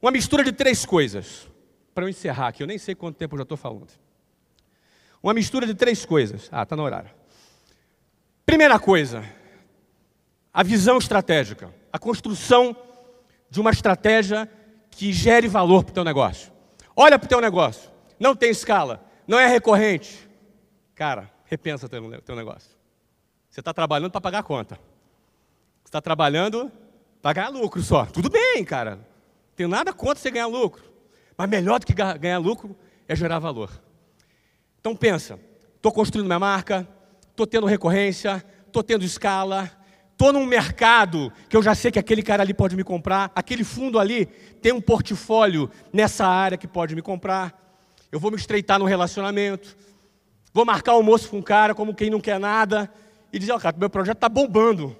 Uma 0.00 0.10
mistura 0.10 0.44
de 0.44 0.52
três 0.52 0.86
coisas. 0.86 1.48
Para 1.94 2.04
eu 2.04 2.08
encerrar 2.08 2.48
aqui, 2.48 2.62
eu 2.62 2.66
nem 2.66 2.78
sei 2.78 2.94
quanto 2.94 3.16
tempo 3.16 3.34
eu 3.34 3.38
já 3.38 3.42
estou 3.42 3.56
falando. 3.56 3.88
Uma 5.22 5.34
mistura 5.34 5.66
de 5.66 5.74
três 5.74 6.04
coisas. 6.04 6.48
Ah, 6.52 6.62
está 6.62 6.76
no 6.76 6.82
horário. 6.82 7.10
Primeira 8.46 8.78
coisa, 8.78 9.24
a 10.54 10.62
visão 10.62 10.96
estratégica, 10.98 11.74
a 11.92 11.98
construção 11.98 12.76
de 13.50 13.60
uma 13.60 13.70
estratégia 13.70 14.50
que 14.90 15.12
gere 15.12 15.48
valor 15.48 15.84
para 15.84 15.90
o 15.90 15.94
teu 15.94 16.04
negócio. 16.04 16.52
Olha 16.96 17.18
para 17.18 17.26
o 17.26 17.28
teu 17.28 17.40
negócio, 17.40 17.90
não 18.18 18.34
tem 18.34 18.50
escala, 18.50 19.04
não 19.26 19.38
é 19.38 19.46
recorrente. 19.46 20.28
Cara, 20.94 21.30
repensa 21.48 21.88
teu, 21.88 22.20
teu 22.22 22.36
negócio. 22.36 22.70
Você 23.50 23.60
está 23.60 23.72
trabalhando 23.72 24.10
para 24.10 24.20
pagar 24.20 24.38
a 24.40 24.42
conta. 24.42 24.76
Você 25.82 25.88
está 25.88 26.00
trabalhando 26.00 26.70
para 27.22 27.32
ganhar 27.32 27.48
lucro 27.48 27.82
só. 27.82 28.04
Tudo 28.04 28.28
bem, 28.28 28.64
cara. 28.64 28.96
Não 28.96 29.04
tenho 29.56 29.68
nada 29.68 29.92
contra 29.92 30.16
você 30.16 30.30
ganhar 30.30 30.46
lucro. 30.46 30.84
Mas 31.36 31.48
melhor 31.48 31.80
do 31.80 31.86
que 31.86 31.94
ganhar 31.94 32.38
lucro 32.38 32.76
é 33.08 33.16
gerar 33.16 33.38
valor. 33.38 33.70
Então 34.80 34.94
pensa, 34.94 35.40
estou 35.76 35.90
construindo 35.90 36.26
minha 36.26 36.38
marca, 36.38 36.86
estou 37.30 37.46
tendo 37.46 37.66
recorrência, 37.66 38.44
estou 38.66 38.82
tendo 38.82 39.04
escala, 39.04 39.70
estou 40.12 40.32
num 40.32 40.44
mercado 40.44 41.32
que 41.48 41.56
eu 41.56 41.62
já 41.62 41.74
sei 41.74 41.90
que 41.90 41.98
aquele 41.98 42.22
cara 42.22 42.42
ali 42.42 42.52
pode 42.52 42.76
me 42.76 42.84
comprar, 42.84 43.32
aquele 43.34 43.64
fundo 43.64 43.98
ali 43.98 44.26
tem 44.60 44.72
um 44.72 44.80
portfólio 44.80 45.70
nessa 45.92 46.26
área 46.26 46.58
que 46.58 46.68
pode 46.68 46.94
me 46.94 47.02
comprar. 47.02 47.56
Eu 48.10 48.20
vou 48.20 48.30
me 48.30 48.36
estreitar 48.36 48.78
no 48.78 48.84
relacionamento, 48.84 49.76
Vou 50.52 50.64
marcar 50.64 50.92
almoço 50.92 51.28
com 51.28 51.38
um 51.38 51.42
cara 51.42 51.74
como 51.74 51.94
quem 51.94 52.10
não 52.10 52.20
quer 52.20 52.38
nada 52.38 52.92
e 53.32 53.38
dizer, 53.38 53.52
ó, 53.52 53.56
oh, 53.56 53.60
cara, 53.60 53.76
meu 53.76 53.90
projeto 53.90 54.16
está 54.16 54.28
bombando. 54.28 54.96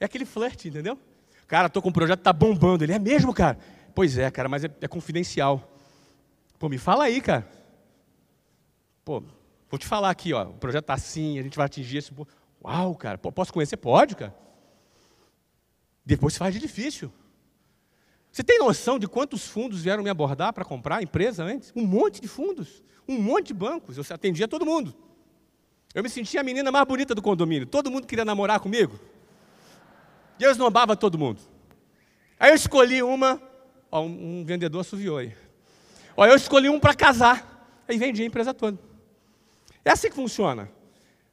É 0.00 0.04
aquele 0.04 0.24
flerte, 0.24 0.68
entendeu? 0.68 0.98
Cara, 1.46 1.68
tô 1.68 1.80
com 1.82 1.90
um 1.90 1.92
projeto 1.92 2.20
está 2.20 2.32
bombando. 2.32 2.84
Ele 2.84 2.92
é 2.92 2.98
mesmo, 2.98 3.32
cara? 3.32 3.58
Pois 3.94 4.18
é, 4.18 4.30
cara, 4.30 4.48
mas 4.48 4.64
é, 4.64 4.70
é, 4.80 4.88
confidencial. 4.88 5.70
Pô, 6.58 6.68
me 6.68 6.78
fala 6.78 7.04
aí, 7.04 7.20
cara. 7.20 7.46
Pô, 9.04 9.22
vou 9.70 9.78
te 9.78 9.86
falar 9.86 10.10
aqui, 10.10 10.32
ó, 10.32 10.44
o 10.44 10.54
projeto 10.54 10.84
está 10.84 10.94
assim, 10.94 11.38
a 11.38 11.42
gente 11.42 11.56
vai 11.56 11.66
atingir 11.66 11.98
esse. 11.98 12.10
Uau, 12.64 12.94
cara, 12.94 13.18
posso 13.18 13.52
conhecer? 13.52 13.76
Pode, 13.76 14.16
cara. 14.16 14.34
Depois 16.04 16.32
se 16.32 16.38
faz 16.38 16.54
de 16.54 16.60
difícil. 16.60 17.12
Você 18.34 18.42
tem 18.42 18.58
noção 18.58 18.98
de 18.98 19.06
quantos 19.06 19.46
fundos 19.46 19.80
vieram 19.80 20.02
me 20.02 20.10
abordar 20.10 20.52
para 20.52 20.64
comprar 20.64 20.96
a 20.96 21.02
empresa 21.04 21.44
antes? 21.44 21.72
Um 21.76 21.86
monte 21.86 22.20
de 22.20 22.26
fundos, 22.26 22.82
um 23.06 23.16
monte 23.16 23.46
de 23.46 23.54
bancos. 23.54 23.96
Eu 23.96 24.04
atendia 24.12 24.48
todo 24.48 24.66
mundo. 24.66 24.92
Eu 25.94 26.02
me 26.02 26.08
sentia 26.08 26.40
a 26.40 26.42
menina 26.42 26.72
mais 26.72 26.84
bonita 26.84 27.14
do 27.14 27.22
condomínio. 27.22 27.64
Todo 27.64 27.92
mundo 27.92 28.08
queria 28.08 28.24
namorar 28.24 28.58
comigo. 28.58 28.98
E 30.36 30.42
eu 30.42 30.50
esnobava 30.50 30.96
todo 30.96 31.16
mundo. 31.16 31.40
Aí 32.36 32.50
eu 32.50 32.56
escolhi 32.56 33.04
uma, 33.04 33.40
ó, 33.88 34.00
um, 34.00 34.40
um 34.40 34.44
vendedor 34.44 34.80
assoviou 34.80 35.18
aí. 35.18 35.32
Ó, 36.16 36.26
eu 36.26 36.34
escolhi 36.34 36.68
um 36.68 36.80
para 36.80 36.92
casar. 36.92 37.84
Aí 37.86 37.96
vendi 37.96 38.24
a 38.24 38.26
empresa 38.26 38.52
toda. 38.52 38.76
É 39.84 39.92
assim 39.92 40.08
que 40.08 40.16
funciona, 40.16 40.68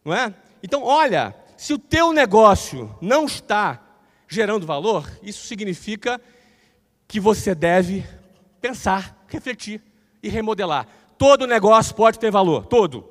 não 0.05 0.13
é? 0.13 0.31
Então, 0.61 0.83
olha, 0.83 1.35
se 1.57 1.73
o 1.73 1.79
teu 1.79 2.13
negócio 2.13 2.95
não 3.01 3.25
está 3.25 3.81
gerando 4.27 4.67
valor, 4.67 5.11
isso 5.23 5.47
significa 5.47 6.21
que 7.11 7.19
você 7.19 7.53
deve 7.53 8.05
pensar, 8.61 9.25
refletir 9.27 9.81
e 10.23 10.29
remodelar. 10.29 10.87
Todo 11.17 11.45
negócio 11.45 11.93
pode 11.93 12.17
ter 12.17 12.31
valor, 12.31 12.65
todo. 12.67 13.03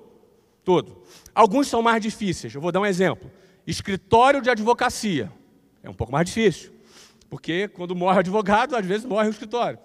Todo. 0.64 1.02
Alguns 1.34 1.68
são 1.68 1.82
mais 1.82 2.00
difíceis. 2.00 2.54
Eu 2.54 2.62
vou 2.62 2.72
dar 2.72 2.80
um 2.80 2.86
exemplo. 2.86 3.30
Escritório 3.66 4.40
de 4.40 4.48
advocacia. 4.48 5.30
É 5.82 5.90
um 5.90 5.92
pouco 5.92 6.14
mais 6.14 6.26
difícil. 6.26 6.72
Porque 7.28 7.68
quando 7.68 7.94
morre 7.94 8.16
o 8.16 8.20
advogado, 8.20 8.74
às 8.74 8.86
vezes 8.86 9.04
morre 9.04 9.28
o 9.28 9.32
escritório. 9.32 9.78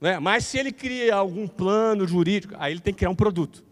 Né? 0.00 0.20
Mas 0.20 0.44
se 0.44 0.56
ele 0.56 0.70
cria 0.70 1.16
algum 1.16 1.48
plano 1.48 2.06
jurídico, 2.06 2.54
aí 2.56 2.72
ele 2.72 2.80
tem 2.80 2.94
que 2.94 2.98
criar 2.98 3.10
um 3.10 3.16
produto. 3.16 3.64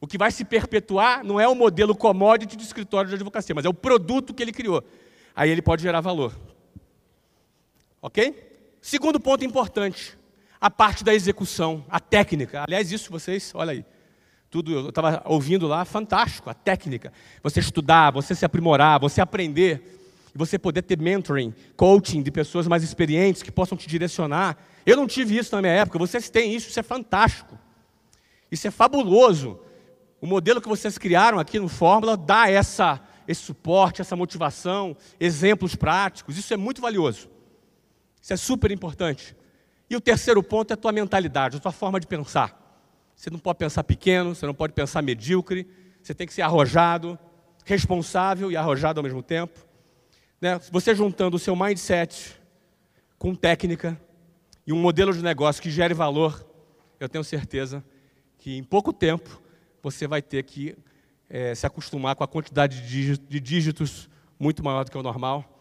O 0.00 0.06
que 0.06 0.16
vai 0.16 0.32
se 0.32 0.42
perpetuar 0.42 1.22
não 1.22 1.38
é 1.38 1.46
o 1.46 1.54
modelo 1.54 1.94
commodity 1.94 2.56
de 2.56 2.62
escritório 2.62 3.10
de 3.10 3.14
advocacia, 3.14 3.54
mas 3.54 3.66
é 3.66 3.68
o 3.68 3.74
produto 3.74 4.32
que 4.32 4.42
ele 4.42 4.52
criou. 4.52 4.82
Aí 5.36 5.50
ele 5.50 5.60
pode 5.60 5.82
gerar 5.82 6.00
valor. 6.00 6.34
Ok? 8.00 8.53
Segundo 8.86 9.18
ponto 9.18 9.42
importante, 9.42 10.14
a 10.60 10.70
parte 10.70 11.02
da 11.02 11.14
execução, 11.14 11.86
a 11.88 11.98
técnica. 11.98 12.64
Aliás, 12.64 12.92
isso 12.92 13.10
vocês, 13.10 13.50
olha 13.54 13.72
aí, 13.72 13.84
tudo 14.50 14.70
eu 14.70 14.90
estava 14.90 15.22
ouvindo 15.24 15.66
lá, 15.66 15.86
fantástico, 15.86 16.50
a 16.50 16.54
técnica. 16.54 17.10
Você 17.42 17.60
estudar, 17.60 18.10
você 18.10 18.34
se 18.34 18.44
aprimorar, 18.44 19.00
você 19.00 19.22
aprender, 19.22 19.98
e 20.34 20.36
você 20.36 20.58
poder 20.58 20.82
ter 20.82 20.98
mentoring, 20.98 21.54
coaching 21.74 22.22
de 22.22 22.30
pessoas 22.30 22.68
mais 22.68 22.82
experientes 22.82 23.42
que 23.42 23.50
possam 23.50 23.78
te 23.78 23.88
direcionar. 23.88 24.58
Eu 24.84 24.98
não 24.98 25.06
tive 25.06 25.38
isso 25.38 25.56
na 25.56 25.62
minha 25.62 25.72
época, 25.72 25.98
vocês 25.98 26.28
têm 26.28 26.54
isso, 26.54 26.68
isso 26.68 26.78
é 26.78 26.82
fantástico. 26.82 27.58
Isso 28.52 28.68
é 28.68 28.70
fabuloso. 28.70 29.58
O 30.20 30.26
modelo 30.26 30.60
que 30.60 30.68
vocês 30.68 30.98
criaram 30.98 31.38
aqui 31.38 31.58
no 31.58 31.68
Fórmula 31.70 32.18
dá 32.18 32.50
essa, 32.50 33.00
esse 33.26 33.40
suporte, 33.40 34.02
essa 34.02 34.14
motivação, 34.14 34.94
exemplos 35.18 35.74
práticos, 35.74 36.36
isso 36.36 36.52
é 36.52 36.56
muito 36.58 36.82
valioso. 36.82 37.32
Isso 38.24 38.32
é 38.32 38.38
super 38.38 38.70
importante. 38.70 39.36
E 39.88 39.94
o 39.94 40.00
terceiro 40.00 40.42
ponto 40.42 40.70
é 40.70 40.74
a 40.74 40.78
tua 40.78 40.90
mentalidade, 40.92 41.58
a 41.58 41.60
tua 41.60 41.70
forma 41.70 42.00
de 42.00 42.06
pensar. 42.06 42.58
Você 43.14 43.28
não 43.28 43.38
pode 43.38 43.58
pensar 43.58 43.84
pequeno, 43.84 44.34
você 44.34 44.46
não 44.46 44.54
pode 44.54 44.72
pensar 44.72 45.02
medíocre, 45.02 45.68
você 46.02 46.14
tem 46.14 46.26
que 46.26 46.32
ser 46.32 46.40
arrojado, 46.40 47.18
responsável 47.66 48.50
e 48.50 48.56
arrojado 48.56 48.98
ao 48.98 49.04
mesmo 49.04 49.22
tempo. 49.22 49.60
Né? 50.40 50.58
Você 50.72 50.94
juntando 50.94 51.36
o 51.36 51.38
seu 51.38 51.54
mindset 51.54 52.40
com 53.18 53.34
técnica 53.34 54.00
e 54.66 54.72
um 54.72 54.80
modelo 54.80 55.12
de 55.12 55.22
negócio 55.22 55.62
que 55.62 55.70
gere 55.70 55.92
valor, 55.92 56.48
eu 56.98 57.10
tenho 57.10 57.22
certeza 57.22 57.84
que 58.38 58.56
em 58.56 58.64
pouco 58.64 58.90
tempo 58.90 59.38
você 59.82 60.06
vai 60.06 60.22
ter 60.22 60.44
que 60.44 60.74
é, 61.28 61.54
se 61.54 61.66
acostumar 61.66 62.16
com 62.16 62.24
a 62.24 62.28
quantidade 62.28 62.88
de 63.28 63.38
dígitos 63.38 64.08
muito 64.38 64.64
maior 64.64 64.82
do 64.82 64.90
que 64.90 64.96
o 64.96 65.02
normal 65.02 65.53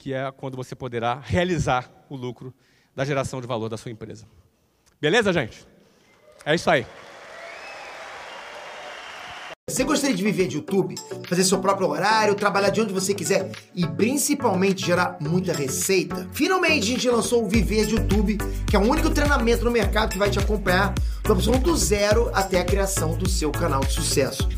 que 0.00 0.14
é 0.14 0.32
quando 0.32 0.56
você 0.56 0.74
poderá 0.74 1.20
realizar 1.22 1.92
o 2.08 2.16
lucro 2.16 2.54
da 2.96 3.04
geração 3.04 3.38
de 3.38 3.46
valor 3.46 3.68
da 3.68 3.76
sua 3.76 3.92
empresa. 3.92 4.26
Beleza, 4.98 5.30
gente? 5.30 5.66
É 6.44 6.54
isso 6.54 6.70
aí. 6.70 6.86
Você 9.68 9.84
gostaria 9.84 10.16
de 10.16 10.24
viver 10.24 10.48
de 10.48 10.56
YouTube, 10.56 10.94
fazer 11.28 11.44
seu 11.44 11.58
próprio 11.58 11.86
horário, 11.86 12.34
trabalhar 12.34 12.70
de 12.70 12.80
onde 12.80 12.94
você 12.94 13.14
quiser 13.14 13.52
e 13.74 13.86
principalmente 13.86 14.84
gerar 14.84 15.18
muita 15.20 15.52
receita? 15.52 16.26
Finalmente 16.32 16.82
a 16.82 16.94
gente 16.94 17.08
lançou 17.08 17.44
o 17.44 17.48
Viver 17.48 17.86
de 17.86 17.94
YouTube, 17.94 18.38
que 18.66 18.74
é 18.74 18.78
o 18.78 18.82
único 18.82 19.10
treinamento 19.10 19.64
no 19.64 19.70
mercado 19.70 20.10
que 20.10 20.18
vai 20.18 20.30
te 20.30 20.38
acompanhar 20.38 20.94
do 21.62 21.76
zero 21.76 22.30
até 22.34 22.58
a 22.58 22.64
criação 22.64 23.16
do 23.16 23.28
seu 23.28 23.52
canal 23.52 23.80
de 23.80 23.92
sucesso. 23.92 24.48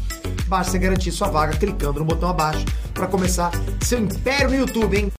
Basta 0.47 0.79
garantir 0.79 1.11
sua 1.13 1.29
vaga 1.29 1.57
clicando 1.59 1.99
no 1.99 2.07
botão 2.07 2.31
abaixo 2.31 2.65
para 2.95 3.07
começar 3.07 3.51
seu 3.83 3.99
império 3.99 4.51
no 4.51 4.57
YouTube, 4.57 4.97
hein? 4.97 5.11